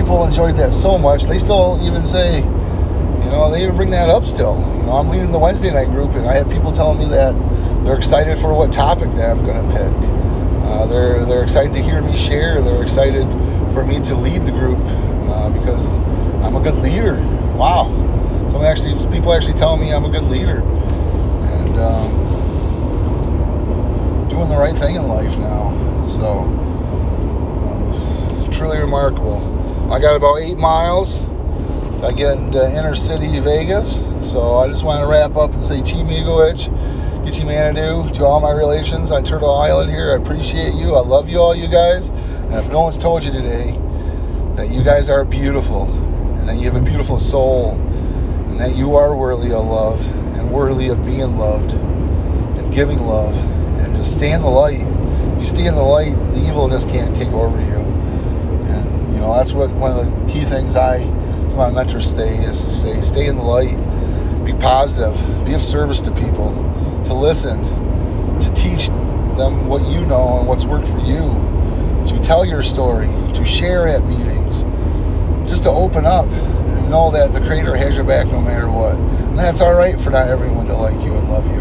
People 0.00 0.24
enjoyed 0.24 0.56
that 0.56 0.72
so 0.72 0.96
much. 0.96 1.24
They 1.24 1.38
still 1.38 1.78
even 1.84 2.06
say, 2.06 2.38
you 2.38 3.30
know, 3.30 3.50
they 3.50 3.62
even 3.62 3.76
bring 3.76 3.90
that 3.90 4.08
up 4.08 4.24
still. 4.24 4.58
You 4.78 4.86
know, 4.86 4.96
I'm 4.96 5.10
leading 5.10 5.30
the 5.30 5.38
Wednesday 5.38 5.70
night 5.70 5.90
group 5.90 6.12
and 6.14 6.26
I 6.26 6.32
had 6.32 6.50
people 6.50 6.72
telling 6.72 6.98
me 6.98 7.04
that 7.10 7.34
they're 7.84 7.98
excited 7.98 8.38
for 8.38 8.54
what 8.54 8.72
topic 8.72 9.10
that 9.10 9.28
I'm 9.28 9.44
going 9.44 9.68
to 9.68 9.74
pick. 9.76 9.92
Uh, 10.64 10.86
they're 10.86 11.26
they're 11.26 11.42
excited 11.42 11.74
to 11.74 11.82
hear 11.82 12.00
me 12.00 12.16
share. 12.16 12.62
They're 12.62 12.82
excited 12.82 13.28
for 13.74 13.84
me 13.84 14.00
to 14.00 14.14
lead 14.14 14.46
the 14.46 14.52
group 14.52 14.78
uh, 14.80 15.50
because 15.50 15.98
I'm 16.44 16.56
a 16.56 16.60
good 16.60 16.76
leader. 16.76 17.16
Wow, 17.56 17.90
some 18.50 18.64
actually 18.64 18.94
people 19.12 19.34
actually 19.34 19.58
telling 19.58 19.82
me 19.82 19.92
I'm 19.92 20.06
a 20.06 20.10
good 20.10 20.24
leader 20.24 20.62
and 20.62 21.78
um, 21.78 22.10
doing 24.30 24.48
the 24.48 24.56
right 24.56 24.74
thing 24.74 24.96
in 24.96 25.06
life 25.06 25.36
now. 25.36 26.06
So 26.08 26.40
um, 27.68 28.50
truly 28.50 28.78
remarkable. 28.78 29.59
I 29.90 29.98
got 29.98 30.14
about 30.14 30.36
eight 30.36 30.56
miles. 30.56 31.18
I 32.00 32.12
get 32.12 32.38
into 32.38 32.64
inner 32.64 32.94
city 32.94 33.40
Vegas, 33.40 33.96
so 34.22 34.58
I 34.58 34.68
just 34.68 34.84
want 34.84 35.02
to 35.02 35.08
wrap 35.08 35.34
up 35.34 35.52
and 35.52 35.64
say 35.64 35.80
Gitchy 35.80 37.44
Manitou, 37.44 38.08
to 38.14 38.24
all 38.24 38.38
my 38.38 38.52
relations 38.52 39.10
on 39.10 39.24
Turtle 39.24 39.52
Island 39.52 39.90
here, 39.90 40.12
I 40.12 40.14
appreciate 40.14 40.74
you. 40.74 40.94
I 40.94 41.00
love 41.00 41.28
you 41.28 41.40
all, 41.40 41.56
you 41.56 41.66
guys. 41.66 42.10
And 42.10 42.54
if 42.54 42.70
no 42.70 42.82
one's 42.82 42.98
told 42.98 43.24
you 43.24 43.32
today 43.32 43.72
that 44.54 44.70
you 44.70 44.84
guys 44.84 45.10
are 45.10 45.24
beautiful 45.24 45.86
and 46.38 46.48
that 46.48 46.56
you 46.56 46.70
have 46.70 46.80
a 46.80 46.84
beautiful 46.84 47.18
soul 47.18 47.72
and 47.72 48.60
that 48.60 48.76
you 48.76 48.94
are 48.94 49.16
worthy 49.16 49.52
of 49.52 49.66
love 49.66 50.00
and 50.38 50.52
worthy 50.52 50.86
of 50.86 51.04
being 51.04 51.36
loved 51.36 51.72
and 51.72 52.72
giving 52.72 53.00
love 53.00 53.34
and 53.80 53.96
just 53.96 54.14
stay 54.14 54.30
in 54.30 54.40
the 54.40 54.48
light. 54.48 54.86
If 55.34 55.40
you 55.40 55.46
stay 55.46 55.66
in 55.66 55.74
the 55.74 55.82
light, 55.82 56.14
the 56.32 56.46
evilness 56.48 56.84
can't 56.84 57.14
take 57.14 57.30
over 57.30 57.60
you. 57.60 57.89
You 59.20 59.26
know, 59.26 59.36
that's 59.36 59.52
what 59.52 59.70
one 59.72 59.90
of 59.90 59.98
the 59.98 60.32
key 60.32 60.46
things 60.46 60.76
I, 60.76 61.04
to 61.04 61.54
my 61.54 61.68
mentors 61.68 62.10
say 62.10 62.38
is 62.38 62.58
to 62.58 62.70
say, 62.70 63.00
stay 63.02 63.26
in 63.26 63.36
the 63.36 63.42
light, 63.42 63.76
be 64.46 64.54
positive, 64.54 65.14
be 65.44 65.52
of 65.52 65.62
service 65.62 66.00
to 66.00 66.10
people 66.12 66.48
to 67.04 67.12
listen, 67.12 67.60
to 68.40 68.50
teach 68.54 68.88
them 69.36 69.68
what 69.68 69.82
you 69.82 70.06
know 70.06 70.38
and 70.38 70.48
what's 70.48 70.64
worked 70.64 70.88
for 70.88 71.00
you, 71.00 71.20
to 72.08 72.18
tell 72.24 72.46
your 72.46 72.62
story, 72.62 73.08
to 73.34 73.44
share 73.44 73.86
at 73.86 74.06
meetings, 74.06 74.62
just 75.46 75.64
to 75.64 75.70
open 75.70 76.06
up 76.06 76.26
and 76.26 76.88
know 76.88 77.10
that 77.10 77.34
the 77.34 77.40
Creator 77.40 77.76
has 77.76 77.96
your 77.96 78.06
back 78.06 78.26
no 78.28 78.40
matter 78.40 78.70
what. 78.70 78.94
And 78.94 79.38
that's 79.38 79.60
all 79.60 79.74
right 79.74 80.00
for 80.00 80.08
not 80.08 80.28
everyone 80.28 80.66
to 80.68 80.74
like 80.74 80.98
you 81.04 81.14
and 81.14 81.28
love 81.28 81.44
you. 81.46 81.60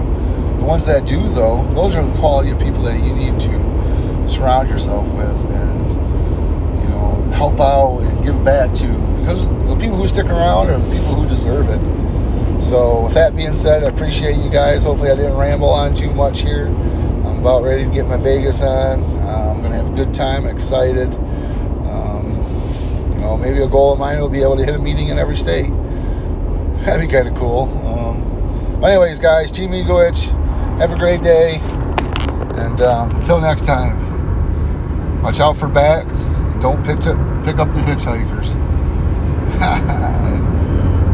The 0.60 0.66
ones 0.66 0.86
that 0.86 1.06
do, 1.06 1.28
though, 1.28 1.70
those 1.74 1.94
are 1.94 2.06
the 2.06 2.18
quality 2.20 2.52
of 2.52 2.60
people 2.60 2.84
that 2.84 3.04
you 3.04 3.14
need 3.14 3.38
to 3.42 4.30
surround 4.30 4.70
yourself 4.70 5.06
with 5.08 5.52
and, 5.52 5.69
help 7.40 7.58
out 7.62 8.00
and 8.00 8.22
give 8.26 8.44
back 8.44 8.76
to. 8.76 8.86
Because 9.20 9.48
the 9.48 9.78
people 9.80 9.96
who 9.96 10.08
stick 10.10 10.26
around 10.26 10.70
are 10.70 10.78
the 10.78 10.94
people 10.94 11.16
who 11.16 11.28
deserve 11.30 11.70
it. 11.70 11.80
So, 12.62 13.04
with 13.04 13.14
that 13.14 13.34
being 13.34 13.56
said, 13.56 13.86
I 13.86 13.88
appreciate 13.88 14.36
you 14.36 14.50
guys. 14.50 14.84
Hopefully, 14.84 15.10
I 15.10 15.16
didn't 15.16 15.38
ramble 15.38 15.70
on 15.70 15.96
too 15.96 16.12
much 16.12 16.42
here. 16.42 16.68
I'm 16.68 17.40
about 17.40 17.64
ready 17.64 17.86
to 17.86 17.90
get 17.90 18.08
my 18.08 18.18
Vegas 18.18 18.62
on. 18.62 19.02
Uh, 19.02 19.54
I'm 19.54 19.62
going 19.62 19.72
to 19.72 19.78
have 19.78 19.88
a 19.88 19.96
good 19.96 20.14
time, 20.14 20.46
excited. 20.46 21.14
Um, 21.88 22.36
you 23.14 23.22
know, 23.22 23.38
maybe 23.38 23.60
a 23.62 23.68
goal 23.68 23.94
of 23.94 24.00
mine 24.00 24.20
will 24.20 24.28
be 24.28 24.42
able 24.42 24.58
to 24.58 24.66
hit 24.66 24.76
a 24.76 24.80
meeting 24.80 25.08
in 25.08 25.18
every 25.18 25.38
state. 25.38 25.70
That'd 26.84 27.08
be 27.08 27.12
kind 27.12 27.30
of 27.30 27.36
cool. 27.36 27.70
Um, 27.88 28.84
anyways, 28.84 29.18
guys, 29.20 29.50
Team 29.50 29.72
Miigowich, 29.72 30.26
have 30.80 30.92
a 30.92 30.98
great 30.98 31.22
day. 31.22 31.60
And 32.60 32.82
um, 32.82 33.16
until 33.16 33.40
next 33.40 33.66
time, 33.66 35.22
watch 35.24 35.40
out 35.40 35.56
for 35.56 35.70
bats 35.70 36.26
and 36.26 36.62
don't 36.62 36.86
pick 36.86 37.08
up, 37.08 37.29
pick 37.44 37.58
up 37.58 37.72
the 37.74 37.80
hitchhikers. 37.82 38.56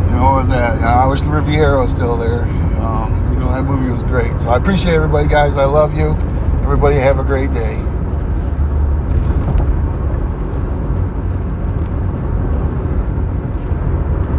You 0.05 0.21
know, 0.21 0.23
what 0.23 0.35
was 0.43 0.49
that? 0.49 0.75
You 0.75 0.81
know, 0.81 0.87
I 0.87 1.05
wish 1.07 1.21
the 1.23 1.31
Riviera 1.31 1.77
was 1.77 1.91
still 1.91 2.15
there. 2.15 2.43
Um, 2.79 3.33
you 3.33 3.39
know, 3.39 3.51
that 3.51 3.63
movie 3.63 3.89
was 3.91 4.03
great. 4.03 4.39
So 4.39 4.49
I 4.49 4.55
appreciate 4.55 4.93
everybody, 4.93 5.27
guys. 5.27 5.57
I 5.57 5.65
love 5.65 5.93
you. 5.93 6.11
Everybody 6.63 6.95
have 6.95 7.19
a 7.19 7.23
great 7.23 7.51
day. 7.51 7.84